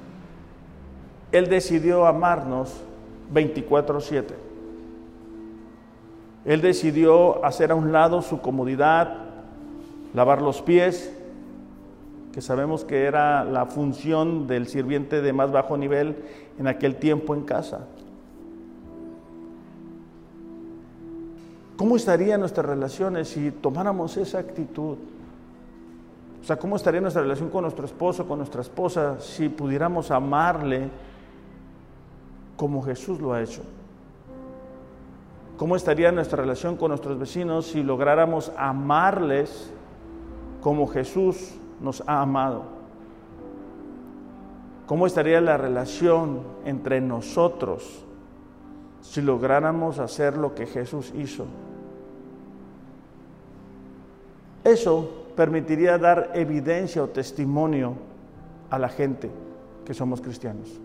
Él 1.33 1.49
decidió 1.49 2.07
amarnos 2.07 2.81
24/7. 3.33 4.37
Él 6.45 6.61
decidió 6.61 7.45
hacer 7.45 7.73
a 7.73 7.75
un 7.75 7.91
lado 7.91 8.23
su 8.23 8.41
comodidad, 8.41 9.17
lavar 10.15 10.43
los 10.43 10.63
pies, 10.63 11.13
que 12.33 12.41
sabemos 12.41 12.85
que 12.85 13.07
era 13.07 13.43
la 13.43 13.67
función 13.67 14.47
del 14.47 14.69
sirviente 14.69 15.23
de 15.23 15.33
más 15.33 15.51
bajo 15.51 15.77
nivel 15.77 16.15
en 16.57 16.69
aquel 16.69 16.95
tiempo 16.95 17.35
en 17.35 17.43
casa. 17.43 17.89
¿Cómo 21.85 21.97
estarían 21.97 22.41
nuestras 22.41 22.65
relaciones 22.65 23.29
si 23.29 23.51
tomáramos 23.51 24.17
esa 24.17 24.39
actitud? 24.39 24.97
O 26.41 26.43
sea, 26.43 26.57
¿cómo 26.57 26.77
estaría 26.77 27.03
nuestra 27.03 27.21
relación 27.21 27.51
con 27.51 27.61
nuestro 27.61 27.85
esposo, 27.85 28.27
con 28.27 28.39
nuestra 28.39 28.63
esposa, 28.63 29.21
si 29.21 29.51
pudiéramos 29.51 30.11
amarle 30.11 30.89
como 32.57 32.83
Jesús 32.83 33.21
lo 33.21 33.35
ha 33.35 33.43
hecho? 33.43 33.61
¿Cómo 35.59 35.77
estaría 35.77 36.11
nuestra 36.11 36.41
relación 36.41 36.79
con 36.79 36.89
nuestros 36.89 37.19
vecinos 37.19 37.67
si 37.67 37.83
lográramos 37.83 38.51
amarles 38.57 39.71
como 40.63 40.87
Jesús 40.87 41.51
nos 41.83 42.03
ha 42.07 42.23
amado? 42.23 42.63
¿Cómo 44.87 45.07
estaría 45.07 45.39
la 45.43 45.59
relación 45.59 46.41
entre 46.65 47.03
nosotros 47.03 48.07
si 49.03 49.21
lográramos 49.21 49.99
hacer 49.99 50.39
lo 50.39 50.55
que 50.55 50.65
Jesús 50.65 51.13
hizo? 51.15 51.45
Eso 54.65 55.27
permitiría 55.37 55.99
dar 55.99 56.33
evidencia 56.35 57.03
o 57.03 57.09
testimonio 57.09 57.95
a 58.71 58.79
la 58.79 58.89
gente 58.89 59.31
que 59.85 59.93
somos 59.93 60.21
cristianos. 60.21 60.81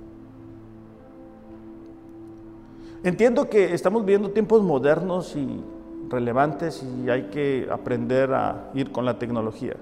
Entiendo 3.04 3.50
que 3.50 3.74
estamos 3.74 4.04
viviendo 4.04 4.32
tiempos 4.32 4.62
modernos 4.62 5.34
y 5.38 5.64
relevantes 6.10 6.84
y 6.84 7.10
hay 7.10 7.30
que 7.32 7.68
aprender 7.72 8.34
a 8.34 8.72
ir 8.74 8.92
con 8.92 9.06
la 9.06 9.18
tecnología. 9.18 9.76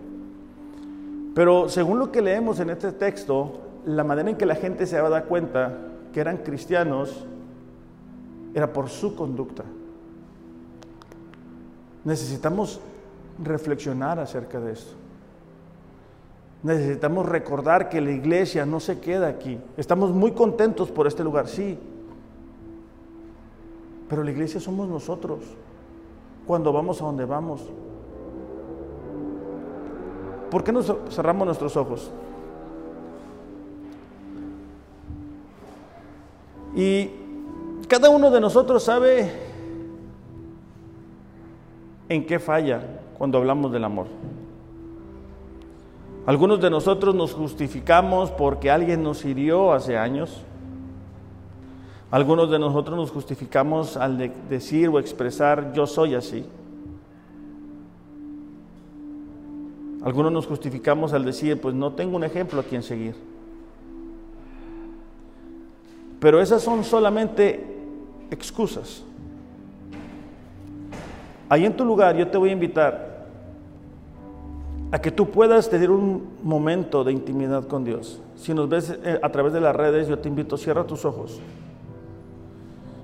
Pero 1.33 1.67
según 1.69 1.97
lo 1.97 2.11
que 2.11 2.21
leemos 2.21 2.59
en 2.59 2.69
este 2.69 2.91
texto, 2.91 3.59
la 3.85 4.03
manera 4.03 4.29
en 4.29 4.37
que 4.37 4.45
la 4.45 4.55
gente 4.55 4.85
se 4.85 5.01
va 5.01 5.17
a 5.17 5.23
cuenta 5.23 5.75
que 6.13 6.19
eran 6.19 6.37
cristianos 6.37 7.25
era 8.53 8.71
por 8.71 8.89
su 8.89 9.15
conducta. 9.15 9.63
Necesitamos 12.03 12.79
reflexionar 13.43 14.19
acerca 14.19 14.59
de 14.59 14.73
esto. 14.73 14.93
Necesitamos 16.63 17.25
recordar 17.27 17.89
que 17.89 18.01
la 18.01 18.11
iglesia 18.11 18.65
no 18.65 18.79
se 18.79 18.99
queda 18.99 19.27
aquí. 19.27 19.59
Estamos 19.77 20.11
muy 20.11 20.31
contentos 20.31 20.89
por 20.89 21.07
este 21.07 21.23
lugar, 21.23 21.47
sí. 21.47 21.77
Pero 24.09 24.23
la 24.23 24.31
iglesia 24.31 24.59
somos 24.59 24.87
nosotros 24.87 25.39
cuando 26.45 26.73
vamos 26.73 27.01
a 27.01 27.05
donde 27.05 27.25
vamos. 27.25 27.61
¿Por 30.49 30.63
qué 30.63 30.71
nos 30.71 30.91
cerramos 31.09 31.45
nuestros 31.45 31.75
ojos? 31.75 32.09
Y 36.75 37.11
cada 37.87 38.09
uno 38.09 38.31
de 38.31 38.39
nosotros 38.39 38.83
sabe 38.83 39.46
en 42.09 42.25
qué 42.25 42.39
falla 42.39 42.81
cuando 43.17 43.37
hablamos 43.37 43.71
del 43.71 43.83
amor. 43.83 44.07
Algunos 46.25 46.59
de 46.59 46.69
nosotros 46.69 47.15
nos 47.15 47.33
justificamos 47.33 48.31
porque 48.31 48.69
alguien 48.69 49.01
nos 49.01 49.23
hirió 49.23 49.71
hace 49.71 49.97
años. 49.97 50.41
Algunos 52.11 52.51
de 52.51 52.59
nosotros 52.59 52.97
nos 52.97 53.11
justificamos 53.11 53.95
al 53.95 54.31
decir 54.49 54.89
o 54.89 54.99
expresar 54.99 55.71
yo 55.73 55.87
soy 55.87 56.15
así. 56.15 56.45
Algunos 60.03 60.31
nos 60.31 60.47
justificamos 60.47 61.13
al 61.13 61.25
decir 61.25 61.59
pues 61.59 61.73
no 61.75 61.93
tengo 61.93 62.17
un 62.17 62.23
ejemplo 62.25 62.59
a 62.59 62.63
quien 62.63 62.83
seguir. 62.83 63.15
Pero 66.19 66.41
esas 66.41 66.61
son 66.61 66.83
solamente 66.83 67.77
excusas. 68.31 69.03
Ahí 71.49 71.65
en 71.65 71.75
tu 71.75 71.85
lugar 71.85 72.15
yo 72.15 72.27
te 72.27 72.37
voy 72.37 72.49
a 72.49 72.53
invitar 72.53 73.17
a 74.91 74.99
que 74.99 75.11
tú 75.11 75.29
puedas 75.29 75.69
tener 75.69 75.91
un 75.91 76.37
momento 76.43 77.03
de 77.03 77.11
intimidad 77.11 77.67
con 77.67 77.83
Dios. 77.83 78.21
Si 78.35 78.53
nos 78.53 78.69
ves 78.69 78.97
eh, 79.03 79.19
a 79.21 79.29
través 79.29 79.53
de 79.53 79.61
las 79.61 79.75
redes, 79.75 80.07
yo 80.07 80.17
te 80.19 80.29
invito, 80.29 80.57
cierra 80.57 80.85
tus 80.85 81.03
ojos. 81.03 81.41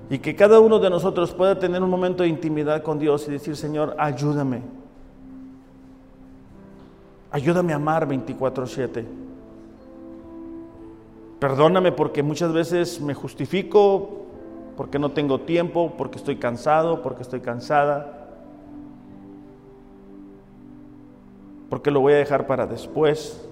Y 0.08 0.18
que 0.18 0.34
cada 0.34 0.60
uno 0.60 0.78
de 0.78 0.90
nosotros 0.90 1.32
pueda 1.32 1.58
tener 1.58 1.82
un 1.82 1.90
momento 1.90 2.22
de 2.22 2.28
intimidad 2.28 2.82
con 2.82 2.98
Dios 2.98 3.26
y 3.28 3.32
decir, 3.32 3.56
Señor, 3.56 3.94
ayúdame. 3.98 4.62
Ayúdame 7.30 7.72
a 7.72 7.76
amar 7.76 8.06
24/7. 8.06 9.04
Perdóname 11.38 11.92
porque 11.92 12.22
muchas 12.22 12.52
veces 12.52 13.00
me 13.00 13.12
justifico, 13.12 14.24
porque 14.76 14.98
no 14.98 15.10
tengo 15.10 15.40
tiempo, 15.40 15.94
porque 15.98 16.16
estoy 16.16 16.36
cansado, 16.36 17.02
porque 17.02 17.22
estoy 17.22 17.40
cansada. 17.40 18.23
Porque 21.74 21.90
lo 21.90 21.98
voy 21.98 22.12
a 22.12 22.18
dejar 22.18 22.46
para 22.46 22.68
después, 22.68 23.44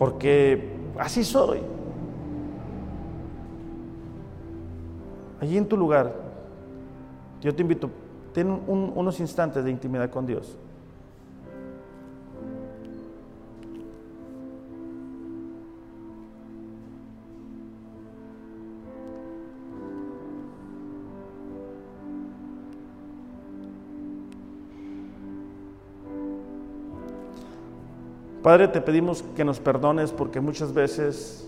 porque 0.00 0.68
así 0.98 1.22
soy. 1.22 1.60
Allí 5.40 5.56
en 5.56 5.68
tu 5.68 5.76
lugar, 5.76 6.12
yo 7.40 7.54
te 7.54 7.62
invito, 7.62 7.88
ten 8.34 8.50
unos 8.66 9.20
instantes 9.20 9.62
de 9.62 9.70
intimidad 9.70 10.10
con 10.10 10.26
Dios. 10.26 10.58
Padre, 28.42 28.68
te 28.68 28.80
pedimos 28.80 29.22
que 29.36 29.44
nos 29.44 29.60
perdones 29.60 30.12
porque 30.12 30.40
muchas 30.40 30.72
veces, 30.72 31.46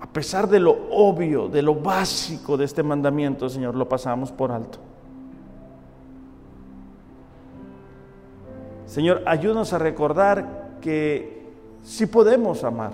a 0.00 0.06
pesar 0.08 0.48
de 0.48 0.58
lo 0.58 0.76
obvio, 0.90 1.48
de 1.48 1.62
lo 1.62 1.76
básico 1.76 2.56
de 2.56 2.64
este 2.64 2.82
mandamiento, 2.82 3.48
Señor, 3.48 3.76
lo 3.76 3.88
pasamos 3.88 4.32
por 4.32 4.50
alto. 4.50 4.78
Señor, 8.86 9.22
ayúdanos 9.24 9.72
a 9.72 9.78
recordar 9.78 10.78
que 10.80 11.46
sí 11.84 12.06
podemos 12.06 12.64
amar. 12.64 12.92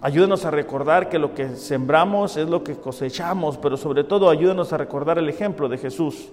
Ayúdanos 0.00 0.46
a 0.46 0.50
recordar 0.50 1.10
que 1.10 1.18
lo 1.18 1.34
que 1.34 1.56
sembramos 1.56 2.38
es 2.38 2.48
lo 2.48 2.64
que 2.64 2.76
cosechamos, 2.76 3.58
pero 3.58 3.76
sobre 3.76 4.04
todo 4.04 4.30
ayúdanos 4.30 4.72
a 4.72 4.78
recordar 4.78 5.18
el 5.18 5.28
ejemplo 5.28 5.68
de 5.68 5.76
Jesús 5.76 6.30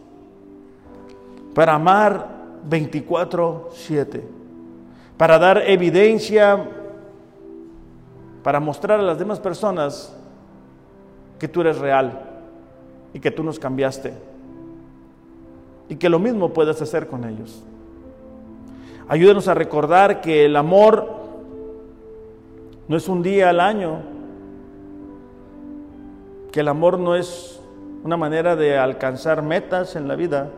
para 1.53 1.73
amar 1.73 2.29
24-7 2.69 4.36
para 5.17 5.39
dar 5.39 5.63
evidencia, 5.65 6.63
para 8.43 8.59
mostrar 8.59 8.99
a 8.99 9.03
las 9.03 9.17
demás 9.17 9.39
personas 9.39 10.15
que 11.39 11.47
tú 11.47 11.61
eres 11.61 11.79
real 11.79 12.21
y 13.13 13.19
que 13.19 13.31
tú 13.31 13.43
nos 13.43 13.59
cambiaste 13.59 14.13
y 15.89 15.95
que 15.95 16.09
lo 16.09 16.19
mismo 16.19 16.53
puedes 16.53 16.81
hacer 16.81 17.07
con 17.07 17.23
ellos. 17.23 17.63
Ayúdanos 19.07 19.47
a 19.47 19.53
recordar 19.53 20.21
que 20.21 20.45
el 20.45 20.55
amor 20.55 21.15
no 22.87 22.97
es 22.97 23.07
un 23.07 23.23
día 23.23 23.49
al 23.49 23.59
año, 23.59 24.01
que 26.51 26.59
el 26.59 26.67
amor 26.67 26.99
no 26.99 27.15
es 27.15 27.61
una 28.03 28.17
manera 28.17 28.55
de 28.55 28.77
alcanzar 28.77 29.41
metas 29.41 29.95
en 29.95 30.07
la 30.07 30.15
vida, 30.15 30.51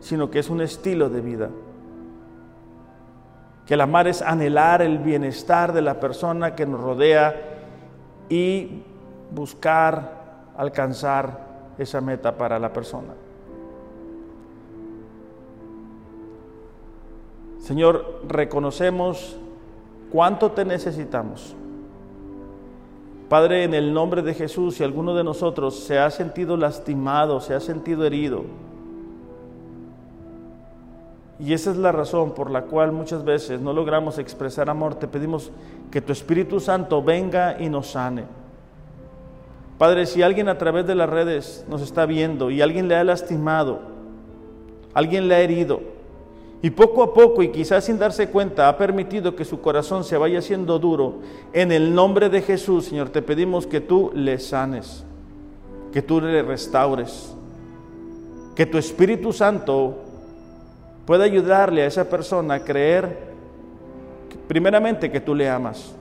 sino 0.00 0.30
que 0.30 0.38
es 0.38 0.50
un 0.50 0.60
estilo 0.60 1.08
de 1.08 1.20
vida 1.20 1.50
que 3.72 3.74
el 3.76 3.80
amar 3.80 4.06
es 4.06 4.20
anhelar 4.20 4.82
el 4.82 4.98
bienestar 4.98 5.72
de 5.72 5.80
la 5.80 5.98
persona 5.98 6.54
que 6.54 6.66
nos 6.66 6.78
rodea 6.78 7.34
y 8.28 8.82
buscar 9.30 10.50
alcanzar 10.58 11.72
esa 11.78 12.02
meta 12.02 12.36
para 12.36 12.58
la 12.58 12.70
persona. 12.70 13.14
Señor, 17.60 18.20
reconocemos 18.28 19.38
cuánto 20.10 20.50
te 20.50 20.66
necesitamos. 20.66 21.56
Padre, 23.30 23.64
en 23.64 23.72
el 23.72 23.94
nombre 23.94 24.20
de 24.20 24.34
Jesús, 24.34 24.74
si 24.74 24.84
alguno 24.84 25.14
de 25.14 25.24
nosotros 25.24 25.78
se 25.78 25.98
ha 25.98 26.10
sentido 26.10 26.58
lastimado, 26.58 27.40
se 27.40 27.54
ha 27.54 27.60
sentido 27.60 28.04
herido, 28.04 28.44
y 31.42 31.54
esa 31.54 31.72
es 31.72 31.76
la 31.76 31.90
razón 31.90 32.34
por 32.34 32.52
la 32.52 32.62
cual 32.62 32.92
muchas 32.92 33.24
veces 33.24 33.60
no 33.60 33.72
logramos 33.72 34.18
expresar 34.18 34.70
amor. 34.70 34.94
Te 34.94 35.08
pedimos 35.08 35.50
que 35.90 36.00
tu 36.00 36.12
Espíritu 36.12 36.60
Santo 36.60 37.02
venga 37.02 37.56
y 37.60 37.68
nos 37.68 37.88
sane. 37.88 38.24
Padre, 39.76 40.06
si 40.06 40.22
alguien 40.22 40.48
a 40.48 40.56
través 40.56 40.86
de 40.86 40.94
las 40.94 41.10
redes 41.10 41.64
nos 41.68 41.82
está 41.82 42.06
viendo 42.06 42.52
y 42.52 42.62
alguien 42.62 42.86
le 42.86 42.94
ha 42.94 43.02
lastimado, 43.02 43.80
alguien 44.94 45.26
le 45.26 45.34
ha 45.34 45.40
herido, 45.40 45.80
y 46.62 46.70
poco 46.70 47.02
a 47.02 47.12
poco 47.12 47.42
y 47.42 47.48
quizás 47.48 47.86
sin 47.86 47.98
darse 47.98 48.28
cuenta 48.28 48.68
ha 48.68 48.78
permitido 48.78 49.34
que 49.34 49.44
su 49.44 49.60
corazón 49.60 50.04
se 50.04 50.16
vaya 50.16 50.38
haciendo 50.38 50.78
duro, 50.78 51.14
en 51.52 51.72
el 51.72 51.92
nombre 51.92 52.28
de 52.28 52.42
Jesús, 52.42 52.84
Señor, 52.84 53.08
te 53.08 53.20
pedimos 53.20 53.66
que 53.66 53.80
tú 53.80 54.12
le 54.14 54.38
sanes, 54.38 55.04
que 55.92 56.02
tú 56.02 56.20
le 56.20 56.42
restaures, 56.42 57.34
que 58.54 58.64
tu 58.64 58.78
Espíritu 58.78 59.32
Santo 59.32 60.11
pueda 61.06 61.24
ayudarle 61.24 61.82
a 61.82 61.86
esa 61.86 62.08
persona 62.08 62.54
a 62.54 62.64
creer, 62.64 63.18
primeramente, 64.48 65.10
que 65.10 65.20
tú 65.20 65.34
le 65.34 65.48
amas, 65.48 65.94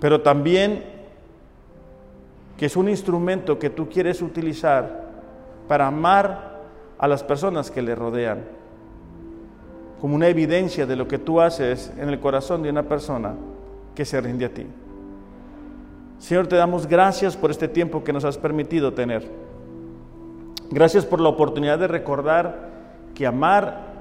pero 0.00 0.20
también 0.20 0.84
que 2.56 2.66
es 2.66 2.76
un 2.76 2.88
instrumento 2.88 3.58
que 3.58 3.70
tú 3.70 3.88
quieres 3.88 4.22
utilizar 4.22 5.02
para 5.68 5.86
amar 5.86 6.60
a 6.98 7.08
las 7.08 7.22
personas 7.22 7.70
que 7.70 7.82
le 7.82 7.94
rodean, 7.94 8.44
como 10.00 10.14
una 10.14 10.28
evidencia 10.28 10.86
de 10.86 10.96
lo 10.96 11.08
que 11.08 11.18
tú 11.18 11.40
haces 11.40 11.92
en 11.98 12.08
el 12.08 12.20
corazón 12.20 12.62
de 12.62 12.70
una 12.70 12.84
persona 12.84 13.34
que 13.94 14.04
se 14.04 14.20
rinde 14.20 14.44
a 14.44 14.48
ti. 14.48 14.66
Señor, 16.18 16.46
te 16.46 16.56
damos 16.56 16.86
gracias 16.86 17.36
por 17.36 17.50
este 17.50 17.66
tiempo 17.66 18.04
que 18.04 18.12
nos 18.12 18.24
has 18.24 18.38
permitido 18.38 18.92
tener. 18.92 19.28
Gracias 20.70 21.04
por 21.04 21.20
la 21.20 21.28
oportunidad 21.28 21.78
de 21.78 21.88
recordar 21.88 22.71
que 23.14 23.26
amar, 23.26 23.92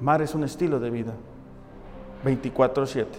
amar 0.00 0.22
es 0.22 0.34
un 0.34 0.44
estilo 0.44 0.80
de 0.80 0.90
vida. 0.90 1.12
24/7. 2.24 3.18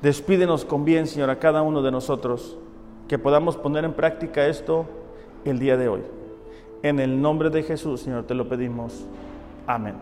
Despídenos 0.00 0.64
con 0.64 0.84
bien, 0.84 1.06
Señor, 1.06 1.30
a 1.30 1.38
cada 1.38 1.62
uno 1.62 1.80
de 1.82 1.92
nosotros, 1.92 2.58
que 3.06 3.18
podamos 3.18 3.56
poner 3.56 3.84
en 3.84 3.92
práctica 3.92 4.46
esto 4.46 4.86
el 5.44 5.58
día 5.58 5.76
de 5.76 5.88
hoy. 5.88 6.02
En 6.82 6.98
el 6.98 7.22
nombre 7.22 7.50
de 7.50 7.62
Jesús, 7.62 8.00
Señor, 8.00 8.24
te 8.24 8.34
lo 8.34 8.48
pedimos. 8.48 9.04
Amén. 9.66 9.94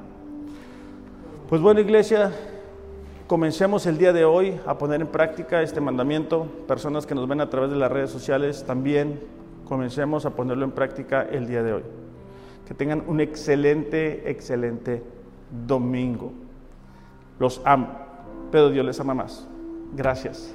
Pues 1.51 1.61
bueno, 1.61 1.80
iglesia, 1.80 2.32
comencemos 3.26 3.84
el 3.86 3.98
día 3.98 4.12
de 4.14 4.24
hoy 4.24 4.59
a 4.66 4.78
poner 4.78 5.03
en 5.03 5.09
práctica 5.09 5.61
este 5.61 5.80
mandamiento. 5.80 6.46
Personas 6.66 7.05
que 7.07 7.14
nos 7.14 7.28
ven 7.28 7.42
a 7.42 7.51
través 7.51 7.70
de 7.70 7.76
las 7.76 7.92
redes 7.92 8.11
sociales, 8.11 8.64
también 8.64 9.20
comencemos 9.68 10.24
a 10.24 10.30
ponerlo 10.30 10.64
en 10.64 10.70
práctica 10.70 11.22
el 11.22 11.46
día 11.46 11.62
de 11.62 11.74
hoy. 11.74 11.82
Que 12.70 12.74
tengan 12.74 13.02
un 13.08 13.20
excelente, 13.20 14.30
excelente 14.30 15.02
domingo. 15.66 16.32
Los 17.40 17.60
amo, 17.64 17.88
pero 18.52 18.70
Dios 18.70 18.86
les 18.86 19.00
ama 19.00 19.12
más. 19.12 19.48
Gracias. 19.96 20.54